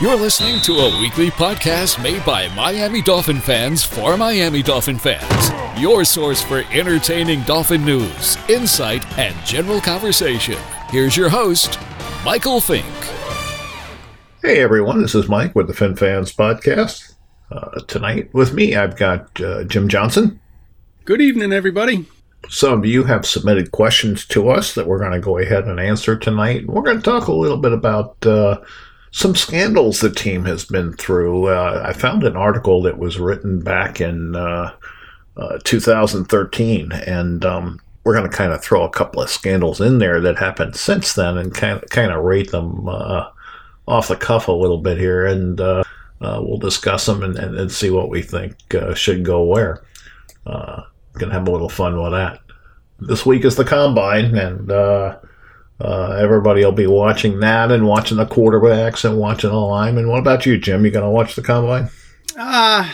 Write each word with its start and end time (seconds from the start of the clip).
You're 0.00 0.16
listening 0.16 0.62
to 0.62 0.78
a 0.78 0.98
weekly 0.98 1.30
podcast 1.30 2.02
made 2.02 2.24
by 2.24 2.48
Miami 2.54 3.02
Dolphin 3.02 3.38
fans 3.38 3.84
for 3.84 4.16
Miami 4.16 4.62
Dolphin 4.62 4.98
fans. 4.98 5.50
Your 5.78 6.06
source 6.06 6.42
for 6.42 6.64
entertaining 6.72 7.42
Dolphin 7.42 7.84
news, 7.84 8.38
insight, 8.48 9.06
and 9.18 9.36
general 9.44 9.78
conversation. 9.78 10.56
Here's 10.88 11.18
your 11.18 11.28
host, 11.28 11.78
Michael 12.24 12.62
Fink. 12.62 12.86
Hey 14.40 14.62
everyone, 14.62 15.02
this 15.02 15.14
is 15.14 15.28
Mike 15.28 15.54
with 15.54 15.66
the 15.66 15.74
Fin 15.74 15.94
Fans 15.96 16.34
Podcast. 16.34 17.16
Uh, 17.52 17.80
tonight 17.82 18.32
with 18.32 18.54
me, 18.54 18.74
I've 18.74 18.96
got 18.96 19.38
uh, 19.38 19.64
Jim 19.64 19.86
Johnson. 19.86 20.40
Good 21.04 21.20
evening, 21.20 21.52
everybody. 21.52 22.06
Some 22.48 22.78
of 22.78 22.86
you 22.86 23.04
have 23.04 23.26
submitted 23.26 23.70
questions 23.70 24.24
to 24.28 24.48
us 24.48 24.74
that 24.76 24.86
we're 24.86 24.98
going 24.98 25.12
to 25.12 25.20
go 25.20 25.36
ahead 25.36 25.64
and 25.64 25.78
answer 25.78 26.16
tonight. 26.16 26.66
We're 26.66 26.80
going 26.80 26.96
to 26.96 27.02
talk 27.02 27.28
a 27.28 27.34
little 27.34 27.58
bit 27.58 27.74
about 27.74 28.16
uh, 28.24 28.62
some 29.12 29.34
scandals 29.34 30.00
the 30.00 30.10
team 30.10 30.44
has 30.44 30.64
been 30.64 30.92
through. 30.92 31.46
Uh, 31.46 31.82
I 31.84 31.92
found 31.92 32.24
an 32.24 32.36
article 32.36 32.82
that 32.82 32.98
was 32.98 33.18
written 33.18 33.60
back 33.60 34.00
in 34.00 34.36
uh, 34.36 34.74
uh, 35.36 35.58
2013, 35.64 36.92
and 36.92 37.44
um, 37.44 37.80
we're 38.04 38.14
going 38.14 38.30
to 38.30 38.36
kind 38.36 38.52
of 38.52 38.62
throw 38.62 38.82
a 38.82 38.90
couple 38.90 39.20
of 39.20 39.28
scandals 39.28 39.80
in 39.80 39.98
there 39.98 40.20
that 40.20 40.38
happened 40.38 40.76
since 40.76 41.14
then 41.14 41.36
and 41.38 41.52
kind 41.52 41.82
of, 41.82 41.90
kind 41.90 42.12
of 42.12 42.24
rate 42.24 42.52
them 42.52 42.88
uh, 42.88 43.26
off 43.88 44.08
the 44.08 44.16
cuff 44.16 44.46
a 44.46 44.52
little 44.52 44.78
bit 44.78 44.96
here, 44.96 45.26
and 45.26 45.60
uh, 45.60 45.82
uh, 46.20 46.40
we'll 46.42 46.58
discuss 46.58 47.06
them 47.06 47.22
and, 47.22 47.36
and, 47.36 47.56
and, 47.58 47.72
see 47.72 47.90
what 47.90 48.10
we 48.10 48.22
think 48.22 48.54
should 48.94 49.24
go 49.24 49.42
where. 49.42 49.82
gonna 50.44 51.32
have 51.32 51.48
a 51.48 51.50
little 51.50 51.68
fun 51.68 52.00
with 52.00 52.12
that. 52.12 52.40
This 53.00 53.26
week 53.26 53.44
is 53.44 53.56
the 53.56 53.64
combine, 53.64 54.36
and 54.36 54.70
uh, 55.80 56.18
everybody 56.20 56.64
will 56.64 56.72
be 56.72 56.86
watching 56.86 57.40
that 57.40 57.70
and 57.70 57.86
watching 57.86 58.18
the 58.18 58.26
quarterbacks 58.26 59.04
and 59.04 59.18
watching 59.18 59.50
the 59.50 59.56
linemen. 59.56 60.08
What 60.08 60.18
about 60.18 60.44
you, 60.46 60.58
Jim? 60.58 60.84
You 60.84 60.90
gonna 60.90 61.10
watch 61.10 61.34
the 61.34 61.42
combine? 61.42 61.88
Uh, 62.36 62.90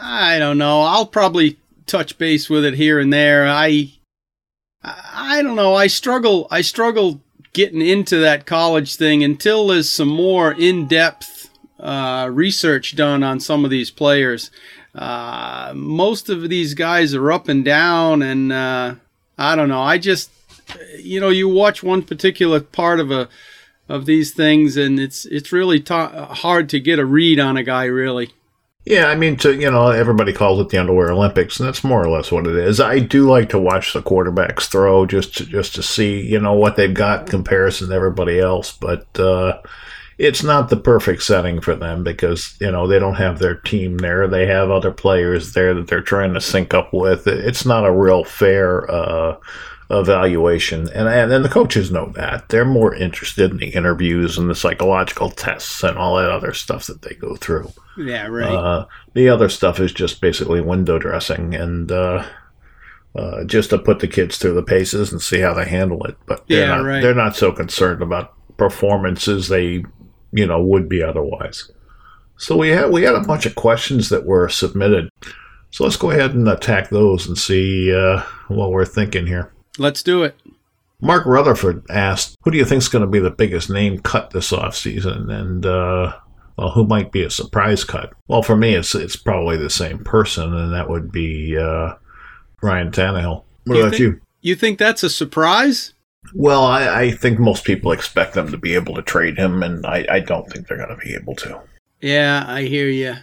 I 0.00 0.38
don't 0.38 0.58
know. 0.58 0.82
I'll 0.82 1.06
probably 1.06 1.58
touch 1.86 2.18
base 2.18 2.50
with 2.50 2.64
it 2.64 2.74
here 2.74 2.98
and 2.98 3.12
there. 3.12 3.46
I, 3.46 3.92
I 4.82 5.42
don't 5.42 5.56
know. 5.56 5.74
I 5.74 5.86
struggle. 5.86 6.46
I 6.50 6.60
struggle 6.60 7.20
getting 7.52 7.80
into 7.80 8.18
that 8.18 8.44
college 8.44 8.96
thing 8.96 9.24
until 9.24 9.68
there's 9.68 9.88
some 9.88 10.08
more 10.08 10.52
in-depth 10.52 11.48
uh, 11.80 12.28
research 12.30 12.96
done 12.96 13.22
on 13.22 13.40
some 13.40 13.64
of 13.64 13.70
these 13.70 13.90
players. 13.90 14.50
Uh, 14.94 15.72
most 15.74 16.28
of 16.28 16.48
these 16.48 16.74
guys 16.74 17.14
are 17.14 17.32
up 17.32 17.48
and 17.48 17.64
down, 17.64 18.22
and 18.22 18.52
uh, 18.52 18.94
I 19.38 19.56
don't 19.56 19.68
know. 19.68 19.80
I 19.80 19.98
just 19.98 20.30
you 20.98 21.20
know, 21.20 21.28
you 21.28 21.48
watch 21.48 21.82
one 21.82 22.02
particular 22.02 22.60
part 22.60 23.00
of 23.00 23.10
a 23.10 23.28
of 23.88 24.06
these 24.06 24.32
things, 24.32 24.76
and 24.76 24.98
it's 24.98 25.24
it's 25.26 25.52
really 25.52 25.80
ta- 25.80 26.34
hard 26.34 26.68
to 26.70 26.80
get 26.80 26.98
a 26.98 27.04
read 27.04 27.38
on 27.38 27.56
a 27.56 27.62
guy, 27.62 27.84
really. 27.84 28.32
Yeah, 28.84 29.06
I 29.06 29.16
mean, 29.16 29.36
to 29.38 29.52
you 29.52 29.70
know, 29.70 29.88
everybody 29.88 30.32
calls 30.32 30.60
it 30.60 30.68
the 30.68 30.78
underwear 30.78 31.10
Olympics, 31.10 31.58
and 31.58 31.66
that's 31.66 31.84
more 31.84 32.02
or 32.02 32.08
less 32.08 32.30
what 32.30 32.46
it 32.46 32.56
is. 32.56 32.80
I 32.80 33.00
do 33.00 33.28
like 33.28 33.48
to 33.50 33.58
watch 33.58 33.92
the 33.92 34.02
quarterbacks 34.02 34.68
throw 34.68 35.06
just 35.06 35.36
to, 35.38 35.46
just 35.46 35.74
to 35.74 35.82
see 35.82 36.20
you 36.20 36.40
know 36.40 36.52
what 36.52 36.76
they've 36.76 36.94
got 36.94 37.22
in 37.22 37.26
comparison 37.26 37.88
to 37.88 37.94
everybody 37.94 38.38
else, 38.38 38.72
but. 38.72 39.06
Uh, 39.18 39.60
it's 40.18 40.42
not 40.42 40.70
the 40.70 40.78
perfect 40.78 41.22
setting 41.22 41.60
for 41.60 41.74
them 41.74 42.02
because 42.02 42.56
you 42.58 42.70
know 42.70 42.86
they 42.86 42.98
don't 42.98 43.16
have 43.16 43.38
their 43.38 43.54
team 43.54 43.98
there. 43.98 44.26
They 44.26 44.46
have 44.46 44.70
other 44.70 44.90
players 44.90 45.52
there 45.52 45.74
that 45.74 45.88
they're 45.88 46.00
trying 46.00 46.32
to 46.32 46.40
sync 46.40 46.72
up 46.72 46.94
with. 46.94 47.26
It's 47.26 47.66
not 47.66 47.84
a 47.84 47.92
real 47.92 48.24
fair 48.24 48.90
uh, 48.90 49.36
evaluation. 49.90 50.88
And, 50.90 51.08
and, 51.08 51.32
and 51.32 51.44
the 51.44 51.48
coaches 51.48 51.90
know 51.90 52.12
that. 52.16 52.48
They're 52.48 52.64
more 52.64 52.94
interested 52.94 53.50
in 53.50 53.58
the 53.58 53.68
interviews 53.68 54.38
and 54.38 54.50
the 54.50 54.54
psychological 54.54 55.30
tests 55.30 55.82
and 55.82 55.96
all 55.96 56.16
that 56.16 56.30
other 56.30 56.52
stuff 56.52 56.86
that 56.86 57.02
they 57.02 57.14
go 57.14 57.36
through. 57.36 57.72
Yeah, 57.96 58.26
right. 58.26 58.52
Uh, 58.52 58.86
the 59.14 59.28
other 59.28 59.48
stuff 59.48 59.80
is 59.80 59.92
just 59.92 60.20
basically 60.20 60.60
window 60.60 60.98
dressing 60.98 61.54
and 61.54 61.90
uh, 61.90 62.26
uh, 63.14 63.44
just 63.44 63.70
to 63.70 63.78
put 63.78 64.00
the 64.00 64.08
kids 64.08 64.38
through 64.38 64.54
the 64.54 64.62
paces 64.62 65.12
and 65.12 65.22
see 65.22 65.40
how 65.40 65.54
they 65.54 65.66
handle 65.66 66.04
it. 66.04 66.16
But 66.26 66.46
they're, 66.48 66.60
yeah, 66.60 66.76
not, 66.76 66.84
right. 66.84 67.00
they're 67.00 67.14
not 67.14 67.36
so 67.36 67.52
concerned 67.52 68.02
about 68.02 68.34
performances 68.56 69.48
they, 69.48 69.84
you 70.32 70.46
know, 70.46 70.62
would 70.62 70.88
be 70.88 71.02
otherwise. 71.02 71.70
So 72.38 72.56
we 72.56 72.68
had 72.68 72.90
we 72.90 73.02
had 73.02 73.14
a 73.14 73.22
bunch 73.24 73.46
of 73.46 73.54
questions 73.54 74.10
that 74.10 74.26
were 74.26 74.48
submitted. 74.48 75.08
So 75.70 75.84
let's 75.84 75.96
go 75.96 76.10
ahead 76.10 76.34
and 76.34 76.46
attack 76.48 76.90
those 76.90 77.26
and 77.26 77.38
see 77.38 77.94
uh, 77.94 78.22
what 78.48 78.72
we're 78.72 78.84
thinking 78.84 79.26
here. 79.26 79.52
Let's 79.78 80.02
do 80.02 80.22
it. 80.22 80.36
Mark 81.00 81.26
Rutherford 81.26 81.84
asked, 81.90 82.36
"Who 82.42 82.50
do 82.50 82.58
you 82.58 82.64
think 82.64 82.82
is 82.82 82.88
going 82.88 83.04
to 83.04 83.10
be 83.10 83.18
the 83.18 83.30
biggest 83.30 83.68
name 83.68 83.98
cut 83.98 84.30
this 84.30 84.50
offseason?" 84.50 85.30
And 85.30 85.66
uh, 85.66 86.14
well, 86.56 86.70
who 86.70 86.86
might 86.86 87.12
be 87.12 87.22
a 87.22 87.30
surprise 87.30 87.84
cut? 87.84 88.12
Well, 88.28 88.42
for 88.42 88.56
me, 88.56 88.74
it's 88.74 88.94
it's 88.94 89.16
probably 89.16 89.56
the 89.56 89.70
same 89.70 90.02
person, 90.04 90.54
and 90.54 90.72
that 90.72 90.88
would 90.88 91.12
be 91.12 91.56
uh, 91.56 91.94
Ryan 92.62 92.90
Tannehill. 92.90 93.44
What 93.64 93.74
you 93.74 93.80
about 93.82 93.90
think, 93.90 94.00
you? 94.00 94.20
You 94.40 94.54
think 94.54 94.78
that's 94.78 95.02
a 95.02 95.10
surprise? 95.10 95.92
Well, 96.34 96.64
I, 96.64 97.02
I, 97.02 97.10
think 97.12 97.38
most 97.38 97.64
people 97.64 97.92
expect 97.92 98.34
them 98.34 98.50
to 98.50 98.58
be 98.58 98.74
able 98.74 98.94
to 98.96 99.02
trade 99.02 99.38
him, 99.38 99.62
and 99.62 99.86
I, 99.86 100.06
I 100.10 100.20
don't 100.20 100.50
think 100.50 100.66
they're 100.66 100.76
going 100.76 100.88
to 100.88 100.96
be 100.96 101.14
able 101.14 101.36
to. 101.36 101.60
Yeah, 102.00 102.44
I 102.46 102.62
hear 102.62 102.88
you. 102.88 103.14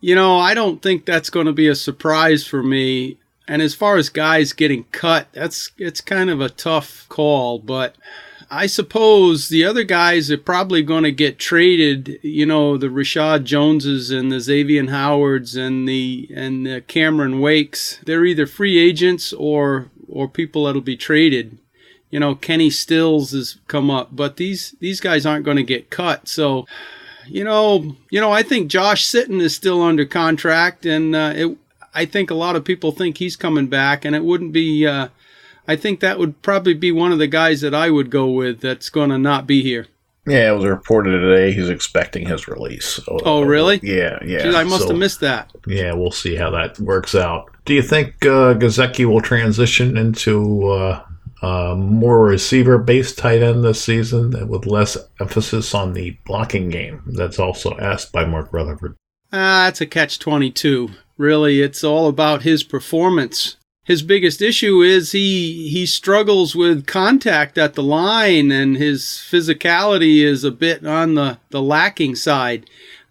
You 0.00 0.14
know, 0.14 0.38
I 0.38 0.54
don't 0.54 0.80
think 0.80 1.04
that's 1.04 1.30
going 1.30 1.46
to 1.46 1.52
be 1.52 1.68
a 1.68 1.74
surprise 1.74 2.46
for 2.46 2.62
me. 2.62 3.18
And 3.48 3.62
as 3.62 3.74
far 3.74 3.96
as 3.96 4.10
guys 4.10 4.52
getting 4.52 4.84
cut, 4.92 5.28
that's 5.32 5.72
it's 5.78 6.02
kind 6.02 6.28
of 6.28 6.40
a 6.40 6.50
tough 6.50 7.06
call, 7.08 7.58
but 7.58 7.96
I 8.50 8.66
suppose 8.66 9.48
the 9.48 9.64
other 9.64 9.84
guys 9.84 10.30
are 10.30 10.38
probably 10.38 10.82
going 10.82 11.04
to 11.04 11.12
get 11.12 11.38
traded. 11.38 12.18
You 12.22 12.46
know, 12.46 12.76
the 12.76 12.88
Reshad 12.88 13.44
Joneses 13.44 14.10
and 14.10 14.30
the 14.30 14.40
Xavier 14.40 14.88
Howards 14.88 15.56
and 15.56 15.88
the 15.88 16.30
and 16.34 16.66
the 16.66 16.82
Cameron 16.82 17.40
Wakes. 17.40 17.98
They're 18.04 18.24
either 18.24 18.46
free 18.46 18.78
agents 18.78 19.32
or 19.32 19.90
or 20.08 20.28
people 20.28 20.64
that'll 20.64 20.80
be 20.82 20.96
traded. 20.96 21.58
You 22.10 22.20
know, 22.20 22.34
Kenny 22.34 22.70
Stills 22.70 23.32
has 23.32 23.58
come 23.66 23.90
up, 23.90 24.16
but 24.16 24.36
these 24.36 24.74
these 24.80 25.00
guys 25.00 25.26
aren't 25.26 25.44
going 25.44 25.58
to 25.58 25.62
get 25.62 25.90
cut. 25.90 26.26
So, 26.26 26.66
you 27.26 27.44
know, 27.44 27.96
you 28.10 28.20
know, 28.20 28.32
I 28.32 28.42
think 28.42 28.70
Josh 28.70 29.06
Sitton 29.06 29.40
is 29.40 29.54
still 29.54 29.82
under 29.82 30.06
contract, 30.06 30.86
and 30.86 31.14
uh, 31.14 31.32
it 31.36 31.58
I 31.98 32.04
think 32.04 32.30
a 32.30 32.34
lot 32.34 32.54
of 32.54 32.64
people 32.64 32.92
think 32.92 33.18
he's 33.18 33.34
coming 33.34 33.66
back, 33.66 34.04
and 34.04 34.14
it 34.14 34.22
wouldn't 34.22 34.52
be. 34.52 34.86
Uh, 34.86 35.08
I 35.66 35.74
think 35.74 35.98
that 35.98 36.20
would 36.20 36.40
probably 36.42 36.74
be 36.74 36.92
one 36.92 37.10
of 37.10 37.18
the 37.18 37.26
guys 37.26 37.60
that 37.62 37.74
I 37.74 37.90
would 37.90 38.08
go 38.08 38.30
with 38.30 38.60
that's 38.60 38.88
going 38.88 39.10
to 39.10 39.18
not 39.18 39.48
be 39.48 39.62
here. 39.64 39.88
Yeah, 40.24 40.52
it 40.52 40.54
was 40.54 40.64
reported 40.64 41.18
today 41.18 41.52
he's 41.52 41.68
expecting 41.68 42.28
his 42.28 42.46
release. 42.46 42.86
So, 42.86 43.18
oh, 43.24 43.42
really? 43.42 43.80
Yeah, 43.82 44.18
yeah. 44.24 44.42
Jeez, 44.42 44.54
I 44.54 44.62
must 44.62 44.82
so, 44.82 44.90
have 44.90 44.98
missed 44.98 45.18
that. 45.20 45.50
Yeah, 45.66 45.92
we'll 45.94 46.12
see 46.12 46.36
how 46.36 46.50
that 46.50 46.78
works 46.78 47.16
out. 47.16 47.50
Do 47.64 47.74
you 47.74 47.82
think 47.82 48.14
uh, 48.24 48.54
Gesicki 48.54 49.04
will 49.04 49.20
transition 49.20 49.96
into 49.96 50.68
uh, 50.68 51.04
uh, 51.42 51.74
more 51.74 52.24
receiver-based 52.26 53.18
tight 53.18 53.42
end 53.42 53.64
this 53.64 53.82
season 53.82 54.48
with 54.48 54.66
less 54.66 54.96
emphasis 55.18 55.74
on 55.74 55.94
the 55.94 56.16
blocking 56.26 56.68
game? 56.68 57.02
That's 57.06 57.40
also 57.40 57.76
asked 57.78 58.12
by 58.12 58.24
Mark 58.24 58.52
Rutherford. 58.52 58.94
Ah, 59.32 59.64
that's 59.64 59.80
a 59.80 59.86
catch-22. 59.86 60.94
Really, 61.18 61.60
it's 61.60 61.82
all 61.82 62.06
about 62.08 62.42
his 62.42 62.62
performance. 62.62 63.56
His 63.82 64.02
biggest 64.02 64.40
issue 64.40 64.82
is 64.82 65.12
he 65.12 65.68
he 65.68 65.84
struggles 65.84 66.54
with 66.54 66.86
contact 66.86 67.58
at 67.58 67.74
the 67.74 67.82
line, 67.82 68.52
and 68.52 68.76
his 68.76 69.02
physicality 69.02 70.22
is 70.22 70.44
a 70.44 70.52
bit 70.52 70.86
on 70.86 71.14
the 71.14 71.38
the 71.50 71.60
lacking 71.60 72.14
side. 72.14 72.70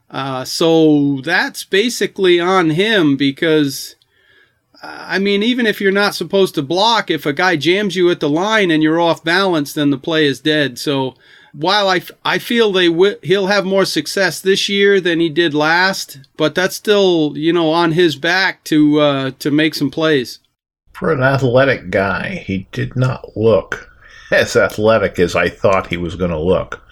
Uh, 0.09 0.45
so 0.45 1.19
that's 1.21 1.63
basically 1.63 2.39
on 2.39 2.71
him 2.71 3.17
because. 3.17 3.93
I 4.79 5.17
mean, 5.17 5.41
even 5.41 5.65
if 5.65 5.81
you're 5.81 5.91
not 5.91 6.13
supposed 6.13 6.53
to 6.53 6.61
block, 6.61 7.09
if 7.09 7.25
a 7.25 7.33
guy 7.33 7.55
jams 7.55 7.95
you 7.95 8.11
at 8.11 8.19
the 8.19 8.29
line 8.29 8.69
and 8.69 8.83
you're 8.83 9.01
off 9.01 9.23
balance, 9.23 9.73
then 9.73 9.89
the 9.89 9.97
play 9.97 10.27
is 10.27 10.39
dead. 10.39 10.77
So 10.77 11.15
while 11.57 11.89
I, 11.89 12.01
I 12.23 12.37
feel 12.37 12.71
they 12.71 12.87
w- 12.87 13.17
he'll 13.23 13.47
have 13.47 13.65
more 13.65 13.85
success 13.85 14.39
this 14.39 14.69
year 14.69 15.01
than 15.01 15.19
he 15.19 15.27
did 15.27 15.55
last, 15.55 16.19
but 16.37 16.53
that's 16.53 16.75
still 16.75 17.35
you 17.35 17.51
know 17.51 17.71
on 17.71 17.93
his 17.93 18.15
back 18.15 18.63
to 18.65 18.99
uh, 18.99 19.31
to 19.39 19.49
make 19.49 19.73
some 19.73 19.89
plays. 19.89 20.39
For 20.93 21.11
an 21.11 21.23
athletic 21.23 21.89
guy, 21.89 22.43
he 22.45 22.67
did 22.71 22.95
not 22.95 23.35
look 23.35 23.89
as 24.31 24.55
athletic 24.55 25.19
as 25.19 25.35
I 25.35 25.49
thought 25.49 25.87
he 25.87 25.97
was 25.97 26.15
going 26.15 26.31
to 26.31 26.39
look. 26.39 26.83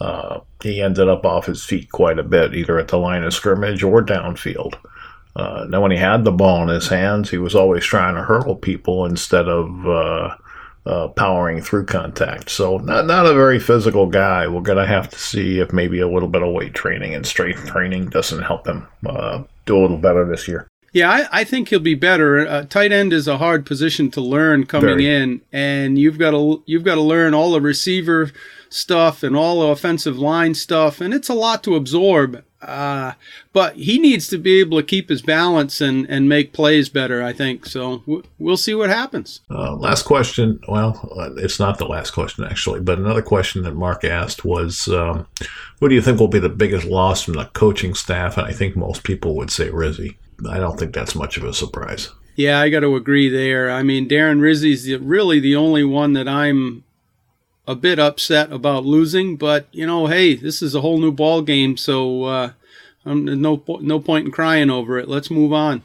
Uh, 0.00 0.40
he 0.62 0.82
ended 0.82 1.08
up 1.08 1.24
off 1.24 1.46
his 1.46 1.64
feet 1.64 1.90
quite 1.92 2.18
a 2.18 2.24
bit, 2.24 2.54
either 2.54 2.78
at 2.78 2.88
the 2.88 2.98
line 2.98 3.22
of 3.22 3.34
scrimmage 3.34 3.82
or 3.82 4.02
downfield. 4.02 4.74
Uh, 5.36 5.66
now, 5.68 5.80
when 5.80 5.90
he 5.90 5.96
had 5.96 6.24
the 6.24 6.32
ball 6.32 6.62
in 6.62 6.68
his 6.68 6.88
hands, 6.88 7.30
he 7.30 7.38
was 7.38 7.54
always 7.54 7.84
trying 7.84 8.14
to 8.14 8.22
hurdle 8.22 8.56
people 8.56 9.06
instead 9.06 9.48
of 9.48 9.86
uh, 10.86 11.08
powering 11.08 11.60
through 11.60 11.86
contact. 11.86 12.50
So 12.50 12.78
not 12.78 13.06
not 13.06 13.26
a 13.26 13.34
very 13.34 13.60
physical 13.60 14.06
guy. 14.06 14.48
We're 14.48 14.60
gonna 14.60 14.86
have 14.86 15.08
to 15.10 15.18
see 15.18 15.60
if 15.60 15.72
maybe 15.72 16.00
a 16.00 16.08
little 16.08 16.28
bit 16.28 16.42
of 16.42 16.52
weight 16.52 16.74
training 16.74 17.14
and 17.14 17.26
strength 17.26 17.66
training 17.66 18.06
doesn't 18.08 18.42
help 18.42 18.66
him 18.66 18.86
uh, 19.06 19.42
do 19.66 19.78
a 19.78 19.80
little 19.80 19.98
better 19.98 20.24
this 20.24 20.48
year. 20.48 20.66
Yeah, 20.92 21.10
I, 21.10 21.40
I 21.40 21.44
think 21.44 21.68
he'll 21.68 21.80
be 21.80 21.94
better. 21.94 22.46
Uh, 22.46 22.64
tight 22.64 22.92
end 22.92 23.12
is 23.14 23.26
a 23.26 23.38
hard 23.38 23.64
position 23.64 24.10
to 24.10 24.20
learn 24.20 24.66
coming 24.66 24.98
Very. 24.98 25.06
in, 25.06 25.40
and 25.50 25.98
you've 25.98 26.18
got 26.18 26.32
to 26.32 26.62
you've 26.66 26.84
got 26.84 26.96
to 26.96 27.00
learn 27.00 27.32
all 27.32 27.52
the 27.52 27.60
receiver 27.62 28.30
stuff 28.68 29.22
and 29.22 29.34
all 29.34 29.60
the 29.60 29.68
offensive 29.68 30.18
line 30.18 30.54
stuff, 30.54 31.00
and 31.00 31.14
it's 31.14 31.30
a 31.30 31.34
lot 31.34 31.62
to 31.64 31.76
absorb. 31.76 32.44
Uh, 32.60 33.12
but 33.52 33.74
he 33.74 33.98
needs 33.98 34.28
to 34.28 34.38
be 34.38 34.60
able 34.60 34.78
to 34.78 34.86
keep 34.86 35.08
his 35.08 35.20
balance 35.20 35.80
and, 35.80 36.08
and 36.08 36.28
make 36.28 36.52
plays 36.52 36.88
better. 36.88 37.20
I 37.20 37.32
think 37.32 37.66
so. 37.66 37.98
W- 38.00 38.22
we'll 38.38 38.56
see 38.56 38.72
what 38.72 38.88
happens. 38.88 39.40
Uh, 39.50 39.74
last 39.74 40.04
question. 40.04 40.60
Well, 40.68 41.10
uh, 41.18 41.34
it's 41.38 41.58
not 41.58 41.78
the 41.78 41.86
last 41.88 42.12
question 42.12 42.44
actually, 42.44 42.80
but 42.80 42.98
another 42.98 43.22
question 43.22 43.62
that 43.62 43.74
Mark 43.74 44.04
asked 44.04 44.44
was, 44.44 44.86
um, 44.88 45.26
"What 45.80 45.88
do 45.88 45.94
you 45.94 46.02
think 46.02 46.20
will 46.20 46.28
be 46.28 46.38
the 46.38 46.48
biggest 46.48 46.86
loss 46.86 47.22
from 47.22 47.34
the 47.34 47.46
coaching 47.46 47.94
staff?" 47.94 48.36
And 48.36 48.46
I 48.46 48.52
think 48.52 48.76
most 48.76 49.02
people 49.02 49.34
would 49.36 49.50
say 49.50 49.70
Rizzi. 49.70 50.18
I 50.48 50.58
don't 50.58 50.78
think 50.78 50.94
that's 50.94 51.14
much 51.14 51.36
of 51.36 51.44
a 51.44 51.54
surprise. 51.54 52.10
Yeah, 52.34 52.60
I 52.60 52.70
got 52.70 52.80
to 52.80 52.96
agree 52.96 53.28
there. 53.28 53.70
I 53.70 53.82
mean, 53.82 54.08
Darren 54.08 54.40
Rizzi's 54.40 54.84
the, 54.84 54.96
really 54.96 55.38
the 55.38 55.56
only 55.56 55.84
one 55.84 56.14
that 56.14 56.28
I'm 56.28 56.84
a 57.66 57.74
bit 57.74 57.98
upset 57.98 58.52
about 58.52 58.84
losing. 58.84 59.36
But 59.36 59.68
you 59.72 59.86
know, 59.86 60.06
hey, 60.06 60.34
this 60.34 60.62
is 60.62 60.74
a 60.74 60.80
whole 60.80 60.98
new 60.98 61.12
ball 61.12 61.42
game, 61.42 61.76
so 61.76 62.24
uh, 62.24 62.52
um, 63.04 63.24
no 63.24 63.62
no 63.80 64.00
point 64.00 64.26
in 64.26 64.32
crying 64.32 64.70
over 64.70 64.98
it. 64.98 65.08
Let's 65.08 65.30
move 65.30 65.52
on. 65.52 65.82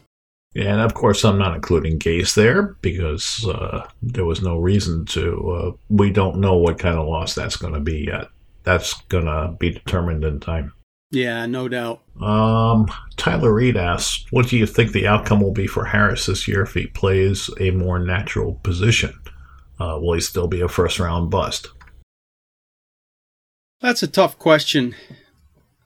And 0.56 0.82
of 0.82 0.94
course, 0.94 1.24
I'm 1.24 1.38
not 1.38 1.56
including 1.56 2.00
Gase 2.00 2.34
there 2.34 2.78
because 2.82 3.46
uh, 3.48 3.88
there 4.02 4.26
was 4.26 4.42
no 4.42 4.58
reason 4.58 5.06
to. 5.08 5.52
Uh, 5.52 5.72
we 5.90 6.10
don't 6.10 6.40
know 6.40 6.58
what 6.58 6.80
kind 6.80 6.98
of 6.98 7.08
loss 7.08 7.36
that's 7.36 7.58
going 7.58 7.74
to 7.74 7.80
be 7.80 8.06
yet. 8.08 8.30
That's 8.64 8.94
going 9.04 9.26
to 9.26 9.56
be 9.60 9.72
determined 9.72 10.24
in 10.24 10.40
time. 10.40 10.74
Yeah, 11.12 11.46
no 11.46 11.70
doubt. 11.70 12.02
Um, 12.22 12.88
Tyler 13.16 13.54
Reed 13.54 13.78
asks, 13.78 14.26
"What 14.32 14.50
do 14.50 14.58
you 14.58 14.66
think 14.66 14.92
the 14.92 15.08
outcome 15.08 15.40
will 15.40 15.54
be 15.54 15.68
for 15.68 15.86
Harris 15.86 16.26
this 16.26 16.48
year 16.48 16.64
if 16.64 16.74
he 16.74 16.88
plays 16.88 17.50
a 17.60 17.72
more 17.72 18.00
natural 18.00 18.56
position? 18.64 19.14
Uh, 19.80 19.98
will 20.02 20.16
he 20.16 20.22
still 20.22 20.48
be 20.48 20.60
a 20.60 20.68
first 20.68 21.00
round 21.00 21.30
bust?" 21.30 21.70
That's 23.80 24.04
a 24.04 24.08
tough 24.08 24.38
question. 24.38 24.96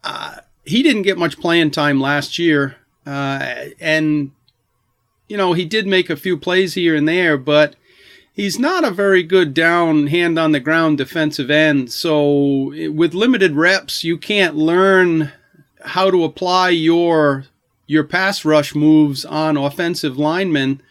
Uh, 0.04 0.38
he 0.66 0.82
didn't 0.82 1.04
get 1.04 1.18
much 1.18 1.40
playing 1.40 1.72
time 1.72 2.00
last 2.00 2.40
year, 2.40 2.78
uh, 3.06 3.66
and 3.80 4.32
you 5.28 5.38
know 5.38 5.54
he 5.54 5.66
did 5.66 5.86
make 5.86 6.10
a 6.10 6.16
few 6.16 6.38
plays 6.38 6.74
here 6.74 6.96
and 6.96 7.08
there, 7.08 7.38
but 7.38 7.76
he's 8.34 8.58
not 8.60 8.84
a 8.86 8.92
very 8.92 9.24
good 9.24 9.54
down 9.54 10.08
hand 10.08 10.38
on 10.40 10.52
the 10.52 10.60
ground 10.60 10.98
defensive 10.98 11.50
end. 11.52 11.92
So 11.92 12.74
with 12.92 13.14
limited 13.14 13.54
reps, 13.56 14.04
you 14.04 14.18
can't 14.18 14.56
learn 14.56 15.32
how 15.84 16.12
to 16.12 16.24
apply 16.24 16.70
your 16.70 17.46
your 17.88 18.04
pass 18.04 18.46
rush 18.46 18.74
moves 18.74 19.26
on 19.26 19.58
offensive 19.58 20.18
linemen 20.18 20.82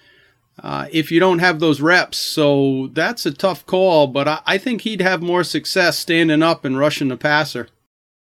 uh, 0.63 0.87
if 0.93 1.11
you 1.11 1.19
don't 1.19 1.39
have 1.39 1.59
those 1.59 1.81
reps. 1.81 2.19
So 2.19 2.89
that's 2.93 3.25
a 3.25 3.31
tough 3.33 3.65
call, 3.65 4.07
but 4.07 4.29
I, 4.29 4.41
I 4.45 4.59
think 4.59 4.83
he'd 4.83 5.01
have 5.01 5.23
more 5.23 5.43
success 5.43 5.99
standing 5.99 6.43
up 6.43 6.65
and 6.67 6.79
rushing 6.79 7.09
the 7.09 7.17
passer. 7.17 7.69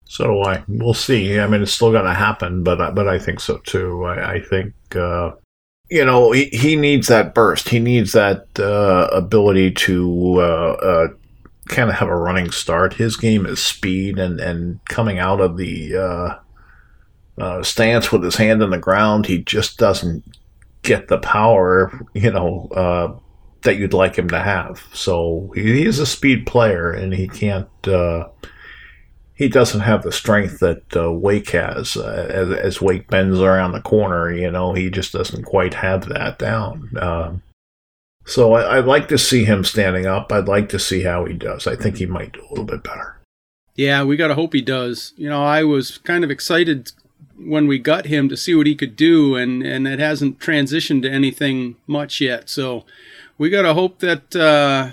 So 0.07 0.25
do 0.25 0.41
I. 0.41 0.63
We'll 0.67 0.93
see. 0.93 1.39
I 1.39 1.47
mean, 1.47 1.61
it's 1.61 1.71
still 1.71 1.91
going 1.91 2.03
to 2.05 2.13
happen, 2.13 2.63
but 2.63 2.81
I- 2.81 2.91
but 2.91 3.07
I 3.07 3.17
think 3.17 3.39
so 3.39 3.57
too. 3.59 4.03
I, 4.03 4.33
I 4.33 4.39
think 4.41 4.73
uh, 4.95 5.31
you 5.89 6.03
know 6.03 6.31
he, 6.31 6.45
he 6.45 6.75
needs 6.75 7.07
that 7.07 7.33
burst. 7.33 7.69
He 7.69 7.79
needs 7.79 8.11
that 8.13 8.47
uh, 8.59 9.09
ability 9.11 9.71
to 9.71 10.35
uh, 10.39 10.77
uh, 10.81 11.07
kind 11.67 11.89
of 11.89 11.95
have 11.95 12.07
a 12.07 12.15
running 12.15 12.51
start. 12.51 12.93
His 12.93 13.17
game 13.17 13.45
is 13.45 13.61
speed 13.61 14.19
and 14.19 14.39
and 14.39 14.79
coming 14.85 15.19
out 15.19 15.41
of 15.41 15.57
the 15.57 15.95
uh, 15.95 16.35
uh, 17.37 17.63
stance 17.63 18.11
with 18.11 18.23
his 18.23 18.35
hand 18.35 18.63
on 18.63 18.71
the 18.71 18.77
ground. 18.77 19.25
He 19.25 19.39
just 19.39 19.77
doesn't 19.77 20.23
get 20.81 21.07
the 21.07 21.17
power. 21.17 21.91
You 22.13 22.31
know. 22.31 22.67
Uh, 22.75 23.19
that 23.61 23.77
you'd 23.77 23.93
like 23.93 24.15
him 24.15 24.29
to 24.29 24.39
have. 24.39 24.87
So 24.93 25.51
he 25.55 25.85
a 25.87 26.05
speed 26.05 26.45
player, 26.45 26.91
and 26.91 27.11
he 27.11 27.27
can't. 27.27 27.67
He 29.35 29.49
doesn't 29.49 29.81
have 29.81 30.03
the 30.03 30.13
strength 30.13 30.59
that 30.59 30.95
uh, 30.95 31.11
Wake 31.11 31.49
has. 31.49 31.97
Uh, 31.97 32.27
as, 32.29 32.49
as 32.51 32.81
Wake 32.81 33.09
bends 33.09 33.39
around 33.39 33.73
the 33.73 33.81
corner, 33.81 34.33
you 34.33 34.49
know, 34.49 34.73
he 34.73 34.89
just 34.89 35.11
doesn't 35.11 35.43
quite 35.43 35.73
have 35.73 36.07
that 36.07 36.39
down. 36.39 36.89
Um, 36.99 37.41
so 38.25 38.53
I, 38.53 38.77
I'd 38.77 38.85
like 38.85 39.09
to 39.09 39.17
see 39.17 39.43
him 39.43 39.65
standing 39.65 40.05
up. 40.05 40.31
I'd 40.31 40.47
like 40.47 40.69
to 40.69 40.79
see 40.79 41.03
how 41.03 41.25
he 41.25 41.33
does. 41.33 41.67
I 41.67 41.75
think 41.75 41.97
he 41.97 42.05
might 42.05 42.31
do 42.31 42.41
a 42.41 42.49
little 42.49 42.63
bit 42.63 42.81
better. 42.81 43.17
Yeah, 43.75 44.05
we 44.05 44.15
got 44.15 44.29
to 44.29 44.35
hope 44.35 44.53
he 44.53 44.61
does. 44.61 45.13
You 45.17 45.29
know, 45.29 45.43
I 45.43 45.63
was 45.63 45.97
kind 45.97 46.23
of 46.23 46.31
excited 46.31 46.93
when 47.37 47.67
we 47.67 47.77
got 47.77 48.05
him 48.05 48.29
to 48.29 48.37
see 48.37 48.55
what 48.55 48.67
he 48.67 48.75
could 48.75 48.95
do, 48.95 49.35
and, 49.35 49.61
and 49.61 49.85
it 49.85 49.99
hasn't 49.99 50.39
transitioned 50.39 51.01
to 51.01 51.11
anything 51.11 51.75
much 51.85 52.21
yet. 52.21 52.49
So 52.49 52.85
we 53.37 53.49
got 53.49 53.63
to 53.63 53.73
hope 53.73 53.99
that, 53.99 54.33
uh, 54.33 54.91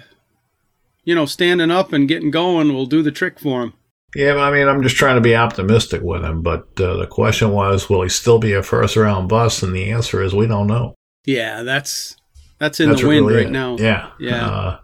you 1.04 1.14
know, 1.14 1.26
standing 1.26 1.70
up 1.70 1.92
and 1.92 2.08
getting 2.08 2.32
going 2.32 2.74
will 2.74 2.86
do 2.86 3.02
the 3.02 3.12
trick 3.12 3.38
for 3.38 3.62
him. 3.62 3.74
Yeah, 4.14 4.36
I 4.36 4.50
mean, 4.52 4.68
I'm 4.68 4.82
just 4.82 4.96
trying 4.96 5.14
to 5.16 5.20
be 5.22 5.34
optimistic 5.34 6.02
with 6.02 6.22
him. 6.22 6.42
But 6.42 6.66
uh, 6.80 6.96
the 6.98 7.06
question 7.06 7.50
was, 7.50 7.88
will 7.88 8.02
he 8.02 8.08
still 8.08 8.38
be 8.38 8.52
a 8.52 8.62
first 8.62 8.96
round 8.96 9.28
bust? 9.28 9.62
And 9.62 9.74
the 9.74 9.90
answer 9.90 10.22
is, 10.22 10.34
we 10.34 10.46
don't 10.46 10.66
know. 10.66 10.94
Yeah, 11.24 11.62
that's 11.62 12.16
that's 12.58 12.78
in 12.80 12.90
That's 12.90 13.00
the 13.00 13.08
wind 13.08 13.26
really 13.26 13.38
right 13.38 13.46
it. 13.46 13.52
now. 13.52 13.76
Yeah, 13.78 14.10
Yeah. 14.20 14.46
Uh, 14.46 14.78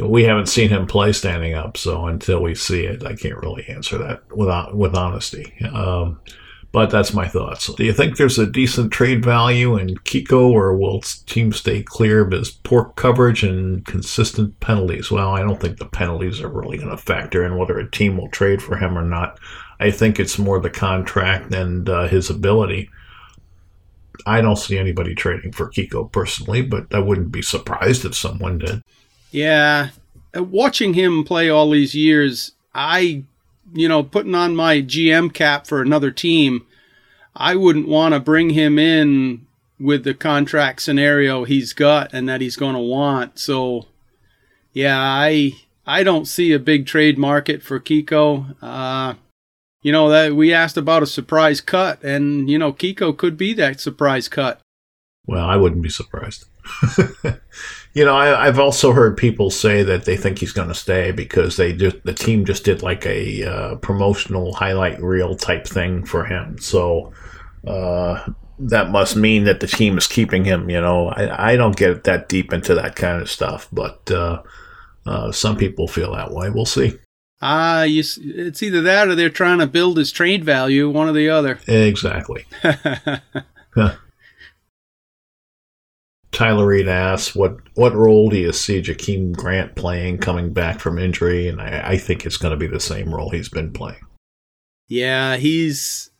we 0.00 0.24
haven't 0.24 0.46
seen 0.46 0.70
him 0.70 0.86
play 0.88 1.12
standing 1.12 1.54
up, 1.54 1.76
so 1.76 2.06
until 2.06 2.42
we 2.42 2.56
see 2.56 2.84
it, 2.84 3.04
I 3.04 3.14
can't 3.14 3.36
really 3.38 3.64
answer 3.68 3.96
that 3.98 4.22
with 4.36 4.48
hon- 4.48 4.76
with 4.76 4.94
honesty. 4.96 5.52
Um, 5.72 6.20
but 6.74 6.90
that's 6.90 7.14
my 7.14 7.28
thoughts. 7.28 7.72
Do 7.72 7.84
you 7.84 7.92
think 7.92 8.16
there's 8.16 8.36
a 8.36 8.50
decent 8.50 8.92
trade 8.92 9.24
value 9.24 9.76
in 9.76 9.94
Kiko, 9.98 10.50
or 10.50 10.76
will 10.76 11.02
teams 11.26 11.58
stay 11.58 11.84
clear 11.84 12.22
of 12.22 12.32
his 12.32 12.50
poor 12.50 12.86
coverage 12.96 13.44
and 13.44 13.86
consistent 13.86 14.58
penalties? 14.58 15.08
Well, 15.08 15.30
I 15.30 15.42
don't 15.42 15.60
think 15.60 15.78
the 15.78 15.84
penalties 15.84 16.40
are 16.40 16.48
really 16.48 16.76
going 16.76 16.90
to 16.90 16.96
factor 16.96 17.44
in 17.44 17.56
whether 17.56 17.78
a 17.78 17.88
team 17.88 18.16
will 18.16 18.28
trade 18.28 18.60
for 18.60 18.76
him 18.76 18.98
or 18.98 19.04
not. 19.04 19.38
I 19.78 19.92
think 19.92 20.18
it's 20.18 20.36
more 20.36 20.58
the 20.58 20.68
contract 20.68 21.54
and 21.54 21.88
uh, 21.88 22.08
his 22.08 22.28
ability. 22.28 22.90
I 24.26 24.40
don't 24.40 24.56
see 24.56 24.76
anybody 24.76 25.14
trading 25.14 25.52
for 25.52 25.70
Kiko 25.70 26.10
personally, 26.10 26.62
but 26.62 26.92
I 26.92 26.98
wouldn't 26.98 27.30
be 27.30 27.42
surprised 27.42 28.04
if 28.04 28.16
someone 28.16 28.58
did. 28.58 28.82
Yeah, 29.30 29.90
watching 30.34 30.94
him 30.94 31.22
play 31.22 31.50
all 31.50 31.70
these 31.70 31.94
years, 31.94 32.50
I, 32.74 33.22
you 33.74 33.88
know, 33.88 34.02
putting 34.02 34.34
on 34.34 34.56
my 34.56 34.80
GM 34.80 35.34
cap 35.34 35.66
for 35.66 35.82
another 35.82 36.10
team, 36.10 36.64
I 37.34 37.56
wouldn't 37.56 37.88
want 37.88 38.14
to 38.14 38.20
bring 38.20 38.50
him 38.50 38.78
in 38.78 39.46
with 39.78 40.04
the 40.04 40.14
contract 40.14 40.80
scenario 40.80 41.44
he's 41.44 41.72
got 41.72 42.14
and 42.14 42.28
that 42.28 42.40
he's 42.40 42.56
going 42.56 42.74
to 42.74 42.80
want. 42.80 43.38
So, 43.38 43.88
yeah, 44.72 44.98
I 44.98 45.52
I 45.86 46.04
don't 46.04 46.26
see 46.26 46.52
a 46.52 46.58
big 46.58 46.86
trade 46.86 47.18
market 47.18 47.62
for 47.62 47.80
Kiko. 47.80 48.54
Uh, 48.62 49.14
you 49.82 49.92
know 49.92 50.08
that 50.08 50.32
we 50.34 50.52
asked 50.52 50.76
about 50.76 51.02
a 51.02 51.06
surprise 51.06 51.60
cut, 51.60 52.02
and 52.02 52.48
you 52.48 52.58
know 52.58 52.72
Kiko 52.72 53.14
could 53.16 53.36
be 53.36 53.52
that 53.54 53.80
surprise 53.80 54.28
cut. 54.28 54.60
Well, 55.26 55.44
I 55.44 55.56
wouldn't 55.56 55.82
be 55.82 55.90
surprised. 55.90 56.46
you 57.94 58.04
know, 58.04 58.16
I, 58.16 58.46
I've 58.46 58.58
also 58.58 58.92
heard 58.92 59.16
people 59.16 59.50
say 59.50 59.84
that 59.84 60.04
they 60.04 60.16
think 60.16 60.38
he's 60.38 60.52
going 60.52 60.68
to 60.68 60.74
stay 60.74 61.12
because 61.12 61.56
they 61.56 61.72
just 61.72 62.02
the 62.02 62.12
team 62.12 62.44
just 62.44 62.64
did 62.64 62.82
like 62.82 63.06
a 63.06 63.44
uh, 63.44 63.76
promotional 63.76 64.52
highlight 64.52 65.00
reel 65.00 65.36
type 65.36 65.66
thing 65.66 66.04
for 66.04 66.24
him. 66.24 66.58
So 66.58 67.12
uh, 67.66 68.28
that 68.58 68.90
must 68.90 69.14
mean 69.14 69.44
that 69.44 69.60
the 69.60 69.68
team 69.68 69.96
is 69.96 70.08
keeping 70.08 70.44
him. 70.44 70.68
You 70.68 70.80
know, 70.80 71.08
I, 71.08 71.52
I 71.52 71.56
don't 71.56 71.76
get 71.76 72.02
that 72.04 72.28
deep 72.28 72.52
into 72.52 72.74
that 72.74 72.96
kind 72.96 73.22
of 73.22 73.30
stuff, 73.30 73.68
but 73.72 74.10
uh, 74.10 74.42
uh, 75.06 75.30
some 75.30 75.56
people 75.56 75.86
feel 75.86 76.12
that 76.14 76.32
way. 76.32 76.50
We'll 76.50 76.66
see. 76.66 76.98
Ah, 77.40 77.82
you, 77.84 78.02
it's 78.02 78.62
either 78.62 78.80
that 78.82 79.06
or 79.06 79.14
they're 79.14 79.30
trying 79.30 79.58
to 79.58 79.66
build 79.68 79.98
his 79.98 80.10
trade 80.10 80.44
value, 80.44 80.90
one 80.90 81.08
or 81.08 81.12
the 81.12 81.28
other. 81.28 81.60
Exactly. 81.68 82.46
Tyler 86.34 86.66
Reed 86.66 86.88
asks, 86.88 87.34
"What 87.34 87.56
what 87.74 87.94
role 87.94 88.28
do 88.28 88.36
you 88.36 88.52
see 88.52 88.82
Jakeem 88.82 89.32
Grant 89.32 89.74
playing 89.76 90.18
coming 90.18 90.52
back 90.52 90.80
from 90.80 90.98
injury?" 90.98 91.48
And 91.48 91.60
I, 91.60 91.90
I 91.92 91.96
think 91.96 92.26
it's 92.26 92.36
going 92.36 92.50
to 92.50 92.56
be 92.56 92.66
the 92.66 92.80
same 92.80 93.14
role 93.14 93.30
he's 93.30 93.48
been 93.48 93.72
playing. 93.72 94.00
yeah, 94.88 95.36
he's 95.36 96.10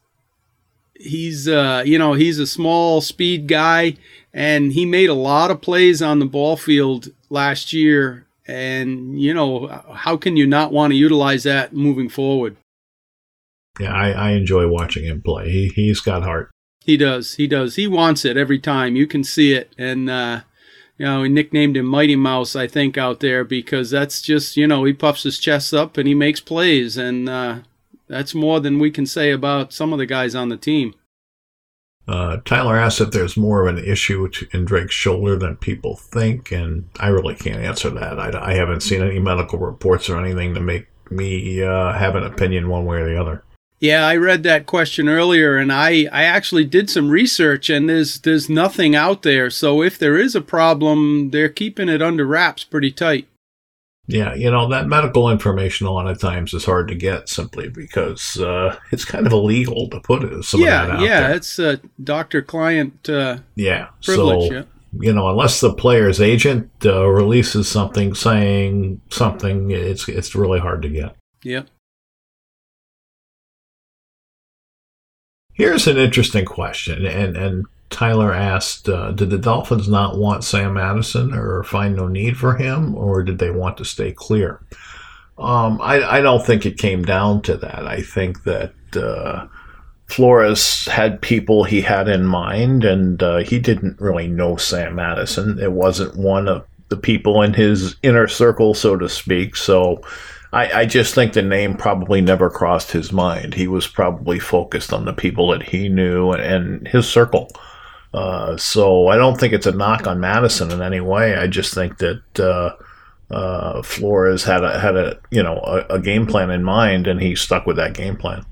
he's 0.95 1.49
uh, 1.49 1.83
you 1.85 1.99
know 1.99 2.15
he's 2.15 2.39
a 2.39 2.47
small 2.47 3.01
speed 3.01 3.49
guy, 3.49 3.97
and 4.33 4.73
he 4.73 4.87
made 4.87 5.11
a 5.11 5.15
lot 5.15 5.51
of 5.51 5.61
plays 5.61 6.01
on 6.01 6.19
the 6.21 6.27
ball 6.27 6.57
field 6.57 7.09
last 7.29 7.73
year. 7.73 8.27
And 8.47 9.21
you 9.21 9.33
know 9.35 9.69
how 9.95 10.17
can 10.17 10.37
you 10.37 10.47
not 10.47 10.71
want 10.71 10.93
to 10.93 10.97
utilize 10.97 11.43
that 11.45 11.73
moving 11.73 12.09
forward? 12.09 12.57
Yeah, 13.81 13.93
I, 13.93 14.11
I 14.11 14.31
enjoy 14.33 14.69
watching 14.69 15.05
him 15.05 15.23
play. 15.23 15.51
He 15.51 15.69
he's 15.69 16.01
got 16.01 16.23
heart. 16.23 16.51
He 16.85 16.97
does. 16.99 17.35
He 17.35 17.47
does. 17.47 17.77
He 17.77 17.87
wants 17.87 18.25
it 18.25 18.37
every 18.37 18.59
time. 18.59 18.95
You 18.95 19.07
can 19.07 19.25
see 19.25 19.55
it. 19.55 19.75
And, 19.79 20.11
uh, 20.11 20.43
you 20.99 21.07
know, 21.07 21.23
we 21.23 21.31
nicknamed 21.31 21.79
him 21.79 21.87
Mighty 21.87 22.15
Mouse, 22.15 22.55
I 22.55 22.67
think, 22.67 22.99
out 22.99 23.21
there 23.21 23.43
because 23.43 23.91
that's 23.91 24.21
just, 24.21 24.57
you 24.57 24.67
know, 24.67 24.85
he 24.85 24.93
puffs 24.93 25.23
his 25.23 25.39
chest 25.39 25.73
up 25.73 25.97
and 25.97 26.07
he 26.07 26.15
makes 26.15 26.41
plays. 26.41 26.99
And 26.99 27.27
uh, 27.29 27.61
that's 28.07 28.35
more 28.35 28.61
than 28.61 28.79
we 28.79 28.91
can 28.91 29.07
say 29.07 29.31
about 29.31 29.73
some 29.73 29.93
of 29.95 29.99
the 29.99 30.07
guys 30.07 30.35
on 30.35 30.51
the 30.51 30.59
team. 30.59 30.95
Uh, 32.07 32.37
Tyler 32.45 32.77
asks 32.77 33.01
if 33.01 33.13
there's 33.13 33.37
more 33.37 33.67
of 33.67 33.75
an 33.75 33.83
issue 33.83 34.29
in 34.53 34.67
Drake's 34.67 34.95
shoulder 34.95 35.37
than 35.37 35.57
people 35.57 35.97
think, 35.97 36.53
and 36.53 36.91
I 37.01 37.09
really 37.09 37.35
can't 37.35 37.63
answer 37.63 37.89
that. 37.89 38.21
I, 38.21 38.51
I 38.51 38.55
haven't 38.57 38.83
seen 38.83 39.01
any 39.01 39.19
medical 39.19 39.59
reports 39.59 40.11
or 40.11 40.23
anything 40.23 40.53
to 40.53 40.61
make 40.61 40.89
me 41.11 41.63
uh, 41.63 41.95
have 41.95 42.15
an 42.15 42.25
opinion 42.25 42.69
one 42.69 42.85
way 42.85 42.99
or 42.99 43.09
the 43.09 43.19
other. 43.19 43.43
Yeah, 43.85 44.07
I 44.07 44.17
read 44.17 44.45
that 44.45 44.65
question 44.65 45.11
earlier, 45.11 45.59
and 45.59 45.71
I, 45.71 46.09
I 46.11 46.25
actually 46.25 46.65
did 46.65 46.89
some 46.89 47.11
research, 47.11 47.69
and 47.69 47.87
there's 47.87 48.19
there's 48.21 48.49
nothing 48.49 48.97
out 48.97 49.21
there. 49.21 49.51
So 49.51 49.83
if 49.83 49.99
there 49.99 50.17
is 50.17 50.35
a 50.35 50.41
problem, 50.41 51.33
they're 51.33 51.51
keeping 51.51 51.91
it 51.91 52.01
under 52.01 52.25
wraps 52.25 52.65
pretty 52.65 52.91
tight. 52.91 53.29
Yeah, 54.07 54.33
you 54.33 54.51
know, 54.51 54.71
that 54.71 54.87
medical 54.87 55.29
information 55.29 55.87
a 55.87 55.91
lot 55.91 56.07
of 56.07 56.19
times 56.19 56.55
is 56.55 56.65
hard 56.65 56.89
to 56.89 56.95
get 56.95 57.29
simply 57.29 57.69
because 57.69 58.39
uh, 58.41 58.75
it's 58.91 59.05
kind 59.05 59.27
of 59.27 59.35
illegal 59.35 59.91
to 59.91 60.01
put 60.01 60.25
it, 60.25 60.45
some 60.45 60.63
yeah, 60.63 60.81
of 60.81 60.89
that 60.89 60.97
out 60.97 61.03
yeah, 61.03 61.21
there. 61.21 61.37
it's 61.37 61.59
a 61.59 61.79
doctor 62.03 62.41
client 62.41 63.11
uh, 63.11 63.37
yeah, 63.55 63.89
privilege. 64.03 64.49
so, 64.49 64.55
yeah. 64.55 64.63
you 64.99 65.13
know, 65.13 65.29
unless 65.29 65.61
the 65.61 65.75
player's 65.75 66.23
agent 66.23 66.71
uh, 66.87 67.07
releases 67.07 67.69
something 67.69 68.15
saying 68.15 69.03
something, 69.11 69.73
it's 69.73 70.09
it's 70.09 70.35
really 70.35 70.59
hard 70.59 70.81
to 70.81 70.89
get. 70.89 71.15
Yep. 71.43 71.69
Here's 75.55 75.87
an 75.87 75.97
interesting 75.97 76.45
question, 76.45 77.07
and 77.07 77.37
and 77.37 77.67
Tyler 77.91 78.33
asked, 78.33 78.89
uh, 78.89 79.13
did 79.13 79.31
the 79.31 79.39
Dolphins 79.39 79.89
not 79.89 80.19
want 80.19 80.43
Sam 80.43 80.75
Madison 80.75 81.33
or 81.33 81.63
find 81.63 81.95
no 81.95 82.09
need 82.09 82.37
for 82.37 82.57
him, 82.57 82.97
or 82.97 83.23
did 83.23 83.39
they 83.39 83.51
want 83.51 83.77
to 83.77 83.85
stay 83.85 84.11
clear? 84.11 84.61
Um, 85.39 85.81
I, 85.81 86.03
I 86.03 86.21
don't 86.21 86.45
think 86.45 86.67
it 86.67 86.77
came 86.77 87.05
down 87.05 87.43
to 87.43 87.57
that. 87.57 87.87
I 87.87 88.03
think 88.03 88.43
that 88.45 88.73
uh, 88.97 89.47
Flores 90.07 90.87
had 90.87 91.23
people 91.23 91.63
he 91.63 91.81
had 91.81 92.09
in 92.09 92.27
mind, 92.27 92.85
and 92.85 93.23
uh, 93.23 93.39
he 93.39 93.61
didn't 93.61 94.01
really 94.01 94.27
know 94.27 94.57
Sam 94.57 94.97
Madison. 94.97 95.61
It 95.61 95.73
wasn't 95.73 96.17
one 96.17 96.49
of 96.49 96.67
the 96.89 96.97
people 96.97 97.43
in 97.43 97.55
his 97.55 97.97
inner 98.03 98.27
circle, 98.27 98.75
so 98.75 98.97
to 98.97 99.09
speak. 99.09 99.55
So 99.55 100.03
I, 100.55 100.81
I 100.81 100.87
just 100.87 101.15
think 101.15 101.33
the 101.33 101.43
name 101.43 101.77
probably 101.77 102.21
never 102.21 102.49
crossed 102.49 102.93
his 102.93 103.13
mind. 103.13 103.55
He 103.55 103.67
was 103.67 103.89
probably 103.89 104.39
focused 104.39 104.93
on 104.93 105.05
the 105.05 105.13
people 105.13 105.49
that 105.49 105.65
he 105.65 105.89
knew 105.89 106.31
and, 106.31 106.43
and 106.43 106.89
his 106.89 107.09
circle. 107.09 107.51
Uh, 108.15 108.57
so 108.57 109.09
I 109.09 109.17
don't 109.17 109.39
think 109.39 109.53
it's 109.53 109.67
a 109.67 109.73
knock 109.73 110.07
on 110.07 110.21
Madison 110.21 110.71
in 110.71 110.81
any 110.81 111.01
way. 111.01 111.37
I 111.37 111.49
just 111.49 111.75
think 111.75 111.99
that 111.99 112.23
uh, 112.39 112.77
uh, 113.35 113.83
Flores 113.83 114.45
had 114.45 114.63
a 114.63 114.79
had 114.79 114.97
a 114.97 115.19
you 115.33 115.43
know 115.43 115.57
a, 115.57 115.97
a, 115.97 116.01
game 116.01 116.25
plan 116.25 116.51
in 116.51 116.63
mind, 116.63 117.09
and 117.09 117.21
he 117.21 117.35
stuck 117.35 117.67
with 117.67 117.75
that 117.77 117.95
game 117.95 118.17
plan. 118.17 118.47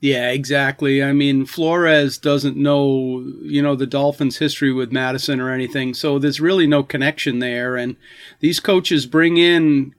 Yeah, 0.00 0.30
exactly. 0.30 1.04
I 1.04 1.12
mean, 1.12 1.46
Flores 1.46 2.18
doesn't 2.18 2.56
know 2.56 3.24
you 3.42 3.62
know 3.62 3.76
the 3.76 3.86
Dolphins' 3.86 4.38
history 4.38 4.72
with 4.72 4.90
Madison 4.90 5.40
or 5.40 5.52
anything, 5.52 5.94
so 5.94 6.18
there's 6.18 6.40
really 6.40 6.66
no 6.66 6.82
connection 6.82 7.38
there. 7.38 7.76
And 7.76 7.94
these 8.40 8.58
coaches 8.58 9.06
bring 9.06 9.36
in 9.36 9.94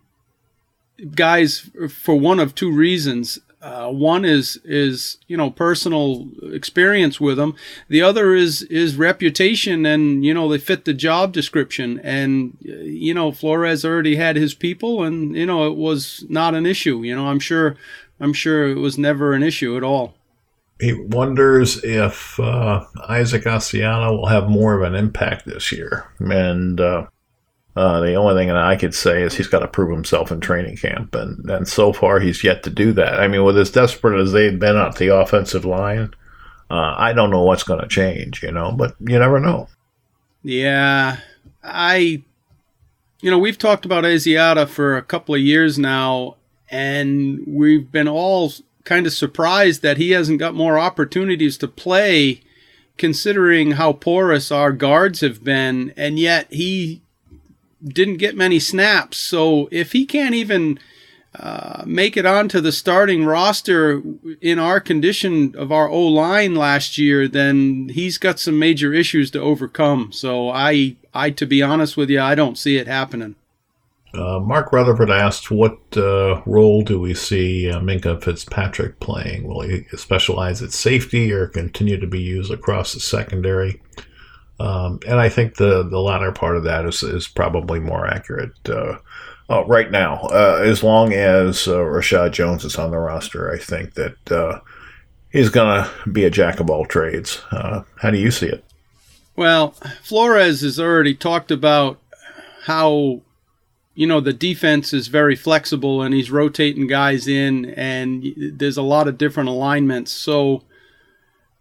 guys 1.16 1.70
for 1.89 2.20
one 2.20 2.39
of 2.39 2.56
two 2.56 2.72
reasons. 2.72 3.39
Uh, 3.60 3.89
one 3.89 4.24
is 4.24 4.60
is 4.63 5.18
you 5.27 5.36
know 5.36 5.50
personal 5.50 6.27
experience 6.44 7.20
with 7.20 7.38
them. 7.38 7.56
The 7.89 8.01
other 8.01 8.36
is 8.36 8.62
is 8.63 8.96
reputation, 8.96 9.86
and 9.86 10.24
you 10.24 10.34
know 10.34 10.48
they 10.48 10.60
fit 10.60 10.86
the 10.86 10.94
job 10.94 11.34
description. 11.34 12.00
And 12.04 12.58
you 12.62 13.13
know 13.13 13.32
Flores 13.32 13.84
already 13.84 14.16
had 14.16 14.36
his 14.36 14.54
people, 14.54 15.04
and 15.04 15.36
you 15.36 15.46
know 15.46 15.68
it 15.68 15.75
was 15.75 16.24
not 16.30 16.54
an 16.54 16.66
issue. 16.66 17.01
You 17.01 17.16
know 17.16 17.27
I'm 17.27 17.39
sure 17.39 17.75
I'm 18.20 18.34
sure 18.34 18.68
it 18.68 18.77
was 18.77 18.98
never 18.98 19.34
an 19.34 19.44
issue 19.44 19.75
at 19.75 19.84
all. 19.84 20.13
He 20.80 20.94
wonders 20.94 21.84
if 21.84 22.39
uh, 22.39 22.86
Isaac 23.10 23.46
Asiata 23.46 24.12
will 24.12 24.27
have 24.27 24.48
more 24.48 24.75
of 24.75 24.84
an 24.84 24.94
impact 24.94 25.48
this 25.48 25.72
year, 25.72 26.06
and 26.20 26.80
uh, 26.80 27.08
uh, 27.77 28.00
the 28.00 28.15
only 28.15 28.34
thing 28.34 28.48
that 28.48 28.57
I 28.57 28.75
could 28.75 28.96
say 28.96 29.22
is 29.22 29.36
he's 29.36 29.46
got 29.46 29.60
to 29.60 29.67
prove 29.67 29.91
himself 29.91 30.31
in 30.31 30.39
training 30.39 30.77
camp, 30.77 31.13
and, 31.13 31.48
and 31.48 31.67
so 31.67 31.93
far 31.93 32.19
he's 32.19 32.43
yet 32.43 32.63
to 32.63 32.72
do 32.72 32.91
that. 32.93 33.19
I 33.19 33.27
mean, 33.27 33.43
with 33.43 33.55
as 33.55 33.69
desperate 33.69 34.19
as 34.19 34.31
they've 34.31 34.60
been 34.60 34.75
at 34.75 34.96
the 34.96 35.15
offensive 35.15 35.63
line, 35.63 36.12
uh, 36.72 36.96
I 36.98 37.13
don't 37.13 37.29
know 37.29 37.43
what's 37.43 37.62
going 37.62 37.79
to 37.79 37.88
change, 37.88 38.41
you 38.41 38.51
know, 38.51 38.72
but 38.72 38.96
you 39.00 39.19
never 39.19 39.39
know. 39.39 39.67
Yeah, 40.41 41.17
I, 41.63 42.24
you 43.22 43.29
know, 43.29 43.38
we've 43.38 43.60
talked 43.60 43.86
about 43.86 44.05
Asiata 44.05 44.67
for 44.67 44.98
a 44.98 45.03
couple 45.03 45.36
of 45.36 45.41
years 45.41 45.77
now, 45.77 46.38
and 46.72 47.43
we've 47.46 47.91
been 47.91 48.07
all 48.07 48.53
kind 48.86 49.05
of 49.05 49.13
surprised 49.13 49.84
that 49.84 49.98
he 49.98 50.12
hasn't 50.12 50.39
got 50.39 50.55
more 50.55 50.79
opportunities 50.79 51.60
to 51.60 51.67
play, 51.67 52.41
considering 52.98 53.72
how 53.74 53.93
porous 53.93 54.51
our 54.51 54.72
guards 54.72 55.22
have 55.22 55.43
been, 55.43 55.93
and 55.96 56.17
yet 56.17 56.51
he 56.51 57.03
didn't 57.84 58.17
get 58.17 58.36
many 58.36 58.60
snaps. 58.60 59.17
So 59.17 59.67
if 59.72 59.91
he 59.91 60.05
can't 60.05 60.36
even 60.36 60.79
uh, 61.39 61.84
make 61.86 62.17
it 62.17 62.25
onto 62.25 62.60
the 62.60 62.72
starting 62.72 63.25
roster 63.25 64.01
in 64.41 64.57
our 64.57 64.79
condition 64.79 65.53
of 65.55 65.72
our 65.72 65.88
O 65.88 66.01
line 66.01 66.55
last 66.55 66.98
year, 66.98 67.27
then 67.27 67.89
he's 67.89 68.17
got 68.17 68.39
some 68.39 68.57
major 68.57 68.93
issues 68.93 69.29
to 69.31 69.41
overcome. 69.41 70.12
So 70.12 70.50
I, 70.50 70.96
I 71.13 71.29
to 71.31 71.46
be 71.46 71.62
honest 71.62 71.96
with 71.98 72.10
you, 72.10 72.22
I 72.22 72.34
don't 72.34 72.57
see 72.57 72.77
it 72.77 72.88
happening. 72.88 73.36
Uh, 74.13 74.39
Mark 74.39 74.72
Rutherford 74.72 75.12
asked, 75.12 75.51
"What 75.51 75.77
uh, 75.96 76.41
role 76.46 76.81
do 76.81 77.00
we 77.00 77.13
see 77.13 77.69
uh, 77.69 77.81
Minkah 77.81 78.24
Fitzpatrick 78.24 79.00
playing? 79.00 79.48
Will 79.48 79.62
he 79.62 79.84
specialize 79.96 80.63
at 80.63 80.72
safety 80.72 81.31
or 81.31 81.46
continue 81.46 82.00
to 82.00 82.07
be 82.07 82.22
used 82.22 82.51
across 82.51 82.93
the 82.93 83.00
secondary?" 83.00 83.81
Um, 84.60 85.00
and 85.08 85.20
I 85.20 85.30
think 85.30 85.56
the, 85.56 85.84
the 85.84 86.00
latter 86.00 86.32
part 86.32 86.58
of 86.58 86.64
that 86.64 86.86
is, 86.86 87.04
is 87.04 87.28
probably 87.28 87.80
more 87.80 88.08
accurate 88.08 88.54
uh, 88.68 88.98
uh, 89.50 89.64
right 89.66 89.92
now. 89.92 90.22
Uh, 90.24 90.62
as 90.64 90.84
long 90.84 91.14
as 91.14 91.68
uh, 91.68 91.78
Reshad 91.78 92.32
Jones 92.32 92.66
is 92.66 92.78
on 92.78 92.92
the 92.92 92.98
roster, 92.98 93.52
I 93.52 93.58
think 93.58 93.94
that 93.94 94.32
uh, 94.32 94.60
he's 95.32 95.50
going 95.50 95.84
to 95.84 96.10
be 96.10 96.26
a 96.26 96.30
jack 96.30 96.60
of 96.60 96.70
all 96.70 96.86
trades. 96.86 97.42
Uh, 97.52 97.84
how 97.98 98.10
do 98.10 98.18
you 98.18 98.32
see 98.32 98.48
it? 98.48 98.64
Well, 99.36 99.76
Flores 100.02 100.62
has 100.62 100.80
already 100.80 101.14
talked 101.14 101.52
about 101.52 102.02
how 102.64 103.22
you 103.94 104.06
know 104.06 104.20
the 104.20 104.34
defense 104.34 104.94
is 104.94 105.08
very 105.08 105.36
flexible 105.36 106.02
and 106.02 106.14
he's 106.14 106.30
rotating 106.30 106.86
guys 106.86 107.28
in 107.28 107.66
and 107.66 108.34
there's 108.38 108.78
a 108.78 108.82
lot 108.84 109.08
of 109.08 109.18
different 109.18 109.50
alignments 109.50 110.12
so 110.12 110.62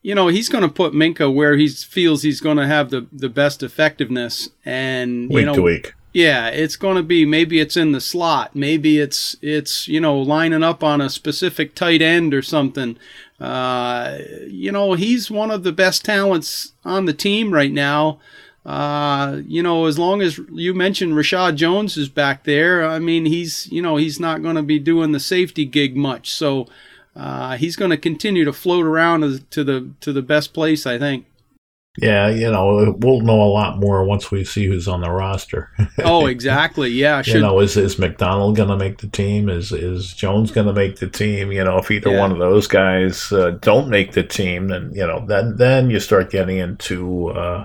you 0.06 0.14
know, 0.14 0.28
he's 0.28 0.48
going 0.48 0.62
to 0.62 0.68
put 0.68 0.92
Minkah 0.92 1.34
where 1.34 1.56
he 1.56 1.66
feels 1.66 2.22
he's 2.22 2.40
going 2.40 2.58
to 2.58 2.66
have 2.68 2.90
the, 2.90 3.08
the 3.10 3.28
best 3.28 3.60
effectiveness. 3.60 4.48
And, 4.64 5.28
week 5.28 5.40
you 5.40 5.46
know, 5.46 5.54
to 5.54 5.62
week. 5.62 5.94
Yeah, 6.12 6.46
it's 6.46 6.76
going 6.76 6.94
to 6.94 7.02
be 7.02 7.24
maybe 7.24 7.58
it's 7.58 7.76
in 7.76 7.90
the 7.90 8.00
slot, 8.00 8.54
maybe 8.54 9.00
it's 9.00 9.36
it's 9.42 9.88
you 9.88 10.00
know 10.00 10.16
lining 10.16 10.62
up 10.62 10.84
on 10.84 11.00
a 11.00 11.10
specific 11.10 11.74
tight 11.74 12.02
end 12.02 12.32
or 12.32 12.40
something. 12.40 12.96
Uh, 13.40 14.18
you 14.46 14.70
know, 14.70 14.92
he's 14.92 15.28
one 15.28 15.50
of 15.50 15.64
the 15.64 15.72
best 15.72 16.04
talents 16.04 16.72
on 16.84 17.06
the 17.06 17.12
team 17.12 17.52
right 17.52 17.72
now. 17.72 18.20
Uh, 18.64 19.40
you 19.44 19.62
know, 19.62 19.86
as 19.86 19.98
long 19.98 20.22
as 20.22 20.38
you 20.52 20.72
mentioned 20.72 21.14
Reshad 21.14 21.56
Jones 21.56 21.96
is 21.96 22.08
back 22.08 22.44
there, 22.44 22.86
I 22.86 23.00
mean, 23.00 23.26
he's 23.26 23.66
you 23.72 23.82
know 23.82 23.96
he's 23.96 24.20
not 24.20 24.40
going 24.40 24.56
to 24.56 24.62
be 24.62 24.78
doing 24.78 25.10
the 25.10 25.20
safety 25.20 25.64
gig 25.64 25.96
much. 25.96 26.30
So 26.30 26.68
uh, 27.16 27.56
he's 27.56 27.76
going 27.76 27.90
to 27.90 27.96
continue 27.96 28.44
to 28.44 28.52
float 28.52 28.84
around 28.84 29.50
to 29.50 29.64
the 29.64 29.90
to 30.00 30.12
the 30.12 30.22
best 30.22 30.52
place, 30.52 30.86
I 30.86 30.98
think. 30.98 31.26
Yeah, 31.98 32.28
you 32.28 32.50
know, 32.50 32.94
we'll 32.98 33.22
know 33.22 33.40
a 33.40 33.48
lot 33.48 33.78
more 33.78 34.04
once 34.04 34.30
we 34.30 34.44
see 34.44 34.66
who's 34.66 34.86
on 34.86 35.00
the 35.00 35.10
roster. 35.10 35.70
oh, 36.04 36.26
exactly. 36.26 36.90
Yeah. 36.90 37.22
Should, 37.22 37.36
you 37.36 37.40
know, 37.40 37.58
is 37.60 37.76
is 37.76 37.98
McDonald 37.98 38.56
going 38.56 38.68
to 38.68 38.76
make 38.76 38.98
the 38.98 39.06
team? 39.06 39.48
Is 39.48 39.72
is 39.72 40.12
Jones 40.12 40.50
going 40.50 40.66
to 40.66 40.74
make 40.74 40.98
the 40.98 41.08
team? 41.08 41.52
You 41.52 41.64
know, 41.64 41.78
if 41.78 41.90
either 41.90 42.10
yeah. 42.10 42.20
one 42.20 42.32
of 42.32 42.38
those 42.38 42.66
guys 42.66 43.32
uh, 43.32 43.52
don't 43.62 43.88
make 43.88 44.12
the 44.12 44.22
team, 44.22 44.68
then 44.68 44.92
you 44.94 45.06
know, 45.06 45.24
then 45.26 45.56
then 45.56 45.88
you 45.88 45.98
start 45.98 46.30
getting 46.30 46.58
into 46.58 47.30
uh, 47.30 47.64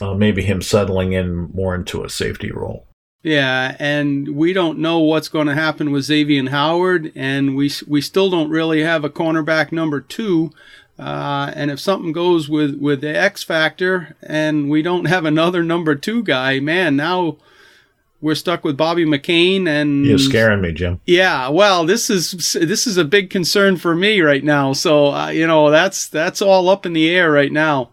uh, 0.00 0.14
maybe 0.14 0.42
him 0.42 0.62
settling 0.62 1.12
in 1.12 1.50
more 1.52 1.74
into 1.74 2.02
a 2.02 2.08
safety 2.08 2.50
role. 2.50 2.86
Yeah, 3.22 3.76
and 3.78 4.34
we 4.34 4.52
don't 4.54 4.78
know 4.78 5.00
what's 5.00 5.28
going 5.28 5.46
to 5.46 5.54
happen 5.54 5.90
with 5.90 6.04
Xavier 6.04 6.48
Howard, 6.48 7.12
and 7.14 7.54
we 7.54 7.70
we 7.86 8.00
still 8.00 8.30
don't 8.30 8.48
really 8.48 8.82
have 8.82 9.04
a 9.04 9.10
cornerback 9.10 9.72
number 9.72 10.00
two. 10.00 10.52
Uh, 10.98 11.50
and 11.54 11.70
if 11.70 11.80
something 11.80 12.12
goes 12.12 12.48
with 12.48 12.76
with 12.76 13.02
the 13.02 13.16
X 13.16 13.42
factor, 13.42 14.16
and 14.22 14.70
we 14.70 14.80
don't 14.80 15.04
have 15.04 15.26
another 15.26 15.62
number 15.62 15.94
two 15.94 16.22
guy, 16.22 16.60
man, 16.60 16.96
now 16.96 17.36
we're 18.22 18.34
stuck 18.34 18.64
with 18.64 18.76
Bobby 18.76 19.04
McCain 19.04 19.66
and 19.66 20.04
you're 20.04 20.18
scaring 20.18 20.60
me, 20.60 20.72
Jim. 20.72 21.00
Yeah, 21.06 21.48
well, 21.48 21.84
this 21.84 22.10
is 22.10 22.32
this 22.54 22.86
is 22.86 22.96
a 22.96 23.04
big 23.04 23.30
concern 23.30 23.76
for 23.76 23.94
me 23.94 24.20
right 24.20 24.44
now. 24.44 24.72
So 24.72 25.08
uh, 25.12 25.28
you 25.28 25.46
know 25.46 25.70
that's 25.70 26.08
that's 26.08 26.42
all 26.42 26.68
up 26.68 26.86
in 26.86 26.92
the 26.92 27.10
air 27.10 27.30
right 27.30 27.52
now. 27.52 27.90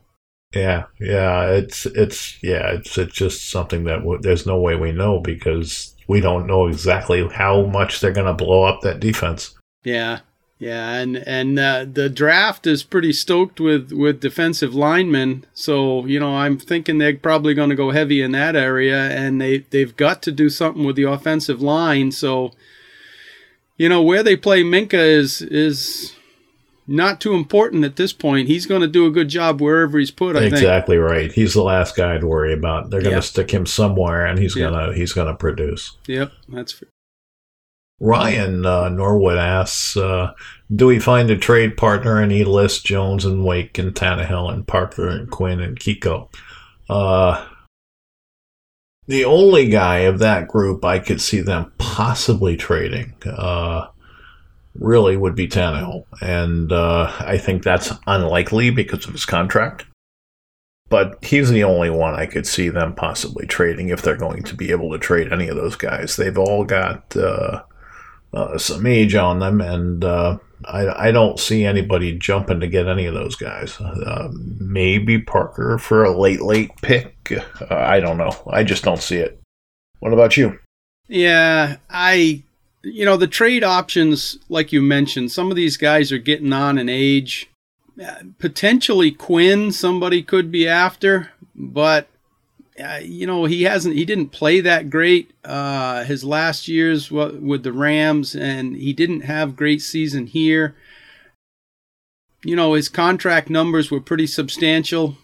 Yeah, 0.57 0.85
yeah, 0.99 1.49
it's 1.51 1.85
it's 1.85 2.41
yeah, 2.41 2.71
it's 2.73 2.97
it's 2.97 3.13
just 3.13 3.49
something 3.49 3.83
that 3.83 3.99
w- 3.99 4.19
there's 4.21 4.47
no 4.47 4.59
way 4.59 4.75
we 4.75 4.91
know 4.91 5.19
because 5.19 5.95
we 6.07 6.19
don't 6.19 6.47
know 6.47 6.67
exactly 6.67 7.27
how 7.27 7.65
much 7.65 7.99
they're 7.99 8.11
going 8.11 8.25
to 8.27 8.33
blow 8.33 8.63
up 8.63 8.81
that 8.81 8.99
defense. 8.99 9.55
Yeah, 9.83 10.19
Yeah, 10.59 10.93
and 10.93 11.17
and 11.17 11.59
uh, 11.59 11.85
the 11.91 12.09
draft 12.09 12.65
is 12.65 12.81
pretty 12.81 13.13
stoked 13.13 13.59
with 13.59 13.91
with 13.91 14.19
defensive 14.19 14.73
linemen. 14.73 15.45
So 15.53 16.05
you 16.07 16.19
know, 16.19 16.35
I'm 16.35 16.57
thinking 16.57 16.97
they're 16.97 17.15
probably 17.15 17.53
going 17.53 17.69
to 17.69 17.75
go 17.75 17.91
heavy 17.91 18.23
in 18.23 18.31
that 18.31 18.55
area, 18.55 19.09
and 19.11 19.39
they 19.39 19.59
they've 19.59 19.95
got 19.95 20.23
to 20.23 20.31
do 20.31 20.49
something 20.49 20.83
with 20.83 20.95
the 20.95 21.03
offensive 21.03 21.61
line. 21.61 22.11
So 22.11 22.53
you 23.77 23.87
know, 23.87 24.01
where 24.01 24.23
they 24.23 24.35
play 24.35 24.63
Minkah 24.63 24.93
is 24.93 25.43
is 25.43 26.16
not 26.87 27.19
too 27.19 27.33
important 27.33 27.83
at 27.83 27.97
this 27.97 28.13
point. 28.13 28.47
He's 28.47 28.65
going 28.65 28.81
to 28.81 28.87
do 28.87 29.05
a 29.05 29.11
good 29.11 29.27
job 29.27 29.61
wherever 29.61 29.99
he's 29.99 30.11
put. 30.11 30.35
I 30.35 30.43
exactly 30.43 30.97
think. 30.97 31.09
right. 31.09 31.31
He's 31.31 31.53
the 31.53 31.63
last 31.63 31.95
guy 31.95 32.15
I'd 32.15 32.23
worry 32.23 32.53
about. 32.53 32.89
They're 32.89 33.01
going 33.01 33.15
to 33.15 33.21
stick 33.21 33.51
him 33.51 33.65
somewhere, 33.65 34.25
and 34.25 34.39
he's 34.39 34.55
gonna 34.55 34.93
he's 34.93 35.13
gonna 35.13 35.35
produce. 35.35 35.97
Yep, 36.07 36.31
that's. 36.49 36.83
Ryan 37.99 38.63
uh, 38.63 38.89
Norwood 38.89 39.37
asks, 39.37 39.97
uh, 39.97 40.33
"Do 40.73 40.85
we 40.85 40.99
find 40.99 41.29
a 41.31 41.37
trade 41.37 41.77
partner 41.77 42.21
and 42.21 42.31
he 42.31 42.43
lists 42.43 42.83
Jones 42.83 43.25
and 43.25 43.43
Wake 43.43 43.79
and 43.79 43.93
Tannehill 43.93 44.53
and 44.53 44.67
Parker 44.67 45.07
and 45.09 45.29
Quinn 45.29 45.59
and 45.59 45.79
Kiko?" 45.79 46.29
Uh, 46.87 47.43
the 49.07 49.25
only 49.25 49.67
guy 49.69 49.99
of 49.99 50.19
that 50.19 50.47
group 50.47 50.85
I 50.85 50.99
could 50.99 51.21
see 51.21 51.41
them 51.41 51.71
possibly 51.77 52.55
trading 52.55 53.15
uh, 53.25 53.87
really 54.79 55.17
would 55.17 55.35
be 55.35 55.47
Tannehill, 55.47 56.05
and 56.21 56.71
uh, 56.71 57.11
I 57.19 57.37
think 57.37 57.63
that's 57.63 57.91
unlikely 58.05 58.69
because 58.69 59.05
of 59.05 59.13
his 59.13 59.25
contract. 59.25 59.85
But 60.89 61.23
he's 61.23 61.49
the 61.49 61.65
only 61.65 61.89
one 61.89 62.13
I 62.13 62.25
could 62.25 62.47
see 62.47 62.69
them 62.69 62.95
possibly 62.95 63.45
trading 63.45 63.89
if 63.89 64.01
they're 64.01 64.15
going 64.15 64.43
to 64.43 64.55
be 64.55 64.71
able 64.71 64.91
to 64.91 64.99
trade 64.99 65.33
any 65.33 65.49
of 65.49 65.57
those 65.57 65.75
guys. 65.75 66.15
They've 66.15 66.37
all 66.37 66.63
got 66.63 67.15
uh, 67.17 67.63
uh, 68.33 68.57
some 68.57 68.85
age 68.85 69.13
on 69.13 69.39
them, 69.39 69.59
and 69.59 70.03
uh, 70.05 70.37
I, 70.65 71.07
I, 71.07 71.11
don't 71.11 71.39
see 71.39 71.65
anybody 71.65 72.17
jumping 72.17 72.61
to 72.61 72.67
get 72.67 72.87
any 72.87 73.05
of 73.05 73.13
those 73.13 73.35
guys. 73.35 73.79
Uh, 73.79 74.29
maybe 74.59 75.19
Parker 75.19 75.77
for 75.77 76.03
a 76.03 76.17
late, 76.17 76.41
late 76.41 76.71
pick. 76.81 77.33
Uh, 77.33 77.75
I 77.75 77.99
don't 77.99 78.17
know. 78.17 78.31
I 78.49 78.63
just 78.63 78.83
don't 78.83 79.01
see 79.01 79.17
it. 79.17 79.41
What 79.99 80.13
about 80.13 80.37
you? 80.37 80.59
Yeah, 81.07 81.77
I, 81.89 82.43
you 82.93 83.05
know, 83.05 83.17
the 83.17 83.27
trade 83.27 83.63
options, 83.63 84.37
like 84.49 84.71
you 84.71 84.81
mentioned, 84.81 85.31
some 85.31 85.49
of 85.49 85.55
these 85.55 85.77
guys 85.77 86.11
are 86.11 86.17
getting 86.17 86.53
on 86.53 86.77
in 86.77 86.89
age. 86.89 87.49
Uh, 88.01 88.23
potentially 88.37 89.11
Quinn, 89.11 89.71
somebody 89.71 90.21
could 90.21 90.51
be 90.51 90.67
after, 90.67 91.31
but 91.55 92.07
uh, 92.79 92.99
you 93.01 93.25
know 93.25 93.45
he 93.45 93.63
hasn't 93.63 93.95
he 93.95 94.05
didn't 94.05 94.29
play 94.29 94.61
that 94.61 94.89
great 94.91 95.31
uh, 95.43 96.03
his 96.03 96.23
last 96.23 96.67
years 96.67 97.09
with 97.11 97.63
the 97.63 97.73
Rams 97.73 98.35
and 98.35 98.75
he 98.75 98.93
didn't 98.93 99.21
have 99.21 99.55
great 99.55 99.81
season 99.81 100.27
here. 100.27 100.75
You 102.43 102.55
know 102.55 102.73
his 102.73 102.87
contract 102.87 103.49
numbers 103.49 103.89
were 103.89 103.99
pretty 103.99 104.27
substantial. 104.27 105.17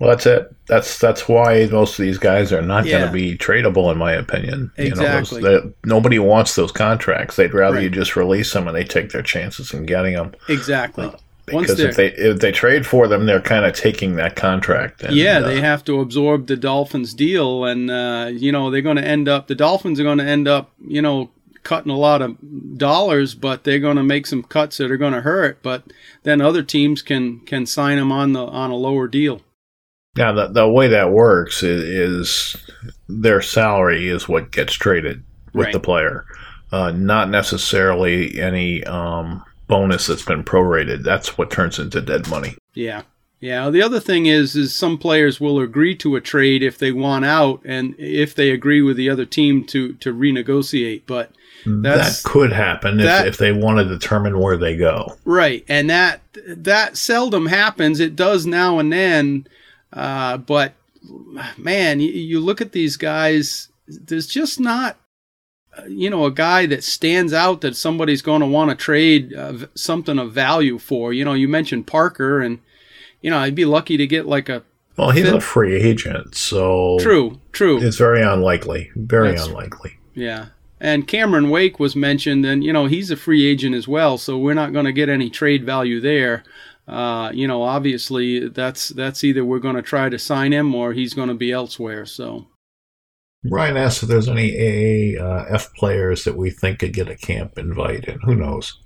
Well, 0.00 0.08
that's 0.08 0.24
it. 0.24 0.52
That's 0.66 0.98
that's 0.98 1.28
why 1.28 1.68
most 1.70 1.98
of 1.98 2.02
these 2.02 2.16
guys 2.16 2.54
are 2.54 2.62
not 2.62 2.86
yeah. 2.86 2.98
going 2.98 3.06
to 3.08 3.12
be 3.12 3.36
tradable, 3.36 3.92
in 3.92 3.98
my 3.98 4.12
opinion. 4.12 4.72
Exactly. 4.78 5.42
You 5.42 5.44
know, 5.44 5.60
those, 5.60 5.72
nobody 5.84 6.18
wants 6.18 6.54
those 6.54 6.72
contracts. 6.72 7.36
They'd 7.36 7.52
rather 7.52 7.76
right. 7.76 7.84
you 7.84 7.90
just 7.90 8.16
release 8.16 8.50
them 8.52 8.66
and 8.66 8.74
they 8.74 8.82
take 8.82 9.12
their 9.12 9.22
chances 9.22 9.74
in 9.74 9.84
getting 9.84 10.14
them. 10.14 10.32
Exactly. 10.48 11.04
Uh, 11.04 11.12
because 11.44 11.80
if 11.80 11.96
they 11.96 12.12
if 12.12 12.40
they 12.40 12.50
trade 12.50 12.86
for 12.86 13.08
them, 13.08 13.26
they're 13.26 13.42
kind 13.42 13.66
of 13.66 13.74
taking 13.74 14.16
that 14.16 14.36
contract. 14.36 15.02
And, 15.02 15.14
yeah, 15.14 15.38
uh, 15.38 15.48
they 15.48 15.60
have 15.60 15.84
to 15.84 16.00
absorb 16.00 16.46
the 16.46 16.56
Dolphins 16.56 17.12
deal, 17.12 17.64
and 17.64 17.90
uh, 17.90 18.30
you 18.32 18.52
know 18.52 18.70
they're 18.70 18.80
going 18.80 18.96
to 18.96 19.06
end 19.06 19.28
up. 19.28 19.48
The 19.48 19.54
Dolphins 19.54 20.00
are 20.00 20.04
going 20.04 20.18
to 20.18 20.24
end 20.24 20.48
up, 20.48 20.70
you 20.86 21.02
know, 21.02 21.30
cutting 21.62 21.92
a 21.92 21.96
lot 21.96 22.22
of 22.22 22.38
dollars, 22.78 23.34
but 23.34 23.64
they're 23.64 23.78
going 23.78 23.96
to 23.96 24.02
make 24.02 24.26
some 24.26 24.44
cuts 24.44 24.78
that 24.78 24.90
are 24.90 24.96
going 24.96 25.12
to 25.12 25.20
hurt. 25.20 25.62
But 25.62 25.84
then 26.22 26.40
other 26.40 26.62
teams 26.62 27.02
can 27.02 27.40
can 27.40 27.66
sign 27.66 27.98
them 27.98 28.12
on 28.12 28.32
the 28.32 28.46
on 28.46 28.70
a 28.70 28.76
lower 28.76 29.08
deal. 29.08 29.42
Yeah, 30.16 30.32
the 30.32 30.48
the 30.48 30.68
way 30.68 30.88
that 30.88 31.12
works 31.12 31.62
is, 31.62 31.82
is 31.82 32.56
their 33.08 33.42
salary 33.42 34.08
is 34.08 34.28
what 34.28 34.52
gets 34.52 34.74
traded 34.74 35.22
with 35.52 35.66
right. 35.66 35.72
the 35.72 35.80
player, 35.80 36.26
uh, 36.72 36.90
not 36.92 37.28
necessarily 37.28 38.40
any. 38.40 38.84
Um, 38.84 39.44
bonus 39.68 40.08
that's 40.08 40.24
been 40.24 40.42
prorated. 40.42 41.04
That's 41.04 41.38
what 41.38 41.48
turns 41.48 41.78
into 41.78 42.00
dead 42.00 42.28
money. 42.28 42.56
Yeah. 42.74 43.02
Yeah. 43.38 43.70
The 43.70 43.82
other 43.82 44.00
thing 44.00 44.26
is, 44.26 44.56
is 44.56 44.74
some 44.74 44.98
players 44.98 45.40
will 45.40 45.60
agree 45.60 45.94
to 45.98 46.16
a 46.16 46.20
trade 46.20 46.64
if 46.64 46.76
they 46.76 46.90
want 46.90 47.24
out, 47.24 47.62
and 47.64 47.94
if 47.96 48.34
they 48.34 48.50
agree 48.50 48.82
with 48.82 48.96
the 48.96 49.08
other 49.08 49.24
team 49.24 49.64
to 49.66 49.92
to 49.92 50.12
renegotiate. 50.12 51.02
But 51.06 51.30
that 51.64 52.20
could 52.24 52.52
happen 52.52 52.96
that, 52.96 53.28
if, 53.28 53.34
if 53.34 53.38
they 53.38 53.52
want 53.52 53.78
to 53.78 53.84
determine 53.84 54.40
where 54.40 54.56
they 54.56 54.76
go. 54.76 55.16
Right, 55.24 55.64
and 55.68 55.88
that 55.88 56.20
that 56.48 56.96
seldom 56.96 57.46
happens. 57.46 58.00
It 58.00 58.16
does 58.16 58.46
now 58.46 58.80
and 58.80 58.92
then, 58.92 59.46
uh, 59.92 60.36
but 60.36 60.74
man, 61.56 62.00
you, 62.00 62.10
you 62.10 62.40
look 62.40 62.60
at 62.60 62.72
these 62.72 62.96
guys. 62.96 63.68
There's 63.86 64.26
just 64.26 64.60
not 64.60 64.96
you 65.88 66.10
know, 66.10 66.24
a 66.24 66.30
guy 66.30 66.66
that 66.66 66.84
stands 66.84 67.32
out 67.32 67.60
that 67.60 67.76
somebody's 67.76 68.22
going 68.22 68.40
to 68.40 68.46
want 68.46 68.70
to 68.70 68.76
trade 68.76 69.34
uh, 69.34 69.66
something 69.74 70.18
of 70.18 70.32
value 70.32 70.78
for. 70.78 71.12
You 71.12 71.24
know, 71.24 71.34
you 71.34 71.48
mentioned 71.48 71.86
Parker, 71.86 72.40
and 72.40 72.58
you 73.20 73.30
know, 73.30 73.38
I'd 73.38 73.54
be 73.54 73.64
lucky 73.64 73.96
to 73.96 74.06
get 74.06 74.26
like 74.26 74.48
a. 74.48 74.62
Well, 74.96 75.10
he's 75.10 75.24
fit. 75.24 75.34
a 75.34 75.40
free 75.40 75.76
agent, 75.76 76.34
so 76.34 76.98
true, 77.00 77.40
true. 77.52 77.80
It's 77.80 77.96
very 77.96 78.22
unlikely. 78.22 78.90
Very 78.96 79.30
That's, 79.30 79.46
unlikely. 79.46 79.98
Yeah, 80.14 80.46
and 80.80 81.06
Cameron 81.06 81.50
Wake 81.50 81.78
was 81.78 81.96
mentioned, 81.96 82.44
and 82.44 82.62
you 82.64 82.72
know, 82.72 82.86
he's 82.86 83.10
a 83.10 83.16
free 83.16 83.46
agent 83.46 83.74
as 83.74 83.88
well, 83.88 84.18
so 84.18 84.36
we're 84.36 84.54
not 84.54 84.72
going 84.72 84.86
to 84.86 84.92
get 84.92 85.08
any 85.08 85.30
trade 85.30 85.64
value 85.64 86.00
there. 86.00 86.42
Uh, 86.90 87.30
you 87.32 87.46
know, 87.46 87.62
obviously, 87.62 88.48
that's 88.48 88.88
that's 88.88 89.22
either 89.22 89.44
we're 89.44 89.60
going 89.60 89.76
to 89.76 89.82
try 89.82 90.08
to 90.08 90.18
sign 90.18 90.52
him 90.52 90.74
or 90.74 90.92
he's 90.92 91.14
going 91.14 91.28
to 91.28 91.34
be 91.34 91.52
elsewhere. 91.52 92.04
So. 92.04 92.46
Ryan 93.44 93.78
asks 93.78 94.02
if 94.02 94.08
there's 94.10 94.28
any 94.28 94.52
AAF 94.52 95.66
uh, 95.66 95.68
players 95.76 96.24
that 96.24 96.36
we 96.36 96.50
think 96.50 96.80
could 96.80 96.92
get 96.92 97.08
a 97.08 97.16
camp 97.16 97.56
invite, 97.58 98.06
and 98.06 98.20
who 98.22 98.34
knows? 98.34 98.76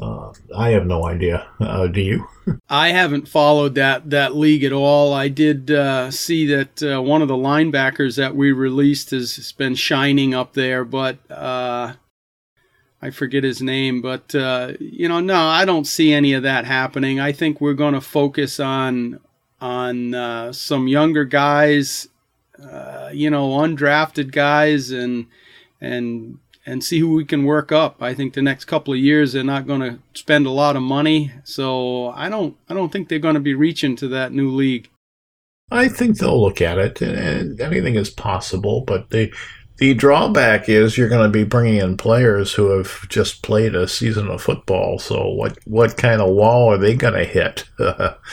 Uh, 0.00 0.32
I 0.56 0.70
have 0.70 0.86
no 0.86 1.06
idea. 1.06 1.46
Uh, 1.60 1.86
do 1.86 2.00
you? 2.00 2.26
I 2.68 2.88
haven't 2.88 3.28
followed 3.28 3.74
that 3.74 4.10
that 4.10 4.36
league 4.36 4.64
at 4.64 4.72
all. 4.72 5.12
I 5.12 5.28
did 5.28 5.70
uh, 5.70 6.10
see 6.10 6.46
that 6.46 6.82
uh, 6.82 7.02
one 7.02 7.22
of 7.22 7.28
the 7.28 7.34
linebackers 7.34 8.16
that 8.16 8.36
we 8.36 8.52
released 8.52 9.10
has, 9.10 9.52
been 9.52 9.74
shining 9.74 10.34
up 10.34 10.52
there, 10.52 10.84
but 10.84 11.18
uh, 11.30 11.94
I 13.02 13.10
forget 13.10 13.44
his 13.44 13.62
name. 13.62 14.00
But 14.02 14.34
uh, 14.34 14.72
you 14.80 15.08
know, 15.08 15.20
no, 15.20 15.46
I 15.46 15.64
don't 15.64 15.86
see 15.86 16.12
any 16.12 16.32
of 16.32 16.42
that 16.42 16.64
happening. 16.64 17.20
I 17.20 17.32
think 17.32 17.60
we're 17.60 17.74
going 17.74 17.94
to 17.94 18.00
focus 18.00 18.60
on 18.60 19.20
on 19.60 20.52
some 20.52 20.88
younger 20.88 21.24
guys 21.24 22.08
uh, 22.62 23.10
you 23.12 23.30
know, 23.30 23.50
undrafted 23.50 24.32
guys 24.32 24.90
and 24.90 25.26
and 25.80 26.38
and 26.64 26.82
see 26.82 26.98
who 26.98 27.14
we 27.14 27.24
can 27.24 27.44
work 27.44 27.70
up. 27.70 28.02
I 28.02 28.14
think 28.14 28.34
the 28.34 28.42
next 28.42 28.64
couple 28.64 28.92
of 28.92 28.98
years 28.98 29.32
they're 29.32 29.44
not 29.44 29.66
going 29.66 29.80
to 29.80 29.98
spend 30.14 30.46
a 30.46 30.50
lot 30.50 30.76
of 30.76 30.82
money, 30.82 31.32
so 31.44 32.08
I 32.08 32.28
don't 32.28 32.56
I 32.68 32.74
don't 32.74 32.90
think 32.90 33.08
they're 33.08 33.18
going 33.18 33.34
to 33.34 33.40
be 33.40 33.54
reaching 33.54 33.96
to 33.96 34.08
that 34.08 34.32
new 34.32 34.50
league. 34.50 34.88
I 35.70 35.88
think 35.88 36.18
they'll 36.18 36.40
look 36.40 36.60
at 36.60 36.78
it, 36.78 37.02
and 37.02 37.60
anything 37.60 37.96
is 37.96 38.10
possible. 38.10 38.82
But 38.86 39.10
the 39.10 39.32
the 39.78 39.94
drawback 39.94 40.68
is 40.68 40.96
you're 40.96 41.08
going 41.08 41.26
to 41.26 41.32
be 41.32 41.44
bringing 41.44 41.76
in 41.76 41.96
players 41.96 42.54
who 42.54 42.70
have 42.70 43.08
just 43.08 43.42
played 43.42 43.74
a 43.74 43.86
season 43.86 44.28
of 44.28 44.42
football. 44.42 44.98
So 44.98 45.28
what 45.28 45.58
what 45.66 45.96
kind 45.96 46.20
of 46.20 46.34
wall 46.34 46.72
are 46.72 46.78
they 46.78 46.94
going 46.94 47.14
to 47.14 47.24
hit? 47.24 47.64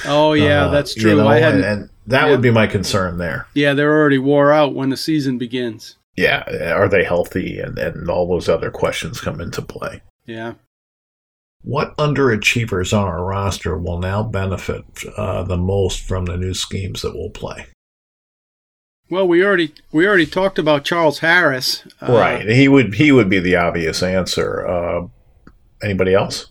oh 0.05 0.33
yeah, 0.33 0.65
uh, 0.65 0.71
that's 0.71 0.95
true. 0.95 1.11
You 1.11 1.17
know, 1.17 1.27
I 1.27 1.39
had 1.39 1.55
and, 1.55 1.89
that 2.07 2.25
yeah. 2.25 2.31
would 2.31 2.41
be 2.41 2.51
my 2.51 2.67
concern 2.67 3.17
there. 3.17 3.47
Yeah, 3.53 3.73
they're 3.73 3.91
already 3.91 4.17
wore 4.17 4.51
out 4.51 4.73
when 4.73 4.89
the 4.89 4.97
season 4.97 5.37
begins. 5.37 5.97
Yeah, 6.15 6.43
are 6.73 6.87
they 6.87 7.03
healthy? 7.03 7.59
And, 7.59 7.77
and 7.77 8.09
all 8.09 8.27
those 8.27 8.47
other 8.47 8.69
questions 8.69 9.19
come 9.19 9.41
into 9.41 9.61
play. 9.61 10.01
Yeah. 10.25 10.53
What 11.63 11.95
underachievers 11.97 12.95
on 12.97 13.07
our 13.07 13.23
roster 13.23 13.77
will 13.77 13.99
now 13.99 14.21
benefit 14.21 14.83
uh, 15.17 15.43
the 15.43 15.57
most 15.57 16.01
from 16.01 16.25
the 16.25 16.37
new 16.37 16.53
schemes 16.53 17.01
that 17.01 17.15
we'll 17.15 17.29
play? 17.29 17.67
Well, 19.09 19.27
we 19.27 19.43
already 19.43 19.73
we 19.91 20.07
already 20.07 20.25
talked 20.25 20.57
about 20.57 20.85
Charles 20.85 21.19
Harris. 21.19 21.83
Uh, 22.01 22.13
right, 22.13 22.47
he 22.47 22.67
would 22.67 22.95
he 22.95 23.11
would 23.11 23.29
be 23.29 23.39
the 23.39 23.55
obvious 23.55 24.01
answer. 24.01 24.65
Uh, 24.65 25.07
anybody 25.83 26.13
else? 26.13 26.47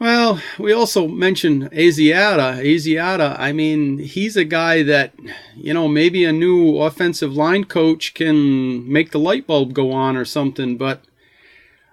Well, 0.00 0.40
we 0.58 0.72
also 0.72 1.08
mentioned 1.08 1.72
Asiata. 1.72 2.62
Asiata, 2.62 3.34
I 3.36 3.52
mean, 3.52 3.98
he's 3.98 4.36
a 4.36 4.44
guy 4.44 4.84
that, 4.84 5.12
you 5.56 5.74
know, 5.74 5.88
maybe 5.88 6.24
a 6.24 6.32
new 6.32 6.78
offensive 6.78 7.32
line 7.32 7.64
coach 7.64 8.14
can 8.14 8.90
make 8.90 9.10
the 9.10 9.18
light 9.18 9.48
bulb 9.48 9.74
go 9.74 9.90
on 9.90 10.16
or 10.16 10.24
something. 10.24 10.76
But 10.76 11.02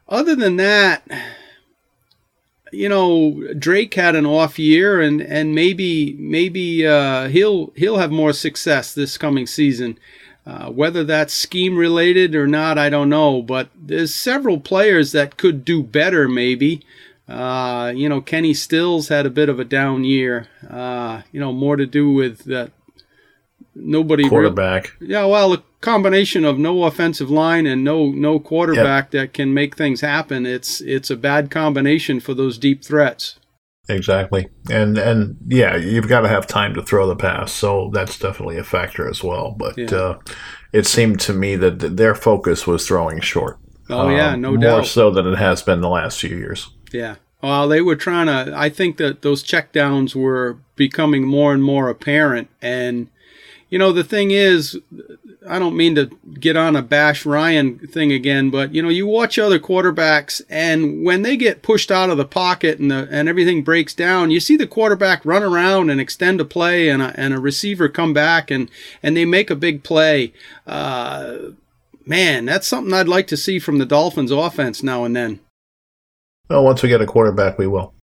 other 0.08 0.36
than 0.36 0.58
that, 0.58 1.04
you 2.76 2.90
know, 2.90 3.54
Drake 3.58 3.94
had 3.94 4.16
an 4.16 4.26
off 4.26 4.60
year, 4.60 5.02
and 5.02 5.22
and 5.22 5.56
maybe 5.56 6.14
maybe 6.20 6.86
uh, 6.86 7.30
he'll 7.30 7.72
he'll 7.76 7.98
have 7.98 8.12
more 8.12 8.34
success 8.34 8.94
this 8.94 9.18
coming 9.18 9.48
season. 9.48 9.98
Uh, 10.46 10.70
whether 10.70 11.04
that's 11.04 11.34
scheme 11.34 11.76
related 11.76 12.36
or 12.36 12.46
not, 12.46 12.78
I 12.78 12.90
don't 12.90 13.10
know. 13.10 13.42
But 13.42 13.70
there's 13.76 14.14
several 14.14 14.60
players 14.60 15.12
that 15.14 15.38
could 15.38 15.66
do 15.66 15.82
better, 15.82 16.28
maybe. 16.28 16.84
Uh, 17.28 17.92
you 17.96 18.08
know, 18.08 18.22
Kenny 18.22 18.54
Stills 18.54 19.08
had 19.08 19.26
a 19.26 19.32
bit 19.32 19.50
of 19.50 19.60
a 19.60 19.66
down 19.66 20.04
year. 20.04 20.48
Uh, 20.70 21.24
you 21.32 21.40
know, 21.40 21.52
more 21.52 21.76
to 21.76 21.88
do 21.88 22.12
with 22.12 22.44
that. 22.46 22.72
Nobody 23.76 24.30
quarterback. 24.30 24.94
Yeah, 25.02 25.26
well, 25.26 25.54
a 25.54 25.64
combination 25.82 26.46
of 26.46 26.58
no 26.58 26.86
offensive 26.86 27.30
line 27.30 27.68
and 27.68 27.84
no 27.84 28.08
no 28.08 28.40
quarterback 28.40 29.06
yep. 29.06 29.12
that 29.12 29.34
can 29.34 29.54
make 29.54 29.76
things 29.76 30.02
happen. 30.02 30.46
It's 30.46 30.82
it's 30.82 31.10
a 31.10 31.18
bad 31.18 31.52
combination 31.52 32.20
for 32.20 32.34
those 32.34 32.58
deep 32.58 32.84
threats. 32.84 33.38
Exactly, 33.88 34.48
and 34.72 34.98
and 34.98 35.38
yeah, 35.48 35.76
you've 35.76 36.08
got 36.08 36.22
to 36.22 36.28
have 36.30 36.48
time 36.48 36.74
to 36.74 36.82
throw 36.82 37.06
the 37.08 37.16
pass, 37.16 37.52
so 37.52 37.92
that's 37.94 38.18
definitely 38.18 38.58
a 38.58 38.64
factor 38.64 39.08
as 39.08 39.24
well. 39.24 39.52
But 39.52 39.78
yeah. 39.78 39.92
uh, 39.92 40.20
it 40.74 40.88
seemed 40.88 41.20
to 41.22 41.34
me 41.34 41.56
that 41.58 41.98
their 41.98 42.16
focus 42.16 42.66
was 42.66 42.88
throwing 42.88 43.20
short. 43.20 43.60
Oh 43.90 44.10
yeah, 44.10 44.32
um, 44.32 44.42
no 44.42 44.50
more 44.52 44.58
doubt. 44.58 44.72
More 44.72 44.84
so 44.86 45.12
than 45.12 45.28
it 45.28 45.38
has 45.38 45.62
been 45.62 45.82
the 45.82 45.90
last 45.90 46.20
few 46.20 46.36
years. 46.36 46.70
Yeah. 46.92 47.16
Well, 47.44 47.68
they 47.68 47.82
were 47.82 47.96
trying 47.96 48.26
to. 48.26 48.58
I 48.58 48.70
think 48.70 48.98
that 48.98 49.22
those 49.22 49.44
checkdowns 49.44 50.16
were 50.16 50.58
becoming 50.76 51.28
more 51.28 51.54
and 51.54 51.64
more 51.64 51.90
apparent, 51.90 52.50
and 52.62 53.10
you 53.70 53.80
know 53.80 53.92
the 53.92 54.04
thing 54.04 54.32
is, 54.32 54.80
I 55.48 55.60
don't 55.60 55.76
mean 55.76 55.96
to 55.96 56.10
get 56.40 56.56
on 56.56 56.76
a 56.76 56.82
bash 56.82 57.26
Ryan 57.26 57.80
thing 57.80 58.12
again, 58.12 58.50
but 58.50 58.74
you 58.74 58.82
know, 58.82 58.90
you 58.90 59.08
watch 59.08 59.38
other 59.38 59.60
quarterbacks 59.60 60.42
and 60.50 61.04
when 61.04 61.22
they 61.22 61.38
get 61.38 61.62
pushed 61.62 61.92
out 61.92 62.10
of 62.10 62.18
the 62.18 62.26
pocket 62.26 62.80
and 62.80 62.92
the, 62.92 63.08
and 63.12 63.28
everything 63.30 63.64
breaks 63.64 63.94
down, 63.94 64.32
you 64.32 64.40
see 64.40 64.56
the 64.56 64.68
quarterback 64.68 65.26
run 65.26 65.44
around 65.44 65.90
and 65.90 66.00
extend 66.00 66.42
a 66.42 66.46
play 66.46 66.90
and 66.90 67.02
a, 67.02 67.14
and 67.20 67.34
a 67.34 67.40
receiver 67.40 67.90
come 67.90 68.14
back 68.14 68.52
and, 68.52 68.70
and 69.04 69.16
they 69.16 69.26
make 69.26 69.50
a 69.50 69.56
big 69.56 69.84
play. 69.84 70.34
Uh, 70.66 71.38
man, 72.06 72.46
that's 72.46 72.68
something 72.68 72.94
I'd 72.94 73.08
like 73.08 73.28
to 73.28 73.38
see 73.38 73.60
from 73.60 73.78
the 73.78 73.86
Dolphins 73.86 74.32
offense 74.32 74.84
now 74.84 75.04
and 75.04 75.16
then. 75.16 75.40
Well, 76.50 76.64
once 76.64 76.84
we 76.84 76.90
get 76.90 77.02
a 77.02 77.08
quarterback, 77.08 77.58
we 77.58 77.68
will. 77.68 77.94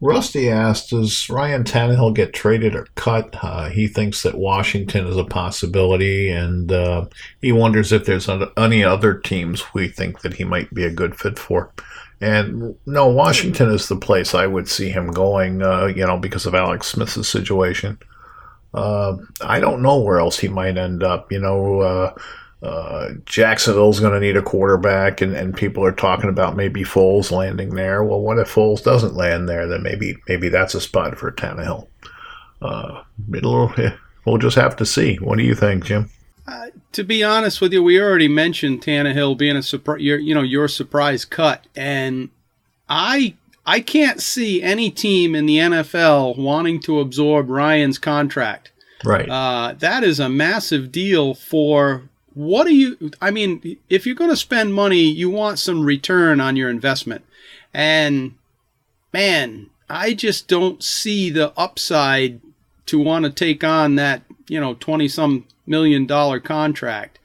Rusty 0.00 0.50
asked, 0.50 0.90
does 0.90 1.30
Ryan 1.30 1.64
Tannehill 1.64 2.14
get 2.14 2.34
traded 2.34 2.74
or 2.74 2.86
cut? 2.96 3.34
Uh, 3.42 3.70
he 3.70 3.88
thinks 3.88 4.22
that 4.22 4.36
Washington 4.36 5.06
is 5.06 5.16
a 5.16 5.24
possibility, 5.24 6.28
and 6.28 6.70
uh, 6.70 7.06
he 7.40 7.50
wonders 7.50 7.92
if 7.92 8.04
there's 8.04 8.28
any 8.58 8.84
other 8.84 9.14
teams 9.14 9.72
we 9.72 9.88
think 9.88 10.20
that 10.20 10.34
he 10.34 10.44
might 10.44 10.72
be 10.74 10.84
a 10.84 10.90
good 10.90 11.16
fit 11.16 11.38
for. 11.38 11.72
And 12.20 12.76
no, 12.86 13.08
Washington 13.08 13.70
is 13.70 13.88
the 13.88 13.96
place 13.96 14.34
I 14.34 14.46
would 14.46 14.68
see 14.68 14.90
him 14.90 15.10
going, 15.10 15.62
uh, 15.62 15.86
you 15.86 16.06
know, 16.06 16.18
because 16.18 16.46
of 16.46 16.54
Alex 16.54 16.88
Smith's 16.88 17.28
situation. 17.28 17.98
Uh, 18.74 19.16
I 19.40 19.60
don't 19.60 19.82
know 19.82 19.98
where 20.00 20.18
else 20.18 20.38
he 20.38 20.48
might 20.48 20.76
end 20.76 21.02
up. 21.02 21.32
You 21.32 21.40
know, 21.40 21.80
uh, 21.80 22.14
uh, 22.62 23.10
Jacksonville's 23.26 24.00
going 24.00 24.14
to 24.14 24.20
need 24.20 24.36
a 24.36 24.42
quarterback, 24.42 25.20
and, 25.20 25.34
and 25.34 25.56
people 25.56 25.84
are 25.84 25.92
talking 25.92 26.30
about 26.30 26.56
maybe 26.56 26.82
Foles 26.82 27.30
landing 27.30 27.74
there. 27.74 28.02
Well, 28.02 28.20
what 28.20 28.38
if 28.38 28.52
Foles 28.52 28.82
doesn't 28.82 29.14
land 29.14 29.48
there? 29.48 29.66
Then 29.66 29.82
maybe 29.82 30.16
maybe 30.28 30.48
that's 30.48 30.74
a 30.74 30.80
spot 30.80 31.18
for 31.18 31.30
Tannehill. 31.30 31.86
Uh, 32.62 33.02
it'll, 33.34 33.72
we'll 34.24 34.38
just 34.38 34.56
have 34.56 34.76
to 34.76 34.86
see. 34.86 35.16
What 35.16 35.36
do 35.36 35.44
you 35.44 35.54
think, 35.54 35.84
Jim? 35.84 36.10
Uh, 36.48 36.68
to 36.92 37.04
be 37.04 37.22
honest 37.22 37.60
with 37.60 37.72
you, 37.72 37.82
we 37.82 38.00
already 38.00 38.28
mentioned 38.28 38.80
Tannehill 38.80 39.36
being 39.36 39.56
a 39.56 39.62
surprise. 39.62 40.00
You 40.00 40.34
know, 40.34 40.42
your 40.42 40.68
surprise 40.68 41.24
cut, 41.26 41.66
and 41.76 42.30
I 42.88 43.34
I 43.66 43.80
can't 43.80 44.22
see 44.22 44.62
any 44.62 44.90
team 44.90 45.34
in 45.34 45.44
the 45.44 45.58
NFL 45.58 46.38
wanting 46.38 46.80
to 46.80 47.00
absorb 47.00 47.50
Ryan's 47.50 47.98
contract. 47.98 48.72
Right. 49.04 49.28
Uh, 49.28 49.74
that 49.78 50.04
is 50.04 50.20
a 50.20 50.28
massive 50.28 50.90
deal 50.90 51.34
for 51.34 52.08
what 52.36 52.66
do 52.66 52.74
you 52.74 53.10
i 53.22 53.30
mean 53.30 53.78
if 53.88 54.04
you're 54.04 54.14
going 54.14 54.28
to 54.28 54.36
spend 54.36 54.74
money 54.74 55.00
you 55.00 55.30
want 55.30 55.58
some 55.58 55.82
return 55.82 56.38
on 56.38 56.54
your 56.54 56.68
investment. 56.68 57.24
And 57.72 58.34
man 59.12 59.70
i 59.88 60.12
just 60.12 60.46
don't 60.46 60.82
see 60.82 61.30
the 61.30 61.52
upside 61.58 62.40
to 62.84 62.98
want 62.98 63.24
to 63.24 63.30
take 63.30 63.64
on 63.64 63.94
that 63.94 64.22
you 64.48 64.60
know 64.60 64.74
20 64.74 65.08
some 65.08 65.46
million 65.66 66.04
dollar 66.04 66.38
contract. 66.38 67.18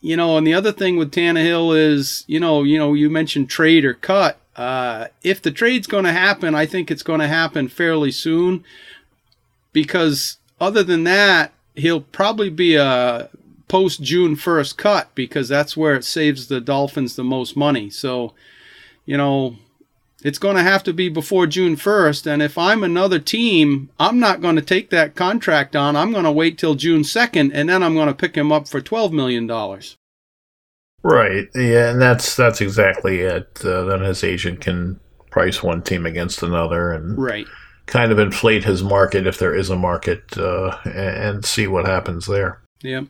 You 0.00 0.16
know 0.16 0.36
and 0.36 0.44
the 0.44 0.54
other 0.54 0.72
thing 0.72 0.96
with 0.96 1.12
Tannehill 1.12 1.78
is 1.78 2.24
you 2.26 2.40
know 2.40 2.64
you 2.64 2.76
know 2.76 2.94
you 2.94 3.08
mentioned 3.08 3.48
trade 3.48 3.84
or 3.84 3.94
cut. 3.94 4.40
Uh, 4.56 5.06
if 5.22 5.40
the 5.40 5.52
trade's 5.52 5.86
going 5.86 6.02
to 6.02 6.12
happen 6.12 6.52
i 6.52 6.66
think 6.66 6.90
it's 6.90 7.04
going 7.04 7.20
to 7.20 7.28
happen 7.28 7.68
fairly 7.68 8.10
soon 8.10 8.64
because 9.72 10.38
other 10.60 10.82
than 10.82 11.04
that 11.04 11.52
he'll 11.76 12.00
probably 12.00 12.50
be 12.50 12.74
a 12.74 13.30
post 13.68 14.02
June 14.02 14.34
1st 14.34 14.76
cut 14.76 15.14
because 15.14 15.48
that's 15.48 15.76
where 15.76 15.94
it 15.94 16.04
saves 16.04 16.48
the 16.48 16.60
Dolphins 16.60 17.14
the 17.14 17.24
most 17.24 17.56
money. 17.56 17.90
So, 17.90 18.34
you 19.04 19.16
know, 19.16 19.56
it's 20.24 20.38
going 20.38 20.56
to 20.56 20.62
have 20.62 20.82
to 20.84 20.92
be 20.92 21.08
before 21.08 21.46
June 21.46 21.76
1st. 21.76 22.26
And 22.26 22.42
if 22.42 22.58
I'm 22.58 22.82
another 22.82 23.18
team, 23.18 23.90
I'm 24.00 24.18
not 24.18 24.40
going 24.40 24.56
to 24.56 24.62
take 24.62 24.90
that 24.90 25.14
contract 25.14 25.76
on. 25.76 25.94
I'm 25.94 26.12
going 26.12 26.24
to 26.24 26.32
wait 26.32 26.58
till 26.58 26.74
June 26.74 27.02
2nd 27.02 27.50
and 27.54 27.68
then 27.68 27.82
I'm 27.82 27.94
going 27.94 28.08
to 28.08 28.14
pick 28.14 28.34
him 28.34 28.50
up 28.50 28.66
for 28.66 28.80
$12 28.80 29.12
million. 29.12 29.46
Right. 31.04 31.46
Yeah. 31.54 31.90
And 31.90 32.02
that's, 32.02 32.34
that's 32.34 32.60
exactly 32.60 33.20
it. 33.20 33.64
Uh, 33.64 33.84
then 33.84 34.00
his 34.00 34.24
agent 34.24 34.60
can 34.60 34.98
price 35.30 35.62
one 35.62 35.82
team 35.82 36.06
against 36.06 36.42
another 36.42 36.90
and 36.90 37.16
right. 37.16 37.46
kind 37.86 38.10
of 38.10 38.18
inflate 38.18 38.64
his 38.64 38.82
market 38.82 39.26
if 39.26 39.38
there 39.38 39.54
is 39.54 39.70
a 39.70 39.76
market 39.76 40.36
uh, 40.36 40.76
and 40.84 41.44
see 41.44 41.66
what 41.68 41.86
happens 41.86 42.26
there. 42.26 42.62
Yep 42.82 43.04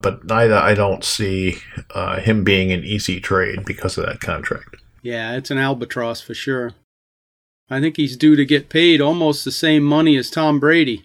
but 0.00 0.24
neither 0.24 0.56
I 0.56 0.74
don't 0.74 1.04
see 1.04 1.58
uh, 1.94 2.20
him 2.20 2.44
being 2.44 2.72
an 2.72 2.84
easy 2.84 3.20
trade 3.20 3.64
because 3.64 3.98
of 3.98 4.06
that 4.06 4.20
contract. 4.20 4.76
Yeah, 5.02 5.36
it's 5.36 5.50
an 5.50 5.58
albatross 5.58 6.20
for 6.20 6.34
sure. 6.34 6.72
I 7.70 7.80
think 7.80 7.96
he's 7.96 8.16
due 8.16 8.36
to 8.36 8.44
get 8.44 8.68
paid 8.68 9.00
almost 9.00 9.44
the 9.44 9.52
same 9.52 9.82
money 9.82 10.16
as 10.16 10.30
Tom 10.30 10.58
Brady. 10.58 11.04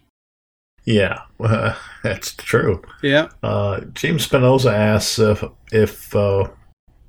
Yeah, 0.86 1.22
uh, 1.40 1.76
that's 2.04 2.34
true. 2.36 2.82
Yeah. 3.02 3.30
Uh, 3.42 3.82
James 3.94 4.24
Spinoza 4.24 4.74
asks 4.74 5.20
if 5.20 5.44
if 5.72 6.16
uh, 6.16 6.48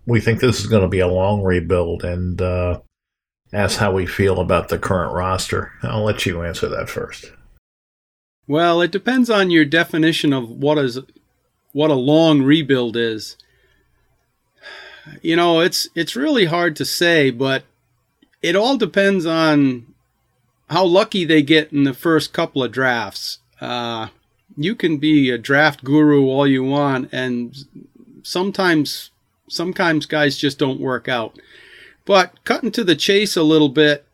we 0.07 0.21
think 0.21 0.41
this 0.41 0.61
is 0.61 0.67
going 0.67 0.83
to 0.83 0.89
be 0.89 1.01
a 1.01 1.09
long 1.09 1.43
rebuild, 1.43 2.05
and 2.05 2.41
uh, 2.41 2.81
asks 3.53 3.79
how 3.79 3.93
we 3.93 4.07
feel 4.07 4.41
about 4.41 4.69
the 4.69 4.79
current 4.79 5.15
roster. 5.15 5.73
I'll 5.83 6.05
let 6.05 6.27
you 6.27 6.43
answer 6.43 6.69
that 6.69 6.89
first. 6.89 7.33
Well, 8.47 8.83
it 8.83 8.91
depends 8.91 9.31
on 9.31 9.51
your 9.51 9.65
definition 9.65 10.33
of 10.33 10.51
what 10.51 10.77
is 10.79 10.99
what 11.75 11.91
a 11.91 11.95
long 11.95 12.41
rebuild 12.41 12.97
is. 12.97 13.37
You 15.21 15.37
know, 15.37 15.61
it's 15.61 15.89
it's 15.95 16.17
really 16.17 16.47
hard 16.47 16.77
to 16.77 16.85
say, 16.87 17.31
but 17.31 17.65
it 18.41 18.57
all 18.57 18.79
depends 18.79 19.27
on 19.27 19.87
how 20.71 20.85
lucky 20.87 21.27
they 21.27 21.43
get 21.43 21.73
in 21.73 21.85
the 21.85 21.93
first 21.93 22.33
couple 22.33 22.63
of 22.63 22.73
drafts. 22.73 23.41
Uh, 23.61 24.09
you 24.57 24.75
can 24.75 24.97
be 24.97 25.31
a 25.31 25.37
draft 25.37 25.85
guru 25.85 26.27
all 26.27 26.47
you 26.47 26.65
want, 26.65 27.11
and 27.13 27.55
sometimes 28.23 29.11
sometimes 29.49 30.07
guys 30.07 30.39
just 30.39 30.59
don't 30.59 30.81
work 30.81 31.09
out. 31.09 31.39
But 32.07 32.43
cutting 32.45 32.71
to 32.73 32.85
the 32.85 32.97
chase 32.97 33.37
a 33.37 33.43
little 33.43 33.69
bit, 33.69 34.07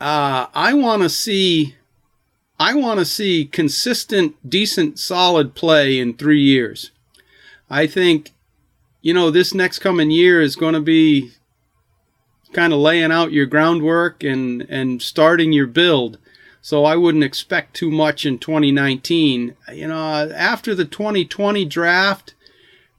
uh, 0.00 0.46
I 0.54 0.72
want 0.72 1.02
to 1.02 1.10
see 1.10 1.76
I 2.58 2.74
want 2.74 3.00
to 3.00 3.04
see 3.04 3.44
consistent, 3.44 4.34
decent, 4.48 4.98
solid 4.98 5.54
play 5.54 5.98
in 5.98 6.14
three 6.14 6.40
years. 6.40 6.90
I 7.72 7.86
think, 7.86 8.32
you 9.00 9.14
know, 9.14 9.30
this 9.30 9.54
next 9.54 9.78
coming 9.78 10.10
year 10.10 10.42
is 10.42 10.56
going 10.56 10.74
to 10.74 10.80
be 10.80 11.32
kind 12.52 12.70
of 12.70 12.80
laying 12.80 13.10
out 13.10 13.32
your 13.32 13.46
groundwork 13.46 14.22
and, 14.22 14.60
and 14.68 15.00
starting 15.00 15.54
your 15.54 15.66
build. 15.66 16.18
So 16.60 16.84
I 16.84 16.96
wouldn't 16.96 17.24
expect 17.24 17.74
too 17.74 17.90
much 17.90 18.26
in 18.26 18.38
2019. 18.38 19.56
You 19.72 19.88
know, 19.88 20.30
after 20.36 20.74
the 20.74 20.84
2020 20.84 21.64
draft, 21.64 22.34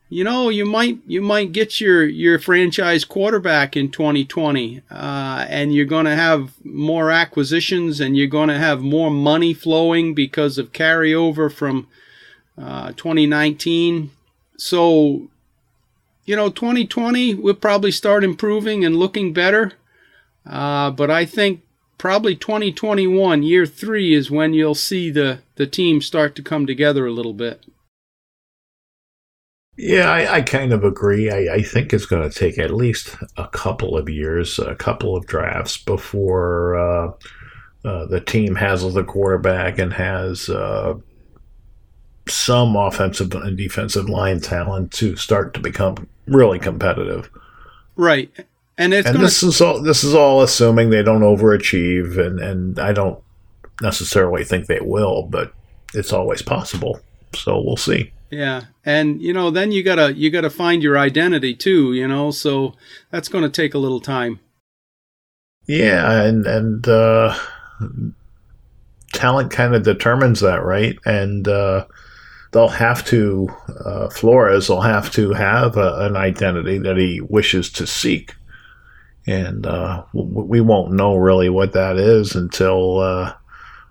you 0.09 0.23
know, 0.23 0.49
you 0.49 0.65
might 0.65 0.97
you 1.05 1.21
might 1.21 1.51
get 1.51 1.79
your 1.79 2.03
your 2.03 2.39
franchise 2.39 3.05
quarterback 3.05 3.77
in 3.77 3.89
2020, 3.89 4.81
uh, 4.89 5.45
and 5.49 5.73
you're 5.73 5.85
going 5.85 6.05
to 6.05 6.15
have 6.15 6.53
more 6.63 7.09
acquisitions, 7.09 7.99
and 7.99 8.17
you're 8.17 8.27
going 8.27 8.49
to 8.49 8.57
have 8.57 8.81
more 8.81 9.09
money 9.09 9.53
flowing 9.53 10.13
because 10.13 10.57
of 10.57 10.73
carryover 10.73 11.51
from 11.51 11.87
uh, 12.57 12.91
2019 12.91 14.11
so, 14.57 15.29
you 16.25 16.35
know, 16.35 16.49
2020 16.49 17.35
we'll 17.35 17.53
probably 17.53 17.91
start 17.91 18.23
improving 18.23 18.85
and 18.85 18.95
looking 18.95 19.33
better. 19.33 19.73
Uh, 20.45 20.91
but 20.91 21.09
I 21.09 21.25
think 21.25 21.61
probably 21.97 22.35
2021, 22.35 23.43
year 23.43 23.65
three, 23.65 24.13
is 24.13 24.29
when 24.29 24.53
you'll 24.53 24.75
see 24.75 25.09
the, 25.09 25.39
the 25.55 25.67
team 25.67 26.01
start 26.01 26.35
to 26.35 26.41
come 26.41 26.65
together 26.65 27.05
a 27.05 27.11
little 27.11 27.33
bit. 27.33 27.65
Yeah, 29.75 30.11
I, 30.11 30.35
I 30.35 30.41
kind 30.41 30.71
of 30.71 30.83
agree. 30.83 31.31
I, 31.31 31.55
I 31.55 31.61
think 31.63 31.93
it's 31.93 32.05
going 32.05 32.29
to 32.29 32.39
take 32.39 32.59
at 32.59 32.73
least 32.73 33.15
a 33.37 33.47
couple 33.47 33.97
of 33.97 34.07
years, 34.07 34.59
a 34.59 34.75
couple 34.75 35.15
of 35.15 35.25
drafts 35.25 35.77
before 35.77 36.75
uh, 36.75 37.11
uh, 37.83 38.05
the 38.05 38.21
team 38.21 38.55
has 38.55 38.81
the 38.93 39.03
quarterback 39.03 39.79
and 39.79 39.91
has 39.93 40.47
uh, 40.47 40.93
some 42.27 42.75
offensive 42.75 43.33
and 43.33 43.57
defensive 43.57 44.09
line 44.09 44.39
talent 44.39 44.91
to 44.93 45.15
start 45.15 45.53
to 45.53 45.59
become 45.59 46.07
really 46.27 46.59
competitive. 46.59 47.29
Right. 47.95 48.31
And 48.77 48.93
it's 48.93 49.07
and 49.07 49.15
gonna, 49.15 49.25
this 49.25 49.43
is 49.43 49.61
all 49.61 49.81
this 49.81 50.03
is 50.03 50.15
all 50.15 50.41
assuming 50.41 50.89
they 50.89 51.03
don't 51.03 51.21
overachieve 51.21 52.17
and, 52.17 52.39
and 52.39 52.79
I 52.79 52.91
don't 52.93 53.21
necessarily 53.81 54.43
think 54.43 54.65
they 54.65 54.79
will, 54.79 55.23
but 55.23 55.53
it's 55.93 56.13
always 56.13 56.41
possible. 56.41 56.99
So 57.35 57.61
we'll 57.61 57.77
see. 57.77 58.11
Yeah. 58.31 58.63
And 58.85 59.21
you 59.21 59.31
know, 59.33 59.51
then 59.51 59.71
you 59.71 59.83
got 59.83 59.95
to 59.95 60.13
you 60.13 60.31
got 60.31 60.41
to 60.41 60.49
find 60.49 60.81
your 60.81 60.97
identity 60.97 61.53
too, 61.53 61.93
you 61.93 62.07
know. 62.07 62.31
So 62.31 62.73
that's 63.11 63.29
going 63.29 63.43
to 63.43 63.49
take 63.49 63.73
a 63.73 63.79
little 63.79 64.01
time. 64.01 64.39
Yeah, 65.65 66.23
and 66.23 66.45
and 66.45 66.87
uh 66.87 67.37
talent 69.13 69.51
kind 69.51 69.75
of 69.75 69.83
determines 69.83 70.41
that, 70.41 70.63
right? 70.63 70.97
And 71.05 71.47
uh 71.47 71.85
they'll 72.53 72.67
have 72.67 73.03
to 73.05 73.49
uh, 73.83 74.09
Flores 74.09 74.69
will 74.69 74.81
have 74.81 75.11
to 75.11 75.33
have 75.33 75.75
a, 75.75 76.05
an 76.05 76.15
identity 76.15 76.77
that 76.77 76.97
he 76.97 77.19
wishes 77.19 77.69
to 77.73 77.85
seek, 77.85 78.35
and 79.27 79.65
uh, 79.65 80.05
we 80.13 80.61
won't 80.61 80.93
know 80.93 81.15
really 81.15 81.49
what 81.49 81.73
that 81.73 81.97
is 81.97 82.35
until 82.35 82.99
uh, 82.99 83.33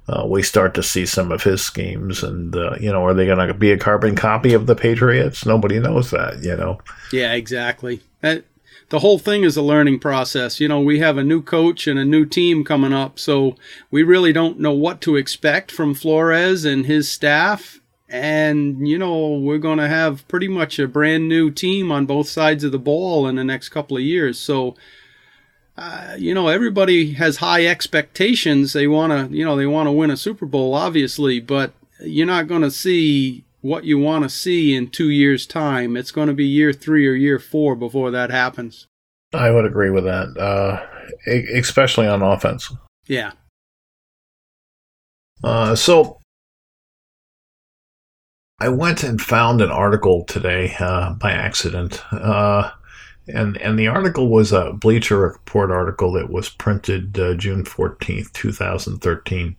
uh 0.09 0.27
we 0.27 0.43
start 0.43 0.75
to 0.75 0.83
see 0.83 1.05
some 1.05 1.31
of 1.31 1.43
his 1.43 1.63
schemes. 1.63 2.23
And 2.23 2.57
uh, 2.57 2.77
you 2.81 2.91
know, 2.91 3.05
are 3.05 3.15
they 3.15 3.27
going 3.27 3.47
to 3.47 3.55
be 3.55 3.73
a 3.73 3.79
carbon 3.79 4.17
copy 4.17 4.55
of 4.55 4.67
the 4.67 4.77
Patriots? 4.77 5.45
Nobody 5.45 5.79
knows 5.79 6.11
that. 6.13 6.43
You 6.43 6.57
know. 6.57 6.81
Yeah, 7.13 7.35
exactly. 7.35 8.01
That, 8.21 8.45
the 8.89 9.01
whole 9.01 9.19
thing 9.19 9.43
is 9.43 9.57
a 9.57 9.63
learning 9.63 9.99
process. 10.01 10.61
You 10.61 10.69
know, 10.69 10.81
we 10.81 10.99
have 10.99 11.17
a 11.17 11.25
new 11.25 11.43
coach 11.43 11.87
and 11.87 11.99
a 11.99 12.05
new 12.05 12.27
team 12.27 12.63
coming 12.63 12.93
up, 12.93 13.19
so 13.19 13.57
we 13.91 14.03
really 14.03 14.33
don't 14.33 14.61
know 14.61 14.73
what 14.73 15.01
to 15.03 15.17
expect 15.17 15.73
from 15.73 15.95
Flores 15.95 16.65
and 16.65 16.87
his 16.87 17.11
staff 17.11 17.81
and 18.13 18.87
you 18.87 18.99
know 18.99 19.31
we're 19.39 19.59
going 19.59 19.79
to 19.79 19.89
have 19.89 20.29
pretty 20.29 20.47
much 20.47 20.79
a 20.79 20.87
brand 20.87 21.29
new 21.29 21.51
team 21.51 21.91
on 21.91 22.05
both 22.05 22.29
sides 22.29 22.63
of 22.63 22.71
the 22.71 22.79
ball 22.79 23.27
in 23.27 23.37
the 23.37 23.45
next 23.45 23.71
couple 23.71 23.97
of 23.97 24.03
years. 24.03 24.39
So 24.39 24.77
uh, 25.79 26.15
you 26.19 26.35
know 26.35 26.49
everybody 26.49 27.15
has 27.15 27.39
high 27.39 27.67
expectations. 27.67 28.75
They 28.75 28.87
want 28.87 29.31
to 29.31 29.37
you 29.37 29.45
know 29.45 29.57
they 29.57 29.67
want 29.67 29.87
to 29.87 29.93
win 29.93 30.11
a 30.11 30.17
super 30.17 30.45
bowl 30.45 30.75
obviously 30.75 31.41
but 31.41 31.73
you're 32.01 32.27
not 32.27 32.49
going 32.49 32.63
to 32.63 32.71
see 32.71 33.45
what 33.63 33.85
you 33.85 33.99
want 33.99 34.25
to 34.25 34.29
see 34.29 34.75
in 34.75 34.91
two 34.91 35.09
years 35.09 35.47
time. 35.47 35.97
It's 35.97 36.11
going 36.11 36.29
to 36.29 36.35
be 36.35 36.45
year 36.45 36.73
three 36.73 37.07
or 37.07 37.15
year 37.15 37.39
four 37.39 37.75
before 37.75 38.11
that 38.11 38.31
happens. 38.31 38.87
I 39.33 39.51
would 39.51 39.65
agree 39.65 39.89
with 39.89 40.05
that 40.05 40.37
uh, 40.37 40.85
especially 41.55 42.07
on 42.07 42.21
offense. 42.21 42.71
Yeah. 43.07 43.33
Uh, 45.43 45.75
so 45.75 46.19
I 48.63 48.69
went 48.69 49.03
and 49.03 49.21
found 49.21 49.61
an 49.61 49.73
article 49.73 50.23
today 50.23 50.77
uh, 50.79 51.15
by 51.15 51.33
accident, 51.33 52.01
uh, 52.13 52.71
and 53.27 53.57
and 53.57 53.77
the 53.77 53.89
article 53.89 54.29
was 54.29 54.53
a 54.53 54.73
Bleacher 54.73 55.19
Report 55.19 55.73
article 55.73 56.13
that 56.13 56.31
was 56.31 56.49
printed 56.49 57.19
uh, 57.19 57.35
June 57.35 57.65
fourteenth, 57.65 58.33
two 58.35 58.53
thousand 58.53 58.99
thirteen. 59.01 59.57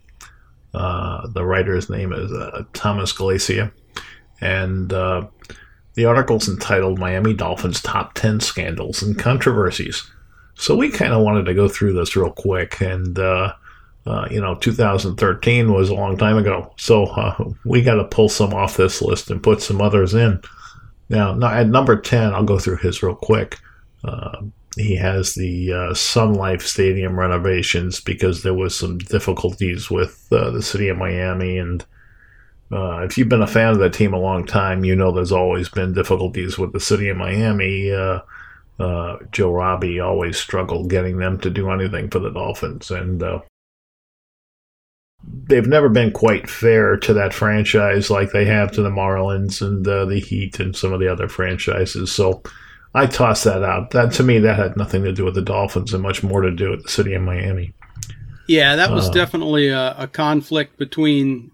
Uh, 0.74 1.28
the 1.28 1.44
writer's 1.44 1.90
name 1.90 2.14
is 2.14 2.32
uh, 2.32 2.64
Thomas 2.72 3.12
Galicia, 3.12 3.74
and 4.40 4.94
uh, 4.94 5.28
the 5.96 6.06
article's 6.06 6.48
entitled 6.48 6.98
"Miami 6.98 7.34
Dolphins 7.34 7.82
Top 7.82 8.14
Ten 8.14 8.40
Scandals 8.40 9.04
and 9.04 9.20
Controversies." 9.20 10.10
So 10.56 10.78
we 10.78 10.90
kind 10.90 11.12
of 11.12 11.24
wanted 11.24 11.44
to 11.48 11.54
go 11.54 11.68
through 11.68 11.92
this 11.92 12.16
real 12.16 12.32
quick 12.32 12.80
and 12.80 13.20
uh, 14.06 14.28
you 14.30 14.42
know, 14.42 14.56
2013 14.56 15.72
was 15.72 15.90
a 15.90 15.96
long 15.96 16.18
time 16.18 16.38
ago. 16.38 16.74
So 16.78 17.06
uh, 17.06 17.52
we 17.66 17.82
got 17.82 17.96
to 17.96 18.04
pull 18.04 18.28
some 18.28 18.54
off 18.54 18.76
this 18.76 19.02
list 19.02 19.32
and 19.32 19.42
put 19.42 19.62
some 19.62 19.82
others 19.82 20.14
in. 20.14 20.42
Now, 21.10 21.40
at 21.50 21.68
number 21.68 22.00
10, 22.00 22.34
I'll 22.34 22.44
go 22.44 22.60
through 22.60 22.78
his 22.78 23.02
real 23.02 23.16
quick. 23.16 23.60
Uh, 24.04 24.42
he 24.76 24.96
has 24.96 25.36
the 25.36 25.72
uh, 25.72 25.94
Sun 25.94 26.34
Life 26.34 26.64
Stadium 26.64 27.18
renovations 27.18 28.02
because 28.02 28.44
there 28.44 28.54
was 28.54 28.78
some 28.78 28.98
difficulties 28.98 29.90
with 29.90 30.28
uh, 30.32 30.50
the 30.50 30.64
city 30.64 30.90
of 30.90 30.98
Miami. 30.98 31.58
And 31.58 31.86
if 32.72 33.18
you've 33.18 33.30
been 33.30 33.44
a 33.44 33.48
fan 33.48 33.70
of 33.70 33.80
that 33.80 33.94
team 33.94 34.14
a 34.14 34.20
long 34.20 34.46
time, 34.46 34.84
you 34.84 34.96
know 34.96 35.12
there's 35.12 35.32
always 35.32 35.70
been 35.70 35.94
difficulties 35.94 36.58
with 36.58 36.74
the 36.74 36.80
city 36.80 37.08
of 37.08 37.18
Miami. 37.18 37.90
Joe 37.90 39.52
Robbie 39.52 40.00
always 40.00 40.38
struggled 40.38 40.90
getting 40.90 41.20
them 41.20 41.40
to 41.42 41.50
do 41.50 41.70
anything 41.70 42.10
for 42.10 42.20
the 42.20 42.32
Dolphins. 42.32 42.90
And 42.90 43.24
they've 45.26 45.68
never 45.68 45.90
been 45.90 46.12
quite 46.12 46.50
fair 46.50 46.98
to 46.98 47.14
that 47.14 47.34
franchise 47.34 48.10
like 48.10 48.32
they 48.32 48.46
have 48.46 48.72
to 48.72 48.82
the 48.82 48.90
Marlins 48.90 49.62
and 49.62 49.88
uh, 49.88 50.06
the 50.06 50.20
Heat 50.20 50.60
and 50.60 50.76
some 50.76 50.94
of 50.94 51.00
the 51.00 51.08
other 51.08 51.28
franchises. 51.28 52.12
So 52.12 52.42
I 52.94 53.06
tossed 53.06 53.44
that 53.46 53.64
out. 53.64 53.92
That 53.92 54.12
to 54.14 54.24
me, 54.24 54.40
that 54.40 54.58
had 54.58 54.78
nothing 54.78 55.04
to 55.04 55.14
do 55.14 55.26
with 55.26 55.36
the 55.36 55.42
Dolphins 55.42 55.94
and 55.94 56.04
much 56.04 56.24
more 56.24 56.42
to 56.42 56.52
do 56.52 56.72
with 56.72 56.84
the 56.84 56.90
city 56.90 57.14
of 57.14 57.22
Miami. 57.22 57.74
Yeah, 58.48 58.76
that 58.76 58.92
was 58.92 59.10
uh, 59.10 59.12
definitely 59.12 59.70
a, 59.70 59.96
a, 59.98 60.08
conflict 60.08 60.78
between 60.78 61.52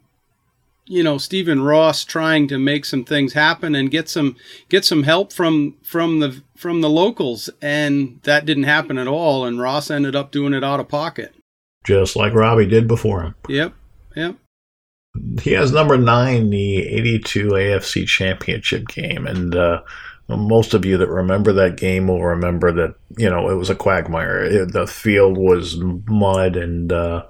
you 0.85 1.03
know 1.03 1.19
Stephen 1.19 1.61
Ross 1.61 2.03
trying 2.03 2.47
to 2.47 2.57
make 2.57 2.83
some 2.83 3.05
things 3.05 3.33
happen 3.33 3.75
and 3.75 3.91
get 3.91 4.09
some 4.09 4.35
get 4.69 4.85
some 4.85 5.03
help 5.03 5.31
from 5.31 5.77
from 5.83 6.19
the 6.19 6.41
from 6.57 6.81
the 6.81 6.89
locals, 6.89 7.49
and 7.61 8.19
that 8.23 8.45
didn't 8.45 8.63
happen 8.63 8.97
at 8.97 9.07
all. 9.07 9.45
And 9.45 9.61
Ross 9.61 9.91
ended 9.91 10.15
up 10.15 10.31
doing 10.31 10.53
it 10.53 10.63
out 10.63 10.79
of 10.79 10.89
pocket 10.89 11.35
just 11.83 12.15
like 12.15 12.33
Robbie 12.33 12.65
did 12.65 12.87
before 12.87 13.21
him. 13.23 13.35
Yep, 13.47 13.73
yep. 14.15 14.35
He 15.41 15.53
has 15.53 15.71
number 15.71 15.97
nine, 15.97 16.49
the 16.49 16.87
82 16.87 17.49
AFC 17.49 18.07
Championship 18.07 18.87
game. 18.87 19.25
And 19.25 19.55
uh, 19.55 19.81
most 20.27 20.73
of 20.73 20.85
you 20.85 20.97
that 20.97 21.09
remember 21.09 21.51
that 21.53 21.77
game 21.77 22.07
will 22.07 22.23
remember 22.23 22.71
that, 22.71 22.95
you 23.17 23.29
know, 23.29 23.49
it 23.49 23.55
was 23.55 23.69
a 23.69 23.75
quagmire. 23.75 24.43
It, 24.43 24.73
the 24.73 24.85
field 24.87 25.37
was 25.37 25.77
mud 25.77 26.55
and 26.55 26.93
uh, 26.93 27.23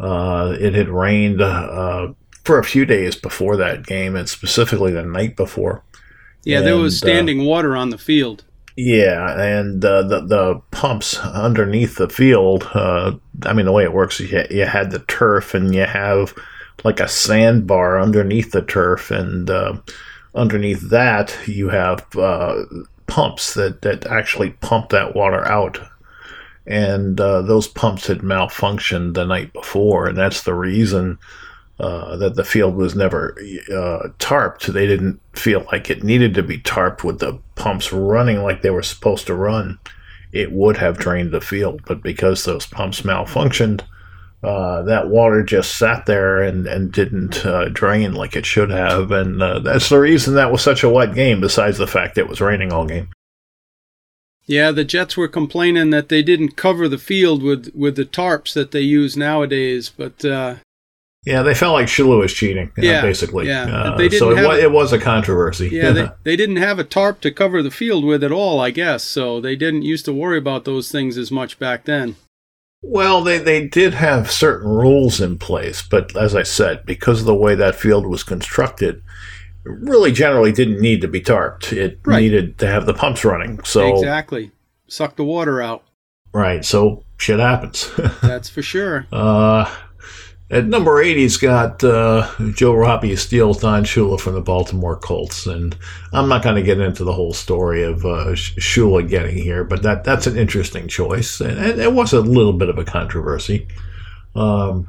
uh, 0.00 0.56
it 0.58 0.74
had 0.74 0.88
rained 0.88 1.40
uh, 1.40 2.08
for 2.44 2.58
a 2.58 2.64
few 2.64 2.84
days 2.84 3.16
before 3.16 3.56
that 3.56 3.86
game, 3.86 4.16
and 4.16 4.28
specifically 4.28 4.92
the 4.92 5.02
night 5.02 5.36
before. 5.36 5.82
Yeah, 6.44 6.58
and, 6.58 6.66
there 6.66 6.76
was 6.76 7.02
uh, 7.02 7.06
standing 7.06 7.44
water 7.44 7.76
on 7.76 7.90
the 7.90 7.98
field. 7.98 8.44
Yeah, 8.76 9.40
and 9.40 9.84
uh, 9.84 10.02
the 10.02 10.20
the 10.20 10.60
pumps 10.72 11.18
underneath 11.18 11.96
the 11.96 12.08
field. 12.08 12.68
Uh, 12.74 13.12
I 13.44 13.52
mean, 13.52 13.66
the 13.66 13.72
way 13.72 13.84
it 13.84 13.92
works, 13.92 14.18
you, 14.18 14.44
you 14.50 14.64
had 14.64 14.90
the 14.90 14.98
turf, 15.00 15.54
and 15.54 15.72
you 15.74 15.84
have 15.84 16.34
like 16.82 16.98
a 16.98 17.06
sandbar 17.08 18.00
underneath 18.00 18.50
the 18.50 18.62
turf, 18.62 19.12
and 19.12 19.48
uh, 19.48 19.74
underneath 20.34 20.90
that 20.90 21.36
you 21.46 21.68
have 21.68 22.04
uh, 22.16 22.64
pumps 23.06 23.54
that 23.54 23.82
that 23.82 24.06
actually 24.06 24.50
pump 24.50 24.88
that 24.90 25.14
water 25.14 25.46
out. 25.46 25.78
And 26.66 27.20
uh, 27.20 27.42
those 27.42 27.68
pumps 27.68 28.06
had 28.08 28.20
malfunctioned 28.20 29.14
the 29.14 29.24
night 29.24 29.52
before, 29.52 30.08
and 30.08 30.18
that's 30.18 30.42
the 30.42 30.54
reason 30.54 31.18
uh, 31.80 32.16
that 32.16 32.36
the 32.36 32.44
field 32.44 32.76
was 32.76 32.94
never 32.94 33.36
uh, 33.68 34.08
tarped. 34.18 34.66
They 34.66 34.86
didn't 34.86 35.20
feel 35.32 35.66
like 35.72 35.90
it 35.90 36.04
needed 36.04 36.34
to 36.34 36.42
be 36.42 36.58
tarped 36.58 37.02
with 37.02 37.18
the 37.18 37.40
pumps 37.56 37.92
running 37.92 38.42
like 38.42 38.62
they 38.62 38.70
were 38.70 38.82
supposed 38.82 39.26
to 39.26 39.34
run. 39.34 39.78
It 40.32 40.52
would 40.52 40.76
have 40.78 40.98
drained 40.98 41.32
the 41.32 41.40
field, 41.40 41.82
but 41.86 42.02
because 42.02 42.44
those 42.44 42.66
pumps 42.66 43.02
malfunctioned, 43.02 43.82
uh, 44.42 44.82
that 44.82 45.08
water 45.08 45.42
just 45.42 45.76
sat 45.76 46.06
there 46.06 46.42
and, 46.42 46.66
and 46.66 46.92
didn't 46.92 47.46
uh, 47.46 47.68
drain 47.70 48.14
like 48.14 48.36
it 48.36 48.44
should 48.44 48.70
have. 48.70 49.10
And 49.10 49.42
uh, 49.42 49.60
that's 49.60 49.88
the 49.88 49.98
reason 49.98 50.34
that 50.34 50.52
was 50.52 50.62
such 50.62 50.82
a 50.84 50.90
wet 50.90 51.14
game, 51.14 51.40
besides 51.40 51.78
the 51.78 51.86
fact 51.86 52.18
it 52.18 52.28
was 52.28 52.40
raining 52.40 52.72
all 52.72 52.84
game. 52.84 53.08
Yeah, 54.46 54.70
the 54.72 54.84
Jets 54.84 55.16
were 55.16 55.28
complaining 55.28 55.90
that 55.90 56.10
they 56.10 56.22
didn't 56.22 56.56
cover 56.56 56.86
the 56.88 56.98
field 56.98 57.42
with, 57.42 57.72
with 57.74 57.96
the 57.96 58.04
tarps 58.04 58.52
that 58.52 58.72
they 58.72 58.82
use 58.82 59.16
nowadays, 59.16 59.90
but 59.96 60.22
uh, 60.24 60.56
yeah, 61.24 61.42
they 61.42 61.54
felt 61.54 61.72
like 61.72 61.86
Shula 61.86 62.18
was 62.18 62.34
cheating, 62.34 62.70
yeah, 62.76 63.00
basically. 63.00 63.48
Yeah, 63.48 63.64
uh, 63.64 63.96
they 63.96 64.08
didn't 64.08 64.18
so 64.18 64.30
it, 64.30 64.46
was, 64.46 64.58
it 64.58 64.70
was 64.70 64.92
a 64.92 64.98
controversy. 64.98 65.68
Yeah, 65.68 65.90
they, 65.92 66.08
they 66.22 66.36
didn't 66.36 66.56
have 66.56 66.78
a 66.78 66.84
tarp 66.84 67.20
to 67.22 67.30
cover 67.30 67.62
the 67.62 67.70
field 67.70 68.04
with 68.04 68.22
at 68.22 68.32
all, 68.32 68.60
I 68.60 68.70
guess. 68.70 69.04
So 69.04 69.40
they 69.40 69.56
didn't 69.56 69.82
used 69.82 70.04
to 70.04 70.12
worry 70.12 70.36
about 70.36 70.64
those 70.64 70.92
things 70.92 71.16
as 71.16 71.30
much 71.30 71.58
back 71.58 71.84
then. 71.84 72.16
Well, 72.82 73.22
they, 73.22 73.38
they 73.38 73.66
did 73.66 73.94
have 73.94 74.30
certain 74.30 74.68
rules 74.68 75.18
in 75.18 75.38
place, 75.38 75.80
but 75.80 76.14
as 76.14 76.34
I 76.34 76.42
said, 76.42 76.84
because 76.84 77.20
of 77.20 77.26
the 77.26 77.34
way 77.34 77.54
that 77.54 77.74
field 77.74 78.06
was 78.06 78.22
constructed, 78.22 79.02
it 79.64 79.70
really 79.70 80.12
generally 80.12 80.52
didn't 80.52 80.80
need 80.80 81.00
to 81.00 81.08
be 81.08 81.22
tarped. 81.22 81.72
It 81.72 81.98
right. 82.04 82.20
needed 82.20 82.58
to 82.58 82.66
have 82.66 82.84
the 82.84 82.92
pumps 82.92 83.24
running. 83.24 83.64
So 83.64 83.94
exactly, 83.94 84.50
suck 84.86 85.16
the 85.16 85.24
water 85.24 85.62
out. 85.62 85.84
Right. 86.34 86.64
So 86.64 87.04
shit 87.16 87.38
happens. 87.38 87.90
That's 88.22 88.50
for 88.50 88.60
sure. 88.60 89.06
Uh, 89.10 89.74
at 90.54 90.66
number 90.66 91.02
eight, 91.02 91.16
he's 91.16 91.36
got 91.36 91.82
uh, 91.82 92.30
Joe 92.52 92.74
Robbie 92.74 93.16
steals 93.16 93.60
Don 93.60 93.82
Shula 93.84 94.20
from 94.20 94.34
the 94.34 94.40
Baltimore 94.40 94.96
Colts, 94.96 95.46
and 95.46 95.76
I'm 96.12 96.28
not 96.28 96.44
going 96.44 96.54
to 96.54 96.62
get 96.62 96.78
into 96.78 97.02
the 97.02 97.12
whole 97.12 97.32
story 97.32 97.82
of 97.82 98.04
uh, 98.06 98.26
Shula 98.34 99.08
getting 99.08 99.36
here, 99.36 99.64
but 99.64 99.82
that 99.82 100.04
that's 100.04 100.28
an 100.28 100.38
interesting 100.38 100.86
choice, 100.86 101.40
and, 101.40 101.58
and, 101.58 101.80
it 101.80 101.92
was 101.92 102.12
a 102.12 102.20
little 102.20 102.52
bit 102.52 102.68
of 102.68 102.78
a 102.78 102.84
controversy. 102.84 103.66
Um, 104.36 104.88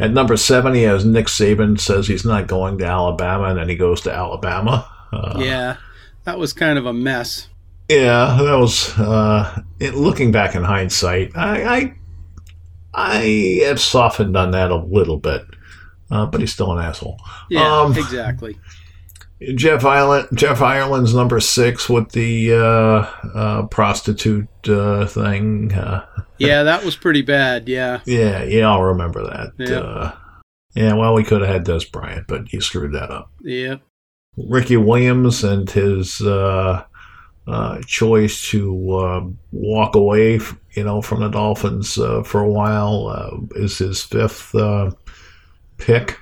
At 0.00 0.10
number 0.10 0.36
seven, 0.36 0.74
he 0.74 0.82
has 0.82 1.04
Nick 1.04 1.26
Saban 1.26 1.78
says 1.78 2.08
he's 2.08 2.24
not 2.24 2.48
going 2.48 2.78
to 2.78 2.86
Alabama, 2.86 3.44
and 3.44 3.58
then 3.58 3.68
he 3.68 3.76
goes 3.76 4.00
to 4.02 4.12
Alabama. 4.12 4.90
Uh, 5.12 5.38
yeah, 5.38 5.76
that 6.24 6.36
was 6.36 6.52
kind 6.52 6.78
of 6.78 6.84
a 6.84 6.92
mess. 6.92 7.48
Yeah, 7.88 8.36
that 8.42 8.58
was. 8.58 8.98
Uh, 8.98 9.62
it, 9.78 9.94
looking 9.94 10.32
back 10.32 10.56
in 10.56 10.64
hindsight, 10.64 11.36
I, 11.36 11.76
I, 11.76 11.94
I 12.96 13.60
have 13.64 13.78
softened 13.78 14.36
on 14.36 14.52
that 14.52 14.70
a 14.70 14.76
little 14.76 15.18
bit, 15.18 15.42
uh, 16.10 16.26
but 16.26 16.40
he's 16.40 16.52
still 16.52 16.72
an 16.72 16.82
asshole. 16.82 17.20
Yeah, 17.50 17.80
um, 17.80 17.96
exactly. 17.96 18.58
Jeff 19.54 19.84
Ireland, 19.84 20.28
Jeff 20.32 20.62
Ireland's 20.62 21.14
number 21.14 21.38
six 21.40 21.90
with 21.90 22.12
the 22.12 22.54
uh, 22.54 23.28
uh, 23.34 23.66
prostitute 23.66 24.48
uh, 24.66 25.06
thing. 25.06 25.74
Uh, 25.74 26.06
yeah, 26.38 26.62
that 26.62 26.84
was 26.84 26.96
pretty 26.96 27.20
bad. 27.20 27.68
Yeah. 27.68 28.00
Yeah, 28.06 28.44
yeah, 28.44 28.66
I'll 28.70 28.82
remember 28.82 29.22
that. 29.24 29.52
Yeah. 29.58 29.78
Uh, 29.80 30.12
yeah, 30.74 30.94
well, 30.94 31.12
we 31.12 31.22
could 31.22 31.42
have 31.42 31.50
had 31.50 31.66
Dez 31.66 31.90
Bryant, 31.90 32.26
but 32.26 32.48
he 32.48 32.60
screwed 32.60 32.92
that 32.92 33.10
up. 33.10 33.30
Yeah. 33.42 33.76
Ricky 34.38 34.78
Williams 34.78 35.44
and 35.44 35.68
his 35.70 36.20
uh, 37.46 37.80
choice 37.86 38.48
to 38.50 39.34
walk 39.52 39.94
away, 39.94 40.40
you 40.72 40.84
know, 40.84 41.00
from 41.00 41.20
the 41.20 41.28
Dolphins 41.28 41.94
for 41.94 42.40
a 42.40 42.48
while 42.48 43.46
is 43.54 43.78
his 43.78 44.02
fifth 44.02 44.54
pick. 45.78 46.18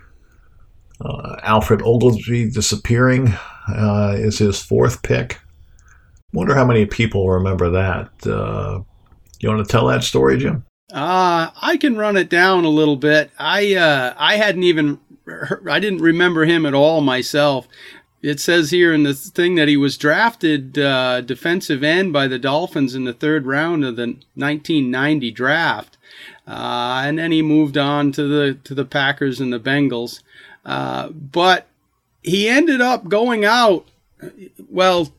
Uh, 1.01 1.37
Alfred 1.43 1.83
Oglesby 1.83 2.51
disappearing 2.51 3.35
uh, 3.69 4.15
is 4.17 4.39
his 4.39 4.63
fourth 4.63 5.03
pick. 5.03 5.41
Wonder 6.33 6.55
how 6.55 6.65
many 6.65 6.87
people 6.87 7.29
remember 7.29 7.71
that. 7.71 8.27
Uh, 8.27 8.83
you 9.41 9.49
want 9.49 9.67
to 9.67 9.71
tell 9.71 9.87
that 9.87 10.03
story, 10.03 10.39
Jim? 10.39 10.65
Uh, 10.93 11.51
I 11.61 11.77
can 11.77 11.97
run 11.97 12.17
it 12.17 12.29
down 12.29 12.65
a 12.65 12.69
little 12.69 12.97
bit. 12.97 13.31
I 13.39 13.75
uh, 13.75 14.15
I 14.17 14.37
hadn't 14.37 14.63
even 14.63 14.99
I 15.71 15.81
didn't 15.81 16.01
remember 16.01 16.45
him 16.45 16.67
at 16.67 16.75
all 16.75 17.01
myself. 17.01 17.67
It 18.25 18.41
says 18.41 18.71
here 18.71 18.95
in 18.95 19.03
the 19.03 19.13
thing 19.13 19.55
that 19.57 19.69
he 19.69 19.77
was 19.77 19.99
drafted 19.99 20.79
uh, 20.79 21.21
defensive 21.21 21.83
end 21.83 22.11
by 22.11 22.27
the 22.27 22.39
Dolphins 22.39 22.95
in 22.95 23.05
the 23.05 23.13
third 23.13 23.45
round 23.45 23.85
of 23.85 23.97
the 23.97 24.17
1990 24.35 25.31
draft, 25.31 25.99
uh, 26.49 27.03
and 27.05 27.19
then 27.19 27.33
he 27.33 27.43
moved 27.43 27.77
on 27.77 28.13
to 28.13 28.27
the 28.27 28.55
to 28.65 28.75
the 28.75 28.87
Packers 28.87 29.41
and 29.41 29.53
the 29.53 29.61
Bengals. 29.61 30.23
Uh, 30.65 31.11
but 31.11 31.67
he 32.23 32.49
ended 32.49 32.81
up 32.81 33.09
going 33.11 33.45
out. 33.45 33.87
Well, 34.71 35.13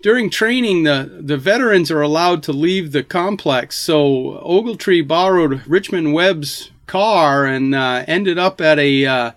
during 0.00 0.30
training, 0.30 0.84
the, 0.84 1.18
the 1.20 1.36
veterans 1.36 1.90
are 1.90 2.00
allowed 2.00 2.44
to 2.44 2.52
leave 2.52 2.92
the 2.92 3.02
complex. 3.02 3.76
So 3.76 4.40
Ogletree 4.46 5.08
borrowed 5.08 5.66
Richmond 5.66 6.14
Webb's 6.14 6.70
car 6.86 7.44
and 7.44 7.74
uh, 7.74 8.04
ended 8.06 8.38
up 8.38 8.60
at 8.60 8.78
a 8.78 9.04
uh, 9.04 9.30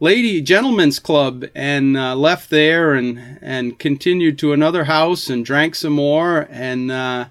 lady 0.00 0.40
gentleman's 0.40 0.98
club 0.98 1.44
and 1.54 1.96
uh, 1.96 2.14
left 2.14 2.50
there 2.50 2.94
and 2.94 3.38
and 3.42 3.78
continued 3.78 4.38
to 4.38 4.52
another 4.52 4.84
house 4.84 5.28
and 5.28 5.44
drank 5.44 5.74
some 5.74 5.92
more 5.92 6.46
and 6.50 6.90
uh, 6.90 7.26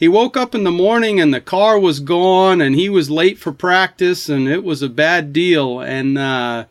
he 0.00 0.08
woke 0.08 0.34
up 0.34 0.54
in 0.54 0.64
the 0.64 0.70
morning 0.70 1.20
and 1.20 1.32
the 1.32 1.42
car 1.42 1.78
was 1.78 2.00
gone 2.00 2.62
and 2.62 2.74
he 2.74 2.88
was 2.88 3.10
late 3.10 3.38
for 3.38 3.52
practice 3.52 4.30
and 4.30 4.48
it 4.48 4.64
was 4.64 4.80
a 4.80 4.88
bad 4.88 5.30
deal. 5.30 5.78
And, 5.78 6.16
uh, 6.16 6.64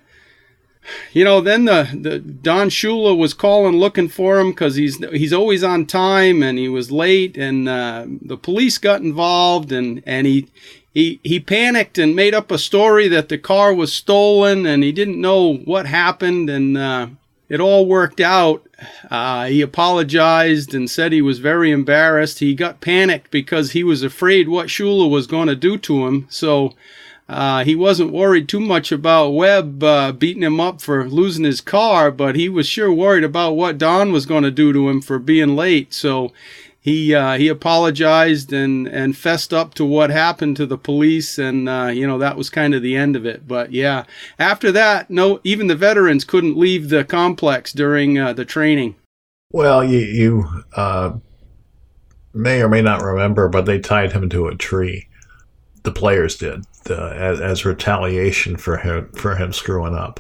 you 1.14 1.24
know, 1.24 1.40
then 1.40 1.66
the, 1.66 1.88
the 1.94 2.18
Don 2.18 2.70
Shula 2.70 3.16
was 3.16 3.36
calling 3.36 3.76
looking 3.76 4.10
for 4.10 4.40
him 4.40 4.50
because 4.50 4.78
he's 4.78 4.98
he's 5.12 5.32
always 5.32 5.64
on 5.64 5.86
time 5.86 6.42
and 6.42 6.58
he 6.58 6.68
was 6.68 6.92
late 6.92 7.38
and 7.38 7.70
uh, 7.70 8.08
the 8.08 8.36
police 8.36 8.80
got 8.80 9.02
involved 9.02 9.72
and 9.72 10.02
and 10.08 10.26
he 10.26 10.48
he 10.94 11.20
he 11.24 11.40
panicked 11.40 11.98
and 11.98 12.16
made 12.16 12.34
up 12.34 12.52
a 12.52 12.58
story 12.58 13.08
that 13.08 13.30
the 13.30 13.38
car 13.38 13.74
was 13.74 13.94
stolen 13.94 14.66
and 14.66 14.84
he 14.84 14.92
didn't 14.92 15.22
know 15.22 15.56
what 15.58 15.86
happened 15.86 16.50
and 16.50 16.78
uh, 16.78 17.08
it 17.50 17.60
all 17.60 17.86
worked 17.86 18.20
out. 18.20 18.66
Uh, 19.10 19.46
he 19.46 19.62
apologized 19.62 20.74
and 20.74 20.90
said 20.90 21.12
he 21.12 21.22
was 21.22 21.40
very 21.40 21.72
embarrassed. 21.72 22.40
He 22.40 22.54
got 22.54 22.80
panicked 22.80 23.32
because 23.32 23.72
he 23.72 23.84
was 23.84 24.04
afraid 24.04 24.48
what 24.48 24.68
Shula 24.68 25.10
was 25.10 25.28
going 25.28 25.48
to 25.48 25.56
do 25.56 25.78
to 25.80 26.08
him. 26.08 26.28
So 26.30 26.76
uh, 27.28 27.64
he 27.64 27.76
wasn't 27.76 28.12
worried 28.12 28.48
too 28.48 28.60
much 28.60 28.92
about 28.92 29.32
Webb 29.32 29.84
uh, 29.84 30.12
beating 30.12 30.44
him 30.44 30.60
up 30.60 30.82
for 30.82 31.10
losing 31.10 31.44
his 31.44 31.62
car, 31.62 32.12
but 32.12 32.36
he 32.36 32.50
was 32.50 32.68
sure 32.68 32.94
worried 32.94 33.24
about 33.24 33.54
what 33.54 33.78
Don 33.78 34.12
was 34.12 34.26
going 34.26 34.44
to 34.44 34.52
do 34.52 34.72
to 34.72 34.88
him 34.88 35.02
for 35.02 35.20
being 35.20 35.56
late. 35.56 35.94
So 35.94 36.32
he 36.90 37.14
uh, 37.14 37.38
he 37.38 37.48
apologized 37.48 38.52
and 38.52 38.88
and 38.88 39.16
fessed 39.16 39.54
up 39.54 39.76
to 39.76 39.86
what 39.86 40.10
happened 40.10 40.58
to 40.58 40.66
the 40.66 40.78
police, 40.78 41.38
and 41.38 41.70
uh, 41.70 41.92
you 41.94 42.08
know 42.08 42.18
that 42.18 42.36
was 42.36 42.50
kind 42.50 42.74
of 42.74 42.82
the 42.82 42.96
end 42.96 43.16
of 43.16 43.26
it. 43.28 43.48
But 43.48 43.72
yeah, 43.72 44.06
after 44.40 44.72
that, 44.72 45.10
no, 45.12 45.40
even 45.44 45.68
the 45.68 45.76
veterans 45.76 46.26
couldn't 46.26 46.58
leave 46.58 46.90
the 46.90 47.04
complex 47.04 47.72
during 47.72 48.18
uh, 48.18 48.34
the 48.34 48.46
training. 48.46 48.96
Well, 49.52 49.84
you 49.84 50.00
you 50.00 50.64
uh, 50.76 51.14
may 52.34 52.62
or 52.62 52.70
may 52.70 52.82
not 52.82 53.04
remember, 53.04 53.48
but 53.48 53.66
they 53.66 53.80
tied 53.80 54.12
him 54.12 54.28
to 54.30 54.48
a 54.48 54.56
tree. 54.56 55.08
The 55.84 55.92
players 55.92 56.38
did 56.38 56.66
as, 56.90 57.40
as 57.40 57.66
retaliation 57.66 58.58
for 58.58 58.78
him 58.78 59.12
for 59.12 59.36
him 59.36 59.54
screwing 59.54 59.96
up. 59.96 60.20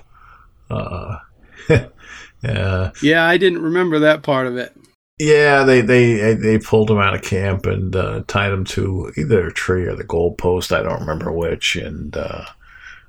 Uh, 0.70 1.18
yeah, 2.44 3.26
I 3.26 3.38
didn't 3.38 3.64
remember 3.64 4.00
that 4.00 4.22
part 4.22 4.46
of 4.46 4.56
it. 4.56 4.76
Yeah, 5.20 5.64
they 5.66 5.82
they 5.82 6.34
they 6.34 6.58
pulled 6.58 6.90
him 6.90 6.98
out 6.98 7.14
of 7.14 7.22
camp 7.22 7.66
and 7.66 7.94
uh, 7.94 8.24
tied 8.28 8.54
him 8.54 8.64
to 8.66 9.12
either 9.18 9.48
a 9.48 9.54
tree 9.54 9.86
or 9.86 9.96
the 9.96 10.06
goalpost. 10.06 10.72
I 10.72 10.82
don't 10.82 11.02
remember 11.02 11.30
which, 11.30 11.76
and 11.76 12.16
uh, 12.16 12.46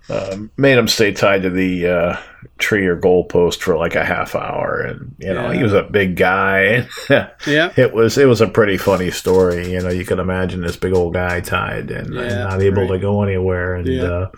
uh, 0.09 0.37
made 0.57 0.77
him 0.77 0.89
stay 0.89 1.13
tied 1.13 1.43
to 1.43 1.51
the 1.51 1.87
uh, 1.87 2.17
tree 2.59 2.85
or 2.85 3.01
goalpost 3.01 3.61
for 3.61 3.77
like 3.77 3.95
a 3.95 4.05
half 4.05 4.35
hour. 4.35 4.81
And 4.81 5.15
you 5.21 5.33
know, 5.33 5.53
yeah. 5.53 5.57
he 5.57 5.63
was 5.63 5.73
a 5.73 5.85
big 5.85 6.17
guy. 6.17 6.89
yeah, 7.09 7.73
it 7.77 7.93
was 7.93 8.19
it 8.19 8.27
was 8.27 8.41
a 8.41 8.49
pretty 8.49 8.77
funny 8.77 9.13
story. 9.13 9.71
You 9.71 9.81
know, 9.81 9.91
you 9.91 10.05
can 10.05 10.19
imagine 10.19 10.63
this 10.63 10.77
big 10.77 10.95
old 10.95 11.15
guy 11.15 11.41
tied 11.41 11.93
and, 11.93 12.13
yeah, 12.13 12.23
and 12.23 12.51
not 12.51 12.61
able 12.61 12.83
right. 12.83 12.93
to 12.93 12.99
go 12.99 13.23
anywhere, 13.23 13.77
and 13.77 13.87
yeah. 13.87 14.03
Uh, 14.03 14.31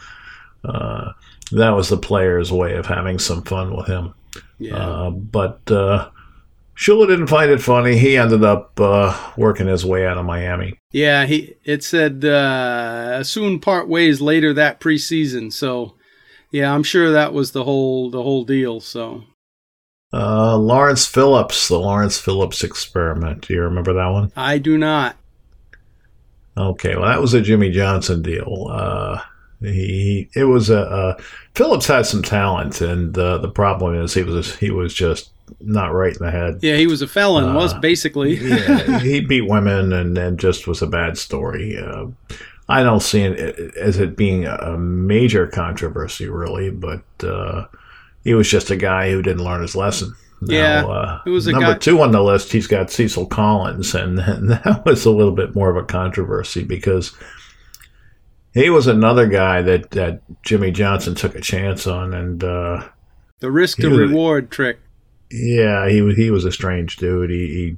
uh, 0.62 1.12
that 1.52 1.70
was 1.70 1.88
the 1.88 1.96
player's 1.96 2.52
way 2.52 2.74
of 2.74 2.84
having 2.84 3.18
some 3.18 3.42
fun 3.42 3.74
with 3.74 3.86
him. 3.86 4.12
Yeah. 4.58 5.10
but 5.10 5.70
Shula 6.76 7.06
didn't 7.06 7.26
find 7.26 7.50
it 7.50 7.60
funny. 7.60 7.98
He 7.98 8.16
ended 8.16 8.44
up 8.44 8.80
uh, 8.80 9.32
working 9.36 9.66
his 9.66 9.84
way 9.84 10.06
out 10.06 10.18
of 10.18 10.24
Miami. 10.24 10.78
Yeah, 10.90 11.26
he 11.26 11.54
it 11.64 11.84
said 11.84 12.24
uh, 12.24 13.22
soon 13.24 13.60
part 13.60 13.88
ways 13.88 14.20
later 14.20 14.52
that 14.54 14.80
preseason. 14.80 15.52
So, 15.52 15.96
yeah, 16.50 16.74
I'm 16.74 16.82
sure 16.82 17.12
that 17.12 17.32
was 17.32 17.52
the 17.52 17.64
whole 17.64 18.10
the 18.10 18.22
whole 18.22 18.44
deal. 18.44 18.80
So, 18.80 19.24
uh, 20.12 20.56
Lawrence 20.56 21.06
Phillips, 21.06 21.68
the 21.68 21.78
Lawrence 21.78 22.18
Phillips 22.18 22.64
experiment. 22.64 23.46
Do 23.48 23.54
you 23.54 23.62
remember 23.62 23.92
that 23.92 24.08
one? 24.08 24.32
I 24.36 24.58
do 24.58 24.78
not. 24.78 25.16
Okay, 26.56 26.96
well, 26.96 27.08
that 27.08 27.20
was 27.20 27.32
a 27.32 27.40
Jimmy 27.40 27.70
Johnson 27.70 28.22
deal. 28.22 28.68
Uh, 28.70 29.20
he 29.60 30.28
it 30.34 30.44
was 30.44 30.70
a 30.70 30.80
uh, 30.80 31.22
Phillips 31.54 31.86
had 31.86 32.06
some 32.06 32.22
talent, 32.22 32.80
and 32.80 33.16
uh, 33.16 33.38
the 33.38 33.50
problem 33.50 33.94
is 33.94 34.14
he 34.14 34.22
was 34.22 34.56
he 34.56 34.70
was 34.70 34.92
just 34.92 35.30
not 35.60 35.94
right 35.94 36.16
in 36.16 36.24
the 36.24 36.30
head. 36.30 36.58
Yeah, 36.62 36.76
he 36.76 36.86
was 36.86 37.02
a 37.02 37.08
felon, 37.08 37.44
uh, 37.44 37.54
was 37.54 37.74
basically. 37.74 38.34
yeah, 38.36 38.98
he 38.98 39.20
beat 39.20 39.48
women 39.48 39.92
and, 39.92 40.16
and 40.16 40.38
just 40.38 40.66
was 40.66 40.82
a 40.82 40.86
bad 40.86 41.18
story. 41.18 41.78
Uh, 41.78 42.06
I 42.68 42.82
don't 42.82 43.00
see 43.00 43.22
it 43.22 43.76
as 43.76 43.98
it 43.98 44.16
being 44.16 44.46
a 44.46 44.78
major 44.78 45.46
controversy, 45.46 46.28
really, 46.28 46.70
but 46.70 47.02
uh, 47.22 47.66
he 48.24 48.34
was 48.34 48.48
just 48.48 48.70
a 48.70 48.76
guy 48.76 49.10
who 49.10 49.22
didn't 49.22 49.44
learn 49.44 49.62
his 49.62 49.76
lesson. 49.76 50.14
Now, 50.40 50.54
yeah, 50.54 50.84
uh, 50.84 51.20
it 51.24 51.30
was 51.30 51.46
number 51.46 51.72
guy- 51.72 51.78
two 51.78 52.00
on 52.00 52.10
the 52.10 52.22
list. 52.22 52.52
He's 52.52 52.66
got 52.66 52.90
Cecil 52.90 53.26
Collins, 53.26 53.94
and, 53.94 54.18
and 54.18 54.48
that 54.50 54.84
was 54.84 55.04
a 55.04 55.10
little 55.10 55.34
bit 55.34 55.54
more 55.54 55.70
of 55.70 55.76
a 55.76 55.84
controversy 55.84 56.64
because 56.64 57.12
he 58.52 58.68
was 58.68 58.86
another 58.86 59.26
guy 59.26 59.62
that, 59.62 59.90
that 59.92 60.22
Jimmy 60.42 60.70
Johnson 60.72 61.14
took 61.14 61.34
a 61.34 61.40
chance 61.40 61.86
on, 61.86 62.12
and 62.12 62.42
uh, 62.42 62.88
the 63.38 63.50
risk 63.50 63.78
to 63.78 63.90
reward 63.90 64.50
trick. 64.50 64.80
Yeah, 65.32 65.88
he 65.88 66.02
was 66.02 66.16
he 66.16 66.30
was 66.30 66.44
a 66.44 66.52
strange 66.52 66.96
dude. 66.96 67.30
He, 67.30 67.46
he 67.46 67.76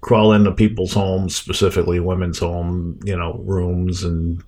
crawled 0.00 0.36
into 0.36 0.52
people's 0.52 0.92
homes, 0.92 1.34
specifically 1.34 1.98
women's 1.98 2.38
home, 2.38 3.00
you 3.04 3.16
know, 3.16 3.40
rooms, 3.44 4.04
and 4.04 4.42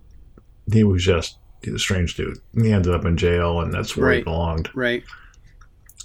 he 0.72 0.84
was 0.84 1.04
just 1.04 1.38
he's 1.62 1.74
a 1.74 1.78
strange 1.78 2.14
dude. 2.14 2.38
He 2.60 2.72
ended 2.72 2.94
up 2.94 3.04
in 3.04 3.16
jail, 3.16 3.60
and 3.60 3.72
that's 3.72 3.96
where 3.96 4.08
right. 4.08 4.18
he 4.18 4.24
belonged. 4.24 4.70
Right. 4.74 5.02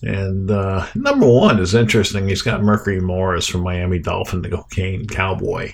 And 0.03 0.49
uh, 0.49 0.87
number 0.95 1.27
one 1.27 1.59
is 1.59 1.75
interesting. 1.75 2.27
He's 2.27 2.41
got 2.41 2.63
Mercury 2.63 2.99
Morris 2.99 3.47
from 3.47 3.61
Miami 3.61 3.99
Dolphin, 3.99 4.41
the 4.41 4.49
cocaine 4.49 5.05
cowboy. 5.05 5.73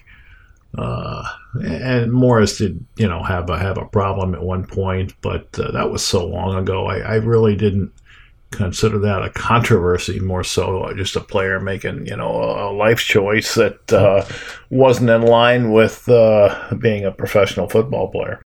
Uh, 0.77 1.23
and 1.63 2.11
Morris 2.11 2.57
did, 2.57 2.85
you 2.97 3.07
know, 3.07 3.23
have 3.23 3.49
a 3.49 3.57
have 3.57 3.77
a 3.77 3.85
problem 3.85 4.35
at 4.35 4.43
one 4.43 4.65
point, 4.65 5.13
but 5.21 5.57
uh, 5.57 5.71
that 5.71 5.89
was 5.89 6.03
so 6.05 6.27
long 6.27 6.55
ago. 6.57 6.87
I, 6.87 6.97
I 6.97 7.15
really 7.15 7.55
didn't 7.55 7.91
consider 8.51 8.97
that 8.99 9.21
a 9.23 9.29
controversy 9.29 10.19
more 10.19 10.43
so 10.43 10.91
just 10.95 11.15
a 11.15 11.21
player 11.21 11.59
making 11.59 12.05
you 12.05 12.15
know 12.15 12.31
a 12.31 12.71
life 12.71 12.99
choice 12.99 13.55
that 13.55 13.91
uh, 13.93 14.25
wasn't 14.69 15.09
in 15.09 15.21
line 15.21 15.71
with 15.71 16.07
uh, 16.09 16.73
being 16.79 17.05
a 17.05 17.11
professional 17.11 17.67
football 17.67 18.09
player 18.09 18.41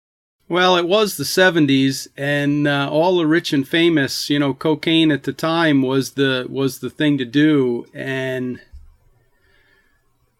Well, 0.48 0.76
it 0.76 0.86
was 0.86 1.16
the 1.16 1.24
70s, 1.24 2.06
and 2.16 2.68
uh, 2.68 2.88
all 2.88 3.16
the 3.18 3.26
rich 3.26 3.52
and 3.52 3.66
famous, 3.66 4.30
you 4.30 4.38
know, 4.38 4.54
cocaine 4.54 5.10
at 5.10 5.24
the 5.24 5.32
time 5.32 5.82
was 5.82 6.12
the 6.12 6.46
was 6.48 6.78
the 6.78 6.90
thing 6.90 7.18
to 7.18 7.24
do, 7.24 7.86
and 7.92 8.60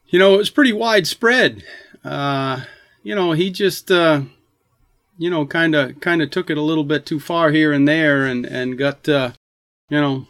you 0.07 0.19
know, 0.21 0.35
it 0.35 0.39
was 0.39 0.51
pretty 0.51 0.73
widespread. 0.73 1.65
Uh, 2.05 2.61
you 3.03 3.15
know, 3.15 3.33
he 3.33 3.51
just, 3.51 3.91
uh, 3.91 4.23
you 5.19 5.29
know, 5.31 5.45
kind 5.47 5.75
of 5.75 6.01
kind 6.01 6.23
of 6.23 6.31
took 6.31 6.51
it 6.51 6.59
a 6.59 6.63
little 6.63 6.85
bit 6.85 7.05
too 7.05 7.19
far 7.19 7.51
here 7.51 7.73
and 7.73 7.89
there, 7.89 8.25
and 8.27 8.47
and 8.47 8.79
got, 8.79 9.09
uh, 9.09 9.33
you 9.89 10.01
know. 10.01 10.27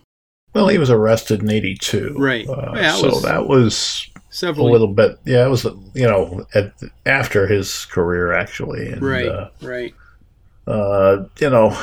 Well, 0.54 0.68
he 0.68 0.78
was 0.78 0.90
arrested 0.90 1.42
in 1.42 1.50
'82, 1.50 2.14
right? 2.18 2.48
Uh, 2.48 2.72
yeah, 2.74 2.94
so 2.94 3.08
was 3.08 3.22
that 3.22 3.46
was 3.46 4.08
several 4.30 4.68
a 4.68 4.72
little 4.72 4.88
bit. 4.88 5.18
Yeah, 5.24 5.46
it 5.46 5.50
was 5.50 5.64
you 5.94 6.06
know 6.06 6.46
at, 6.54 6.72
after 7.04 7.46
his 7.46 7.84
career 7.86 8.32
actually. 8.32 8.92
And, 8.92 9.02
right, 9.02 9.28
uh, 9.28 9.50
right. 9.60 9.94
Uh, 10.66 11.26
you 11.38 11.50
know, 11.50 11.78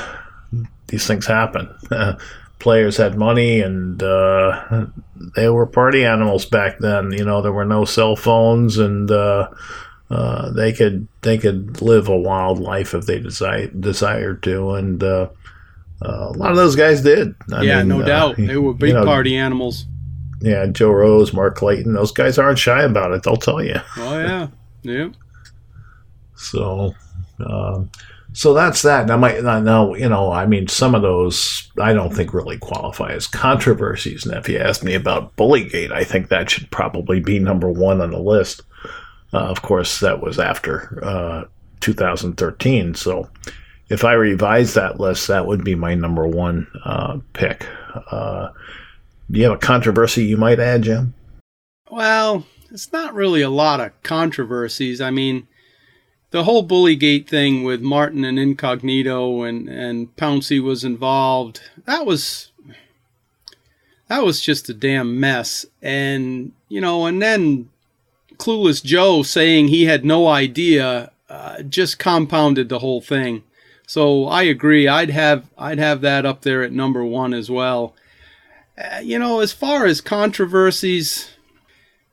these 0.87 1.07
things 1.07 1.25
happen. 1.25 1.69
Players 2.59 2.95
had 2.97 3.17
money 3.17 3.61
and 3.61 4.01
uh, 4.01 4.85
they 5.35 5.49
were 5.49 5.65
party 5.65 6.05
animals 6.05 6.45
back 6.45 6.79
then. 6.79 7.11
You 7.11 7.25
know, 7.25 7.41
there 7.41 7.51
were 7.51 7.65
no 7.65 7.85
cell 7.85 8.15
phones 8.15 8.77
and. 8.77 9.09
Uh, 9.11 9.49
uh, 10.09 10.51
they 10.51 10.71
could 10.71 11.07
they 11.21 11.39
could 11.39 11.81
live 11.81 12.07
a 12.07 12.15
wild 12.15 12.59
life 12.59 12.93
if 12.93 13.07
they 13.07 13.17
desire, 13.17 13.65
desired 13.67 14.43
to, 14.43 14.71
and 14.71 15.01
uh, 16.03 16.07
uh, 16.07 16.29
a 16.29 16.37
lot 16.37 16.51
of 16.51 16.57
those 16.57 16.75
guys 16.75 17.01
did. 17.01 17.35
I 17.51 17.63
yeah, 17.63 17.79
mean, 17.79 17.87
no 17.87 18.03
doubt. 18.03 18.35
They 18.37 18.57
were 18.57 18.73
big 18.75 18.89
you 18.89 18.95
know, 18.95 19.05
party 19.05 19.35
animals 19.35 19.85
yeah, 20.43 20.65
Joe 20.65 20.91
Rose, 20.91 21.33
Mark 21.33 21.55
Clayton, 21.55 21.93
those 21.93 22.11
guys 22.11 22.37
aren't 22.37 22.59
shy 22.59 22.83
about 22.83 23.13
it. 23.13 23.23
They'll 23.23 23.37
tell 23.37 23.63
you. 23.63 23.77
Oh 23.97 24.19
yeah, 24.19 24.47
yeah. 24.83 25.09
So, 26.35 26.93
um, 27.39 27.89
so 28.33 28.53
that's 28.53 28.81
that. 28.81 29.05
Now, 29.05 29.15
my 29.15 29.39
now 29.39 29.93
you 29.93 30.09
know, 30.09 30.29
I 30.29 30.45
mean, 30.45 30.67
some 30.67 30.93
of 30.93 31.01
those 31.01 31.71
I 31.81 31.93
don't 31.93 32.13
think 32.13 32.33
really 32.33 32.57
qualify 32.57 33.13
as 33.13 33.27
controversies. 33.27 34.25
And 34.25 34.35
if 34.35 34.49
you 34.49 34.59
ask 34.59 34.83
me 34.83 34.93
about 34.93 35.37
Bullygate, 35.37 35.93
I 35.93 36.03
think 36.03 36.27
that 36.27 36.49
should 36.49 36.69
probably 36.69 37.21
be 37.21 37.39
number 37.39 37.69
one 37.69 38.01
on 38.01 38.11
the 38.11 38.19
list. 38.19 38.61
Uh, 39.31 39.37
of 39.37 39.61
course, 39.61 40.01
that 40.01 40.21
was 40.21 40.37
after 40.37 40.99
uh, 41.01 41.45
2013. 41.79 42.95
So, 42.95 43.29
if 43.89 44.03
I 44.03 44.13
revise 44.13 44.73
that 44.73 44.99
list, 44.99 45.27
that 45.27 45.45
would 45.45 45.63
be 45.63 45.75
my 45.75 45.95
number 45.95 46.25
one 46.27 46.67
uh, 46.83 47.19
pick. 47.33 47.67
Uh, 48.09 48.49
do 49.29 49.39
you 49.39 49.45
have 49.45 49.53
a 49.53 49.57
controversy 49.57 50.25
you 50.25 50.37
might 50.37 50.59
add, 50.59 50.83
Jim? 50.83 51.13
Well, 51.89 52.45
it's 52.71 52.91
not 52.91 53.13
really 53.13 53.41
a 53.41 53.49
lot 53.49 53.79
of 53.79 54.01
controversies. 54.03 54.99
I 54.99 55.11
mean, 55.11 55.47
the 56.31 56.43
whole 56.43 56.67
Bullygate 56.67 57.27
thing 57.27 57.63
with 57.63 57.81
Martin 57.81 58.25
and 58.25 58.39
Incognito 58.39 59.43
and 59.43 59.69
and 59.69 60.15
Pouncey 60.15 60.59
was 60.59 60.83
involved. 60.83 61.61
That 61.85 62.05
was 62.05 62.51
that 64.07 64.23
was 64.23 64.41
just 64.41 64.69
a 64.69 64.73
damn 64.73 65.19
mess. 65.19 65.65
And 65.81 66.51
you 66.69 66.81
know, 66.81 67.05
and 67.05 67.21
then 67.21 67.69
Clueless 68.37 68.83
Joe 68.83 69.21
saying 69.21 69.67
he 69.67 69.85
had 69.85 70.03
no 70.03 70.27
idea 70.27 71.11
uh, 71.29 71.61
just 71.61 71.99
compounded 71.99 72.69
the 72.69 72.79
whole 72.79 73.01
thing. 73.01 73.43
So 73.87 74.25
I 74.25 74.43
agree. 74.43 74.87
I'd 74.87 75.09
have 75.09 75.49
I'd 75.57 75.79
have 75.79 76.01
that 76.01 76.25
up 76.25 76.41
there 76.41 76.63
at 76.63 76.71
number 76.71 77.03
one 77.03 77.33
as 77.33 77.49
well. 77.49 77.95
Uh, 78.77 78.99
you 79.03 79.19
know, 79.19 79.39
as 79.39 79.51
far 79.51 79.85
as 79.85 80.01
controversies, 80.01 81.29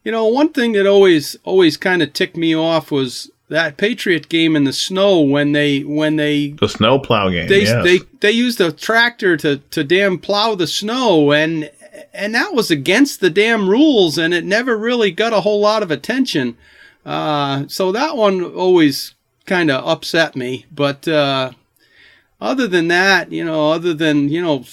you 0.05 0.13
know, 0.13 0.27
one 0.27 0.51
thing 0.51 0.73
that 0.73 0.87
always 0.87 1.37
always 1.45 1.77
kind 1.77 2.03
of 2.03 2.13
ticked 2.13 2.37
me 2.37 2.55
off 2.55 2.91
was 2.91 3.31
that 3.49 3.77
Patriot 3.77 4.29
game 4.29 4.57
in 4.57 4.65
the 4.65 4.73
snow 4.73 5.21
when 5.21 5.53
they 5.53 5.81
when 5.81 6.17
they 6.17 6.51
the 6.51 6.69
snow 6.69 6.99
plow 6.99 7.29
game. 7.29 7.49
They 7.49 7.63
yes. 7.63 7.85
they 7.85 7.99
they 8.21 8.31
used 8.31 8.61
a 8.61 8.73
tractor 8.73 9.37
to 9.39 9.59
to 9.59 9.85
damn 9.85 10.19
plow 10.19 10.55
the 10.55 10.67
snow 10.67 11.33
and 11.33 11.71
and 12.13 12.35
that 12.35 12.55
was 12.55 12.71
against 12.71 13.21
the 13.21 13.31
damn 13.31 13.69
rules 13.69 14.19
and 14.19 14.33
it 14.33 14.45
never 14.45 14.77
really 14.77 15.11
got 15.11 15.33
a 15.33 15.41
whole 15.41 15.61
lot 15.61 15.83
of 15.83 15.91
attention. 15.91 16.57
Uh, 17.05 17.65
so 17.69 17.93
that 17.93 18.17
one 18.17 18.45
always 18.45 19.15
kind 19.47 19.71
of 19.71 19.85
upset 19.87 20.37
me. 20.37 20.67
But 20.71 21.09
uh, 21.09 21.53
other 22.41 22.67
than 22.67 22.89
that, 22.89 23.33
you 23.33 23.45
know, 23.45 23.71
other 23.71 23.95
than 23.95 24.29
you 24.29 24.43
know 24.43 24.65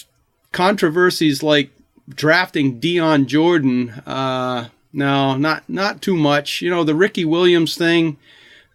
controversies 0.52 1.44
like 1.44 1.72
drafting 2.10 2.80
Dion 2.80 3.28
Jordan, 3.28 3.90
uh, 4.06 4.70
no, 4.94 5.38
not 5.38 5.68
not 5.70 6.02
too 6.02 6.16
much. 6.16 6.62
You 6.62 6.70
know, 6.70 6.84
the 6.84 6.96
Ricky 6.96 7.26
Williams 7.26 7.76
thing, 7.76 8.18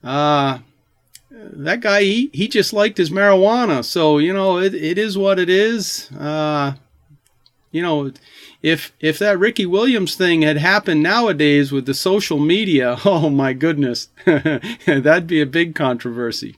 uh, 0.05 0.59
that 1.31 1.81
guy 1.81 2.03
he, 2.03 2.31
he 2.33 2.49
just 2.49 2.73
liked 2.73 2.99
his 2.99 3.11
marijuana. 3.11 3.85
So, 3.85 4.19
you 4.19 4.33
know, 4.33 4.59
it, 4.59 4.75
it 4.75 4.99
is 4.99 5.17
what 5.17 5.39
it 5.39 5.49
is. 5.49 6.11
Uh, 6.13 6.75
you 7.71 7.83
know, 7.83 8.13
if 8.63 8.93
if 9.01 9.19
that 9.19 9.39
Ricky 9.39 9.67
Williams 9.67 10.15
thing 10.15 10.43
had 10.43 10.59
happened 10.59 11.03
nowadays 11.03 11.73
with 11.73 11.87
the 11.87 11.95
social 11.95 12.39
media, 12.39 12.99
oh 13.05 13.31
my 13.31 13.53
goodness, 13.53 14.09
that'd 14.27 15.27
be 15.27 15.41
a 15.41 15.47
big 15.47 15.75
controversy. 15.75 16.57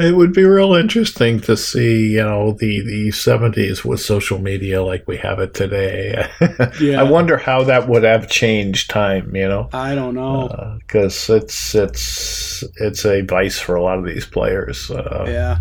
It 0.00 0.16
would 0.16 0.32
be 0.32 0.44
real 0.44 0.74
interesting 0.74 1.40
to 1.40 1.56
see, 1.56 2.12
you 2.12 2.22
know, 2.22 2.52
the 2.52 2.80
the 2.80 3.08
70s 3.08 3.84
with 3.84 4.00
social 4.00 4.38
media 4.38 4.82
like 4.82 5.06
we 5.06 5.18
have 5.18 5.40
it 5.40 5.52
today. 5.52 6.26
yeah. 6.80 7.00
I 7.00 7.02
wonder 7.02 7.36
how 7.36 7.64
that 7.64 7.86
would 7.86 8.02
have 8.04 8.28
changed 8.28 8.88
time, 8.88 9.36
you 9.36 9.46
know. 9.46 9.68
I 9.74 9.94
don't 9.94 10.14
know. 10.14 10.78
Because 10.78 11.28
uh, 11.28 11.36
it's 11.36 11.74
it's 11.74 12.64
it's 12.76 13.04
a 13.04 13.20
vice 13.22 13.58
for 13.58 13.74
a 13.74 13.82
lot 13.82 13.98
of 13.98 14.06
these 14.06 14.24
players. 14.24 14.90
Uh, 14.90 15.26
yeah. 15.28 15.58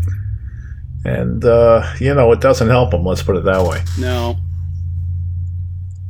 And 1.03 1.43
uh, 1.43 1.93
you 1.99 2.13
know, 2.13 2.31
it 2.31 2.39
doesn't 2.39 2.69
help 2.69 2.91
them. 2.91 3.05
Let's 3.05 3.23
put 3.23 3.35
it 3.35 3.43
that 3.43 3.63
way. 3.63 3.83
No. 3.99 4.37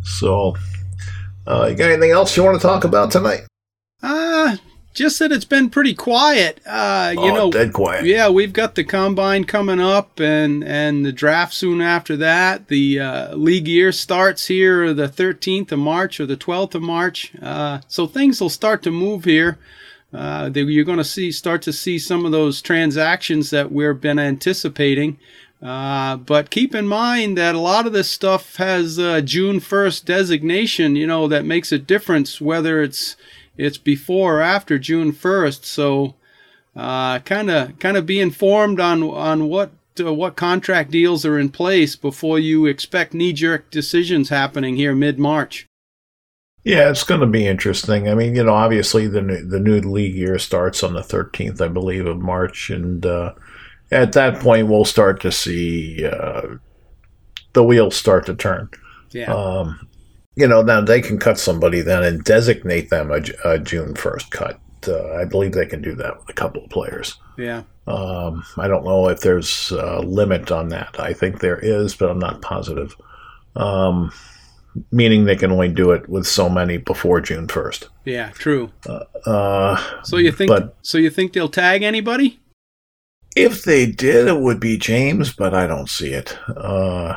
So, 0.03 0.55
uh, 1.47 1.67
you 1.69 1.75
got 1.75 1.89
anything 1.89 2.11
else 2.11 2.37
you 2.37 2.43
want 2.43 2.61
to 2.61 2.67
talk 2.67 2.83
about 2.83 3.11
tonight? 3.11 3.48
Just 4.93 5.19
that 5.19 5.31
it's 5.31 5.45
been 5.45 5.69
pretty 5.69 5.93
quiet. 5.93 6.61
Uh, 6.65 7.11
you 7.13 7.21
oh, 7.21 7.35
know, 7.35 7.51
dead 7.51 7.73
quiet. 7.73 8.05
Yeah, 8.05 8.29
we've 8.29 8.51
got 8.53 8.73
the 8.73 8.83
combine 8.83 9.43
coming 9.43 9.79
up, 9.79 10.19
and 10.19 10.63
and 10.63 11.05
the 11.05 11.11
draft 11.11 11.53
soon 11.53 11.79
after 11.79 12.17
that. 12.17 12.67
The 12.69 12.99
uh, 12.99 13.35
league 13.35 13.67
year 13.67 13.91
starts 13.91 14.47
here 14.47 14.93
the 14.93 15.07
13th 15.07 15.71
of 15.71 15.79
March 15.79 16.19
or 16.19 16.25
the 16.25 16.35
12th 16.35 16.75
of 16.75 16.81
March. 16.81 17.31
Uh, 17.39 17.81
so 17.87 18.07
things 18.07 18.41
will 18.41 18.49
start 18.49 18.81
to 18.83 18.91
move 18.91 19.25
here. 19.25 19.59
Uh, 20.11 20.49
you're 20.53 20.83
going 20.83 20.97
to 20.97 21.03
see 21.03 21.31
start 21.31 21.61
to 21.61 21.73
see 21.73 21.99
some 21.99 22.25
of 22.25 22.31
those 22.31 22.59
transactions 22.59 23.51
that 23.51 23.71
we've 23.71 24.01
been 24.01 24.19
anticipating. 24.19 25.19
Uh, 25.61 26.15
but 26.15 26.49
keep 26.49 26.73
in 26.73 26.87
mind 26.87 27.37
that 27.37 27.53
a 27.53 27.59
lot 27.59 27.85
of 27.85 27.93
this 27.93 28.09
stuff 28.09 28.55
has 28.55 28.95
June 28.95 29.59
1st 29.59 30.05
designation. 30.05 30.95
You 30.95 31.05
know 31.05 31.27
that 31.27 31.45
makes 31.45 31.71
a 31.71 31.77
difference 31.77 32.41
whether 32.41 32.81
it's 32.81 33.15
it's 33.59 33.77
before 33.77 34.39
or 34.39 34.41
after 34.41 34.79
June 34.79 35.11
1st. 35.11 35.65
So 35.65 36.15
kind 36.75 37.51
of 37.51 37.77
kind 37.79 37.97
of 37.97 38.05
be 38.05 38.19
informed 38.19 38.79
on 38.79 39.03
on 39.03 39.49
what 39.49 39.71
uh, 39.99 40.13
what 40.13 40.35
contract 40.35 40.91
deals 40.91 41.25
are 41.25 41.37
in 41.37 41.49
place 41.49 41.95
before 41.95 42.39
you 42.39 42.65
expect 42.65 43.13
knee 43.13 43.33
jerk 43.33 43.69
decisions 43.69 44.29
happening 44.29 44.77
here 44.77 44.95
mid 44.95 45.19
March. 45.19 45.65
Yeah, 46.63 46.89
it's 46.89 47.03
going 47.03 47.21
to 47.21 47.27
be 47.27 47.47
interesting. 47.47 48.09
I 48.09 48.15
mean, 48.15 48.35
you 48.35 48.43
know, 48.43 48.53
obviously 48.53 49.07
the 49.07 49.21
new, 49.21 49.43
the 49.43 49.59
new 49.59 49.79
league 49.79 50.15
year 50.15 50.37
starts 50.37 50.83
on 50.83 50.93
the 50.93 51.01
13th, 51.01 51.61
I 51.61 51.69
believe, 51.69 52.05
of 52.05 52.19
March, 52.19 52.69
and 52.69 53.05
uh, 53.05 53.33
at 53.91 54.11
that 54.13 54.39
point 54.39 54.67
we'll 54.67 54.85
start 54.85 55.21
to 55.21 55.31
see 55.31 56.05
uh, 56.05 56.57
the 57.53 57.63
wheels 57.63 57.95
start 57.95 58.25
to 58.27 58.35
turn. 58.35 58.69
Yeah. 59.11 59.33
Um, 59.33 59.88
you 60.39 60.47
know, 60.47 60.61
now 60.61 60.79
they 60.79 61.01
can 61.01 61.19
cut 61.19 61.37
somebody 61.37 61.81
then 61.81 62.01
and 62.01 62.23
designate 62.23 62.89
them 62.89 63.11
a, 63.11 63.21
a 63.43 63.59
June 63.59 63.93
1st 63.93 64.29
cut. 64.31 64.59
Uh, 64.87 65.13
I 65.15 65.25
believe 65.25 65.51
they 65.51 65.65
can 65.65 65.81
do 65.81 65.93
that 65.95 66.17
with 66.17 66.29
a 66.29 66.33
couple 66.33 66.63
of 66.63 66.69
players. 66.69 67.17
Yeah. 67.37 67.63
Um, 67.87 68.45
I 68.57 68.69
don't 68.69 68.85
know 68.85 69.09
if 69.09 69.19
there's 69.19 69.71
a 69.71 69.99
limit 69.99 70.49
on 70.49 70.69
that. 70.69 70.97
I 70.97 71.11
think 71.11 71.39
there 71.39 71.59
is, 71.59 71.93
but 71.93 72.09
I'm 72.09 72.19
not 72.19 72.41
positive. 72.41 72.95
Um, 73.57 74.13
meaning 74.93 75.25
they 75.25 75.35
can 75.35 75.51
only 75.51 75.67
do 75.67 75.91
it 75.91 76.07
with 76.07 76.25
so 76.25 76.47
many 76.47 76.77
before 76.77 77.19
June 77.19 77.47
1st. 77.47 77.89
Yeah, 78.05 78.29
true. 78.29 78.71
Uh, 78.87 79.03
uh, 79.25 80.03
so 80.03 80.15
you 80.15 80.31
think? 80.31 80.47
But, 80.47 80.77
so 80.81 80.97
you 80.97 81.09
think 81.09 81.33
they'll 81.33 81.49
tag 81.49 81.83
anybody? 81.83 82.39
If 83.35 83.63
they 83.63 83.85
did, 83.85 84.29
it 84.29 84.39
would 84.39 84.61
be 84.61 84.77
James, 84.77 85.33
but 85.33 85.53
I 85.53 85.67
don't 85.67 85.89
see 85.89 86.13
it. 86.13 86.37
Uh, 86.47 87.15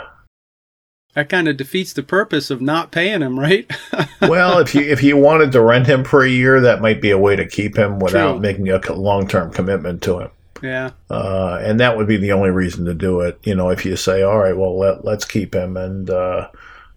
that 1.14 1.28
kind 1.28 1.48
of 1.48 1.56
defeats 1.56 1.92
the 1.92 2.02
purpose 2.02 2.50
of 2.50 2.60
not 2.60 2.90
paying 2.90 3.20
him, 3.20 3.38
right? 3.38 3.70
well, 4.22 4.58
if 4.58 4.74
you 4.74 4.82
if 4.82 5.02
you 5.02 5.16
wanted 5.16 5.52
to 5.52 5.60
rent 5.60 5.86
him 5.86 6.04
for 6.04 6.24
a 6.24 6.28
year, 6.28 6.60
that 6.60 6.80
might 6.80 7.00
be 7.00 7.10
a 7.10 7.18
way 7.18 7.36
to 7.36 7.46
keep 7.46 7.76
him 7.76 7.98
without 7.98 8.32
True. 8.32 8.40
making 8.40 8.68
a 8.68 8.92
long 8.92 9.28
term 9.28 9.52
commitment 9.52 10.02
to 10.02 10.20
him. 10.20 10.30
Yeah. 10.62 10.92
Uh, 11.10 11.58
and 11.60 11.80
that 11.80 11.96
would 11.96 12.06
be 12.06 12.16
the 12.16 12.32
only 12.32 12.50
reason 12.50 12.84
to 12.84 12.94
do 12.94 13.20
it. 13.20 13.38
You 13.42 13.54
know, 13.54 13.68
if 13.70 13.84
you 13.84 13.96
say, 13.96 14.22
all 14.22 14.38
right, 14.38 14.56
well, 14.56 14.78
let, 14.78 15.04
let's 15.04 15.24
keep 15.24 15.54
him 15.54 15.76
and 15.76 16.08
uh, 16.08 16.48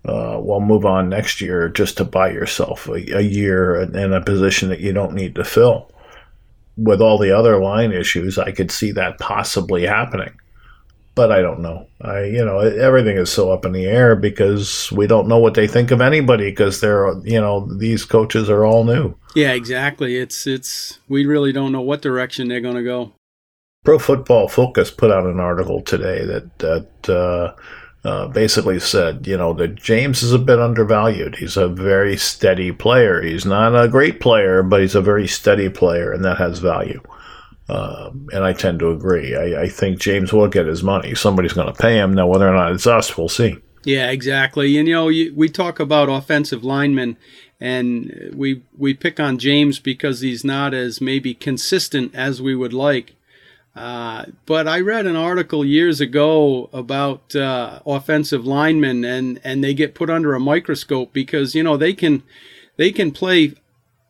uh, 0.05 0.39
we'll 0.39 0.61
move 0.61 0.85
on 0.85 1.09
next 1.09 1.41
year 1.41 1.67
just 1.69 1.97
to 1.97 2.05
buy 2.05 2.29
yourself 2.29 2.87
a, 2.87 3.17
a 3.17 3.21
year 3.21 3.81
in, 3.81 3.97
in 3.97 4.13
a 4.13 4.23
position 4.23 4.69
that 4.69 4.81
you 4.81 4.93
don't 4.93 5.15
need 5.15 5.33
to 5.35 5.43
fill. 5.43 5.91
with 6.77 7.01
all 7.01 7.17
the 7.17 7.31
other 7.31 7.61
line 7.61 7.91
issues, 7.91 8.37
I 8.37 8.51
could 8.51 8.71
see 8.71 8.91
that 8.91 9.19
possibly 9.19 9.85
happening. 9.85 10.39
But 11.15 11.31
I 11.31 11.41
don't 11.41 11.61
know. 11.61 11.87
I, 12.01 12.25
you 12.25 12.43
know, 12.43 12.59
everything 12.59 13.15
is 13.17 13.31
so 13.31 13.51
up 13.51 13.65
in 13.65 13.71
the 13.71 13.85
air 13.85 14.17
because 14.17 14.91
we 14.91 15.07
don't 15.07 15.29
know 15.29 15.39
what 15.39 15.53
they 15.53 15.65
think 15.65 15.91
of 15.91 16.01
anybody 16.01 16.49
because 16.49 16.81
they're, 16.81 17.17
you 17.23 17.39
know, 17.39 17.67
these 17.77 18.03
coaches 18.03 18.49
are 18.49 18.65
all 18.65 18.83
new. 18.83 19.15
Yeah, 19.33 19.53
exactly. 19.53 20.17
It's 20.17 20.45
it's 20.45 20.99
we 21.07 21.25
really 21.25 21.53
don't 21.53 21.71
know 21.71 21.81
what 21.81 22.01
direction 22.01 22.49
they're 22.49 22.59
going 22.61 22.75
to 22.75 22.83
go. 22.83 23.13
Pro 23.85 23.97
Football 23.97 24.49
Focus 24.49 24.91
put 24.91 25.11
out 25.11 25.25
an 25.25 25.39
article 25.39 25.81
today 25.81 26.25
that 26.25 26.59
that 26.59 27.09
uh, 27.09 27.55
uh, 28.05 28.27
basically 28.27 28.79
said, 28.79 29.25
you 29.25 29.37
know, 29.37 29.53
that 29.53 29.75
James 29.75 30.21
is 30.21 30.31
a 30.31 30.39
bit 30.39 30.59
undervalued. 30.59 31.37
He's 31.37 31.57
a 31.57 31.67
very 31.67 32.17
steady 32.17 32.71
player. 32.71 33.21
He's 33.21 33.45
not 33.45 33.75
a 33.75 33.87
great 33.87 34.19
player, 34.19 34.61
but 34.63 34.81
he's 34.81 34.95
a 34.95 35.01
very 35.01 35.27
steady 35.27 35.69
player, 35.69 36.11
and 36.11 36.23
that 36.23 36.37
has 36.37 36.59
value. 36.59 37.01
Uh, 37.67 38.11
and 38.31 38.43
I 38.43 38.53
tend 38.53 38.79
to 38.79 38.91
agree. 38.91 39.35
I, 39.35 39.63
I, 39.63 39.67
think 39.67 39.99
James 39.99 40.31
will 40.31 40.47
get 40.47 40.67
his 40.67 40.83
money. 40.83 41.15
Somebody's 41.15 41.53
going 41.53 41.65
to 41.65 41.73
pay 41.73 41.97
him. 41.97 42.13
Now, 42.13 42.27
whether 42.27 42.47
or 42.47 42.53
not 42.53 42.71
it's 42.71 42.85
us, 42.85 43.17
we'll 43.17 43.27
see. 43.27 43.57
Yeah, 43.83 44.11
exactly. 44.11 44.77
And 44.77 44.87
you 44.87 44.93
know, 44.93 45.07
you, 45.09 45.33
we 45.35 45.49
talk 45.49 45.79
about 45.79 46.07
offensive 46.07 46.63
linemen, 46.63 47.17
and 47.59 48.31
we 48.35 48.63
we 48.77 48.93
pick 48.93 49.19
on 49.19 49.39
James 49.39 49.79
because 49.79 50.21
he's 50.21 50.43
not 50.43 50.73
as 50.73 51.01
maybe 51.01 51.33
consistent 51.33 52.13
as 52.13 52.41
we 52.41 52.55
would 52.55 52.73
like. 52.73 53.15
Uh, 53.75 54.25
but 54.45 54.67
I 54.67 54.79
read 54.79 55.05
an 55.05 55.15
article 55.15 55.65
years 55.65 55.99
ago 55.99 56.69
about 56.71 57.35
uh, 57.35 57.79
offensive 57.85 58.45
linemen, 58.45 59.03
and 59.03 59.39
and 59.43 59.63
they 59.63 59.73
get 59.73 59.95
put 59.95 60.09
under 60.09 60.33
a 60.33 60.39
microscope 60.39 61.13
because 61.13 61.55
you 61.55 61.63
know 61.63 61.77
they 61.77 61.93
can 61.93 62.23
they 62.77 62.91
can 62.91 63.11
play 63.11 63.53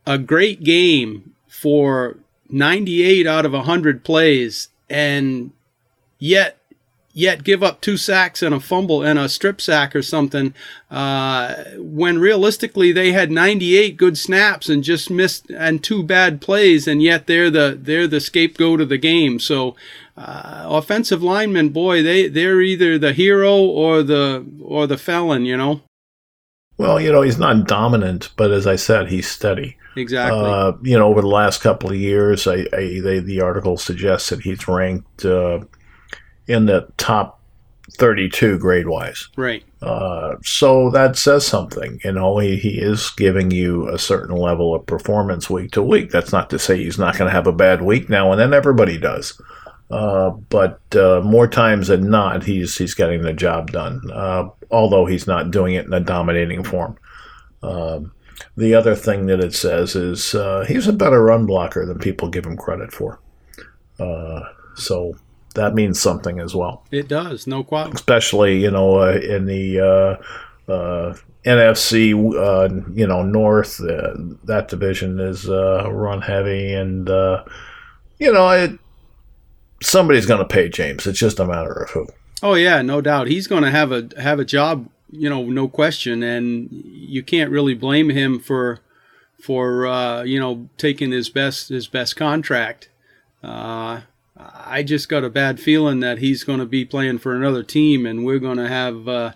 a 0.05 0.17
great 0.17 0.63
game 0.63 1.35
for 1.47 2.17
98 2.49 3.27
out 3.27 3.45
of 3.45 3.53
100 3.53 4.03
plays 4.03 4.69
and 4.89 5.51
yet 6.19 6.57
yet 7.17 7.45
give 7.45 7.63
up 7.63 7.79
two 7.79 7.95
sacks 7.95 8.43
and 8.43 8.53
a 8.53 8.59
fumble 8.59 9.01
and 9.01 9.17
a 9.17 9.29
strip 9.29 9.61
sack 9.61 9.95
or 9.95 10.01
something 10.01 10.53
uh, 10.91 11.63
when 11.77 12.19
realistically 12.19 12.91
they 12.91 13.13
had 13.13 13.31
98 13.31 13.95
good 13.95 14.17
snaps 14.17 14.67
and 14.67 14.83
just 14.83 15.09
missed 15.09 15.49
and 15.49 15.81
two 15.81 16.03
bad 16.03 16.41
plays 16.41 16.87
and 16.87 17.01
yet 17.01 17.25
they're 17.25 17.49
the 17.49 17.79
they're 17.81 18.07
the 18.07 18.19
scapegoat 18.19 18.81
of 18.81 18.89
the 18.89 18.97
game. 18.97 19.39
So 19.39 19.77
uh, 20.17 20.65
offensive 20.67 21.23
linemen 21.23 21.69
boy 21.69 22.03
they 22.03 22.27
they're 22.27 22.61
either 22.61 22.99
the 22.99 23.13
hero 23.13 23.59
or 23.59 24.03
the 24.03 24.45
or 24.61 24.85
the 24.85 24.97
felon 24.97 25.45
you 25.45 25.55
know? 25.55 25.81
Well 26.77 26.99
you 26.99 27.13
know 27.13 27.21
he's 27.21 27.39
not 27.39 27.65
dominant 27.65 28.31
but 28.35 28.51
as 28.51 28.67
i 28.67 28.75
said 28.75 29.07
he's 29.07 29.27
steady 29.29 29.77
Exactly. 29.95 30.39
Uh, 30.39 30.73
you 30.83 30.97
know, 30.97 31.07
over 31.07 31.21
the 31.21 31.27
last 31.27 31.61
couple 31.61 31.89
of 31.89 31.95
years, 31.95 32.47
I, 32.47 32.65
I 32.73 32.99
they, 33.01 33.19
the 33.19 33.41
article 33.41 33.77
suggests 33.77 34.29
that 34.29 34.41
he's 34.41 34.67
ranked 34.67 35.25
uh, 35.25 35.59
in 36.47 36.65
the 36.65 36.87
top 36.97 37.41
32 37.93 38.57
grade 38.59 38.87
wise. 38.87 39.29
Right. 39.37 39.63
Uh, 39.81 40.35
so 40.43 40.89
that 40.89 41.15
says 41.15 41.45
something. 41.45 41.99
You 42.03 42.11
know, 42.11 42.37
he, 42.39 42.57
he 42.57 42.79
is 42.79 43.09
giving 43.11 43.51
you 43.51 43.87
a 43.89 43.99
certain 43.99 44.35
level 44.35 44.73
of 44.73 44.85
performance 44.85 45.49
week 45.49 45.71
to 45.71 45.83
week. 45.83 46.11
That's 46.11 46.31
not 46.31 46.49
to 46.49 46.59
say 46.59 46.77
he's 46.77 46.97
not 46.97 47.17
going 47.17 47.29
to 47.29 47.35
have 47.35 47.47
a 47.47 47.53
bad 47.53 47.81
week 47.81 48.09
now 48.09 48.31
and 48.31 48.39
then. 48.39 48.53
Everybody 48.53 48.97
does. 48.97 49.39
Uh, 49.91 50.31
but 50.49 50.79
uh, 50.95 51.21
more 51.23 51.47
times 51.47 51.89
than 51.89 52.09
not, 52.09 52.43
he's 52.43 52.75
he's 52.75 52.95
getting 52.95 53.21
the 53.21 53.33
job 53.33 53.71
done. 53.71 54.01
Uh, 54.11 54.49
although 54.71 55.05
he's 55.05 55.27
not 55.27 55.51
doing 55.51 55.75
it 55.75 55.85
in 55.85 55.93
a 55.93 55.99
dominating 55.99 56.63
form. 56.63 56.97
Um, 57.61 58.11
the 58.57 58.73
other 58.73 58.95
thing 58.95 59.25
that 59.27 59.39
it 59.39 59.53
says 59.53 59.95
is 59.95 60.35
uh, 60.35 60.65
he's 60.67 60.87
a 60.87 60.93
better 60.93 61.23
run 61.23 61.45
blocker 61.45 61.85
than 61.85 61.99
people 61.99 62.29
give 62.29 62.45
him 62.45 62.57
credit 62.57 62.91
for. 62.91 63.19
Uh, 63.99 64.41
so 64.75 65.15
that 65.55 65.73
means 65.73 66.01
something 66.01 66.39
as 66.39 66.53
well. 66.53 66.83
It 66.91 67.07
does, 67.07 67.47
no 67.47 67.63
question. 67.63 67.93
Especially, 67.95 68.61
you 68.61 68.71
know, 68.71 68.99
uh, 68.99 69.19
in 69.21 69.45
the 69.45 69.79
uh, 69.79 70.71
uh, 70.71 71.15
NFC, 71.45 72.13
uh, 72.13 72.91
you 72.93 73.07
know, 73.07 73.23
North, 73.23 73.77
that 73.77 74.67
division 74.69 75.19
is 75.19 75.47
run 75.47 76.21
heavy, 76.21 76.73
and 76.73 77.07
you 78.19 78.31
know, 78.31 78.49
it, 78.49 78.71
somebody's 79.81 80.25
going 80.25 80.39
to 80.39 80.47
pay 80.47 80.69
James. 80.69 81.05
It's 81.07 81.19
just 81.19 81.39
a 81.39 81.45
matter 81.45 81.71
of 81.71 81.89
who. 81.91 82.07
Oh 82.43 82.55
yeah, 82.55 82.81
no 82.81 83.01
doubt. 83.01 83.27
He's 83.27 83.47
going 83.47 83.63
to 83.63 83.71
have 83.71 83.91
a 83.91 84.09
have 84.17 84.39
a 84.39 84.45
job 84.45 84.89
you 85.15 85.29
know, 85.29 85.43
no 85.43 85.67
question, 85.67 86.23
and 86.23 86.69
you 86.71 87.23
can't 87.23 87.51
really 87.51 87.73
blame 87.73 88.09
him 88.09 88.39
for 88.39 88.79
for 89.39 89.87
uh, 89.87 90.23
you 90.23 90.39
know 90.39 90.69
taking 90.77 91.11
his 91.11 91.29
best 91.29 91.69
his 91.69 91.87
best 91.87 92.15
contract. 92.15 92.89
Uh, 93.43 94.01
I 94.37 94.83
just 94.83 95.07
got 95.07 95.23
a 95.23 95.29
bad 95.29 95.59
feeling 95.59 95.99
that 96.01 96.17
he's 96.17 96.43
going 96.43 96.59
to 96.59 96.65
be 96.65 96.83
playing 96.83 97.19
for 97.19 97.35
another 97.35 97.63
team, 97.63 98.05
and 98.05 98.25
we're 98.25 98.39
going 98.39 98.57
to 98.57 98.67
have 98.67 99.07
uh, 99.07 99.31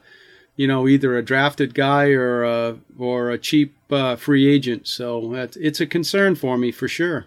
you 0.56 0.68
know 0.68 0.88
either 0.88 1.18
a 1.18 1.24
drafted 1.24 1.74
guy 1.74 2.10
or 2.10 2.44
a, 2.44 2.78
or 2.98 3.30
a 3.30 3.38
cheap 3.38 3.76
uh, 3.92 4.16
free 4.16 4.48
agent. 4.48 4.88
So 4.88 5.34
it's 5.34 5.80
a 5.80 5.88
concern 5.88 6.36
for 6.36 6.58
me 6.58 6.72
for 6.72 6.88
sure. 6.88 7.26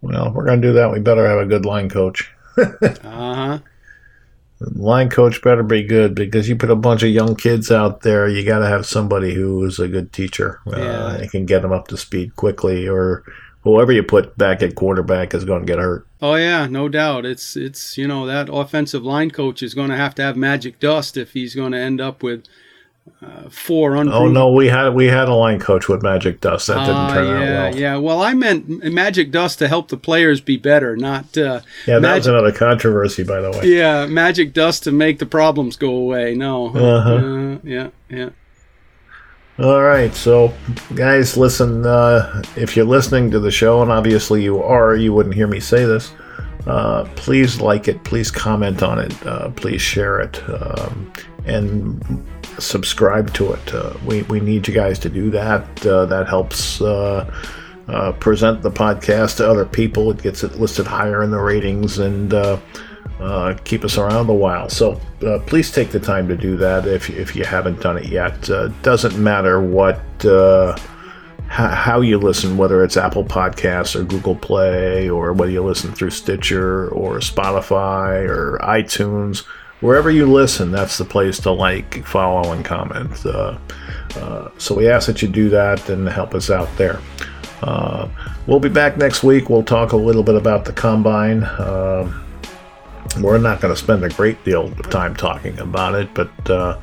Well, 0.00 0.28
if 0.28 0.34
we're 0.34 0.44
going 0.44 0.62
to 0.62 0.68
do 0.68 0.74
that. 0.74 0.92
We 0.92 1.00
better 1.00 1.26
have 1.26 1.40
a 1.40 1.46
good 1.46 1.64
line 1.64 1.88
coach. 1.88 2.32
uh 2.56 2.98
huh 3.02 3.58
line 4.60 5.08
coach 5.08 5.40
better 5.42 5.62
be 5.62 5.82
good 5.82 6.14
because 6.14 6.48
you 6.48 6.56
put 6.56 6.70
a 6.70 6.76
bunch 6.76 7.02
of 7.02 7.10
young 7.10 7.36
kids 7.36 7.70
out 7.70 8.02
there. 8.02 8.28
You 8.28 8.44
got 8.44 8.58
to 8.60 8.66
have 8.66 8.86
somebody 8.86 9.34
who 9.34 9.64
is 9.64 9.78
a 9.78 9.88
good 9.88 10.12
teacher 10.12 10.60
uh, 10.66 10.76
yeah. 10.76 11.04
uh, 11.04 11.18
and 11.20 11.30
can 11.30 11.46
get 11.46 11.62
them 11.62 11.72
up 11.72 11.88
to 11.88 11.96
speed 11.96 12.36
quickly, 12.36 12.88
or 12.88 13.24
whoever 13.62 13.92
you 13.92 14.02
put 14.02 14.36
back 14.36 14.62
at 14.62 14.74
quarterback 14.74 15.34
is 15.34 15.44
going 15.44 15.60
to 15.60 15.66
get 15.66 15.78
hurt. 15.78 16.06
Oh 16.20 16.34
yeah, 16.34 16.66
no 16.66 16.88
doubt. 16.88 17.24
It's 17.24 17.56
it's 17.56 17.96
you 17.96 18.08
know 18.08 18.26
that 18.26 18.48
offensive 18.52 19.04
line 19.04 19.30
coach 19.30 19.62
is 19.62 19.74
going 19.74 19.90
to 19.90 19.96
have 19.96 20.14
to 20.16 20.22
have 20.22 20.36
magic 20.36 20.80
dust 20.80 21.16
if 21.16 21.32
he's 21.32 21.54
going 21.54 21.72
to 21.72 21.78
end 21.78 22.00
up 22.00 22.22
with 22.22 22.44
uh, 23.22 23.48
four 23.48 23.96
unproven. 23.96 24.28
Oh 24.28 24.28
no, 24.28 24.52
we 24.52 24.68
had 24.68 24.90
we 24.94 25.06
had 25.06 25.28
a 25.28 25.34
line 25.34 25.58
coach 25.58 25.88
with 25.88 26.02
magic 26.02 26.40
dust 26.40 26.66
that 26.68 26.80
didn't 26.80 26.96
uh, 26.96 27.14
turn 27.14 27.26
yeah, 27.26 27.32
out 27.32 27.72
well. 27.72 27.76
Yeah, 27.76 27.96
well, 27.96 28.22
I 28.22 28.34
meant 28.34 28.68
magic 28.92 29.30
dust 29.30 29.58
to 29.60 29.68
help 29.68 29.88
the 29.88 29.96
players 29.96 30.40
be 30.40 30.56
better, 30.56 30.96
not 30.96 31.36
uh, 31.36 31.60
yeah. 31.86 31.94
That 31.94 32.02
magic, 32.02 32.18
was 32.20 32.26
another 32.28 32.52
controversy, 32.52 33.22
by 33.22 33.40
the 33.40 33.50
way. 33.50 33.64
Yeah, 33.64 34.06
magic 34.06 34.52
dust 34.52 34.84
to 34.84 34.92
make 34.92 35.18
the 35.18 35.26
problems 35.26 35.76
go 35.76 35.90
away. 35.90 36.34
No. 36.34 36.68
Uh-huh. 36.68 37.14
Uh, 37.14 37.58
yeah, 37.62 37.90
yeah. 38.08 38.30
All 39.58 39.82
right, 39.82 40.14
so 40.14 40.54
guys, 40.94 41.36
listen. 41.36 41.84
Uh, 41.84 42.42
if 42.56 42.76
you're 42.76 42.86
listening 42.86 43.30
to 43.32 43.40
the 43.40 43.50
show, 43.50 43.82
and 43.82 43.90
obviously 43.90 44.42
you 44.42 44.62
are, 44.62 44.94
you 44.94 45.12
wouldn't 45.12 45.34
hear 45.34 45.48
me 45.48 45.58
say 45.58 45.84
this. 45.84 46.12
Uh, 46.66 47.08
please 47.16 47.60
like 47.60 47.88
it. 47.88 48.04
Please 48.04 48.30
comment 48.30 48.82
on 48.82 48.98
it. 48.98 49.26
Uh, 49.26 49.50
please 49.50 49.80
share 49.80 50.20
it. 50.20 50.40
Um, 50.48 51.12
and 51.46 52.24
subscribe 52.58 53.32
to 53.34 53.52
it. 53.52 53.74
Uh, 53.74 53.94
we, 54.04 54.22
we 54.22 54.40
need 54.40 54.66
you 54.68 54.74
guys 54.74 54.98
to 55.00 55.08
do 55.08 55.30
that. 55.30 55.86
Uh, 55.86 56.06
that 56.06 56.28
helps 56.28 56.80
uh, 56.80 57.30
uh 57.88 58.12
present 58.12 58.60
the 58.62 58.70
podcast 58.70 59.38
to 59.38 59.48
other 59.48 59.64
people. 59.64 60.10
It 60.10 60.22
gets 60.22 60.44
it 60.44 60.56
listed 60.56 60.86
higher 60.86 61.22
in 61.22 61.30
the 61.30 61.40
ratings 61.40 61.98
and 61.98 62.34
uh, 62.34 62.58
keep 63.64 63.84
us 63.84 63.96
around 63.98 64.28
a 64.28 64.34
while. 64.34 64.68
So 64.68 65.00
please 65.46 65.72
take 65.72 65.90
the 65.90 66.00
time 66.00 66.28
to 66.28 66.36
do 66.36 66.56
that 66.58 66.86
if, 66.86 67.10
if 67.10 67.34
you 67.34 67.44
haven't 67.44 67.80
done 67.80 67.98
it 67.98 68.06
yet. 68.06 68.42
doesn't 68.82 69.18
matter 69.18 69.60
what 69.60 70.00
how 71.48 72.02
you 72.02 72.18
listen, 72.18 72.58
whether 72.58 72.84
it's 72.84 72.98
Apple 72.98 73.24
Podcasts 73.24 73.96
or 73.96 74.04
Google 74.04 74.36
Play, 74.36 75.08
or 75.08 75.32
whether 75.32 75.50
you 75.50 75.62
listen 75.62 75.92
through 75.92 76.10
Stitcher 76.10 76.88
or 76.88 77.18
Spotify 77.20 78.28
or 78.28 78.58
iTunes 78.62 79.44
wherever 79.80 80.10
you 80.10 80.26
listen, 80.26 80.70
that's 80.70 80.98
the 80.98 81.04
place 81.04 81.38
to 81.40 81.50
like, 81.50 82.04
follow, 82.04 82.52
and 82.52 82.64
comment. 82.64 83.24
Uh, 83.24 83.58
uh, 84.16 84.50
so 84.58 84.74
we 84.74 84.88
ask 84.88 85.06
that 85.06 85.22
you 85.22 85.28
do 85.28 85.48
that 85.50 85.88
and 85.88 86.08
help 86.08 86.34
us 86.34 86.50
out 86.50 86.68
there. 86.76 87.00
Uh, 87.62 88.08
we'll 88.46 88.60
be 88.60 88.68
back 88.68 88.96
next 88.96 89.22
week. 89.22 89.48
We'll 89.50 89.64
talk 89.64 89.92
a 89.92 89.96
little 89.96 90.22
bit 90.22 90.36
about 90.36 90.64
the 90.64 90.72
combine. 90.72 91.42
Uh, 91.42 92.12
we're 93.20 93.38
not 93.38 93.60
going 93.60 93.74
to 93.74 93.80
spend 93.80 94.04
a 94.04 94.08
great 94.10 94.42
deal 94.44 94.66
of 94.66 94.90
time 94.90 95.16
talking 95.16 95.58
about 95.58 95.94
it, 95.94 96.12
but 96.14 96.50
uh, 96.50 96.78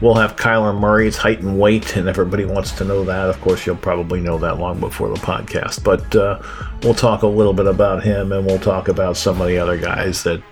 we'll 0.00 0.14
have 0.14 0.36
Kyler 0.36 0.78
Murray's 0.78 1.16
height 1.16 1.40
and 1.40 1.58
weight, 1.58 1.96
and 1.96 2.08
everybody 2.08 2.44
wants 2.44 2.72
to 2.72 2.84
know 2.84 3.04
that. 3.04 3.28
Of 3.28 3.40
course, 3.40 3.66
you'll 3.66 3.76
probably 3.76 4.20
know 4.20 4.38
that 4.38 4.58
long 4.58 4.78
before 4.78 5.08
the 5.08 5.16
podcast, 5.16 5.82
but 5.82 6.14
uh, 6.14 6.40
we'll 6.82 6.94
talk 6.94 7.22
a 7.22 7.26
little 7.26 7.52
bit 7.52 7.66
about 7.66 8.04
him, 8.04 8.30
and 8.32 8.46
we'll 8.46 8.58
talk 8.58 8.88
about 8.88 9.16
some 9.16 9.40
of 9.40 9.48
the 9.48 9.58
other 9.58 9.78
guys 9.78 10.22
that 10.22 10.42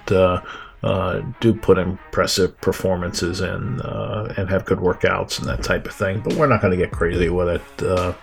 uh, 0.83 1.22
do 1.41 1.53
put 1.53 1.76
impressive 1.76 2.59
performances 2.61 3.41
in 3.41 3.81
uh, 3.81 4.33
and 4.37 4.49
have 4.49 4.64
good 4.64 4.79
workouts 4.79 5.39
and 5.39 5.49
that 5.49 5.62
type 5.62 5.87
of 5.87 5.93
thing. 5.93 6.20
But 6.20 6.35
we're 6.35 6.47
not 6.47 6.61
going 6.61 6.70
to 6.70 6.76
get 6.76 6.93
crazy 6.93 7.29
with 7.29 7.49
it. 7.49 7.83
Uh, 7.83 8.14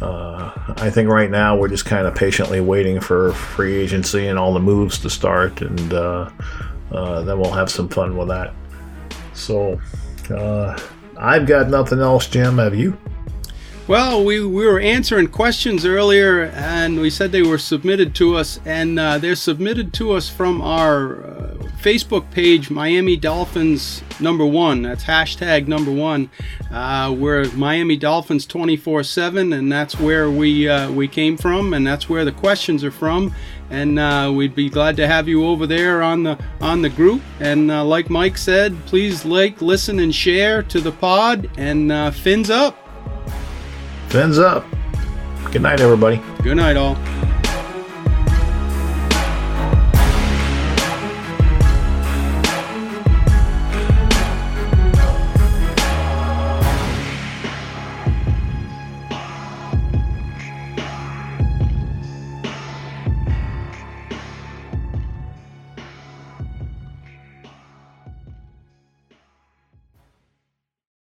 uh, 0.00 0.74
I 0.78 0.90
think 0.90 1.10
right 1.10 1.30
now 1.30 1.54
we're 1.56 1.68
just 1.68 1.84
kind 1.84 2.06
of 2.06 2.14
patiently 2.14 2.60
waiting 2.60 2.98
for 2.98 3.32
free 3.32 3.76
agency 3.76 4.26
and 4.26 4.38
all 4.38 4.54
the 4.54 4.60
moves 4.60 4.98
to 5.00 5.10
start, 5.10 5.60
and 5.60 5.92
uh, 5.92 6.30
then 6.90 7.38
we'll 7.38 7.52
have 7.52 7.70
some 7.70 7.88
fun 7.88 8.16
with 8.16 8.28
that. 8.28 8.54
So 9.34 9.78
I've 11.18 11.46
got 11.46 11.68
nothing 11.68 12.00
else, 12.00 12.26
Jim. 12.26 12.58
Have 12.58 12.74
you? 12.74 12.96
Well, 13.86 14.24
we, 14.24 14.44
we 14.44 14.66
were 14.66 14.80
answering 14.80 15.28
questions 15.28 15.84
earlier, 15.84 16.44
and 16.54 17.00
we 17.00 17.10
said 17.10 17.32
they 17.32 17.42
were 17.42 17.58
submitted 17.58 18.14
to 18.16 18.36
us, 18.36 18.60
and 18.64 18.96
they're 18.96 19.36
submitted 19.36 19.92
to 19.94 20.12
us 20.12 20.28
from 20.28 20.62
our 20.62 21.51
Facebook 21.82 22.30
page, 22.30 22.70
Miami 22.70 23.16
Dolphins 23.16 24.04
number 24.20 24.46
one. 24.46 24.82
That's 24.82 25.02
hashtag 25.02 25.66
number 25.66 25.90
one. 25.90 26.30
Uh, 26.70 27.12
we're 27.18 27.50
Miami 27.54 27.96
Dolphins 27.96 28.46
24 28.46 29.02
7, 29.02 29.52
and 29.52 29.70
that's 29.70 29.98
where 29.98 30.30
we, 30.30 30.68
uh, 30.68 30.92
we 30.92 31.08
came 31.08 31.36
from, 31.36 31.74
and 31.74 31.84
that's 31.84 32.08
where 32.08 32.24
the 32.24 32.30
questions 32.30 32.84
are 32.84 32.92
from. 32.92 33.34
And 33.70 33.98
uh, 33.98 34.32
we'd 34.32 34.54
be 34.54 34.70
glad 34.70 34.96
to 34.98 35.08
have 35.08 35.26
you 35.26 35.44
over 35.44 35.66
there 35.66 36.02
on 36.02 36.22
the 36.22 36.38
on 36.60 36.82
the 36.82 36.90
group. 36.90 37.20
And 37.40 37.70
uh, 37.70 37.84
like 37.84 38.10
Mike 38.10 38.38
said, 38.38 38.76
please 38.86 39.24
like, 39.24 39.60
listen, 39.60 39.98
and 39.98 40.14
share 40.14 40.62
to 40.64 40.80
the 40.80 40.92
pod. 40.92 41.50
And 41.56 42.14
fins 42.14 42.48
up. 42.48 42.76
Fins 44.08 44.38
up. 44.38 44.64
Good 45.50 45.62
night, 45.62 45.80
everybody. 45.80 46.20
Good 46.42 46.58
night, 46.58 46.76
all. 46.76 46.96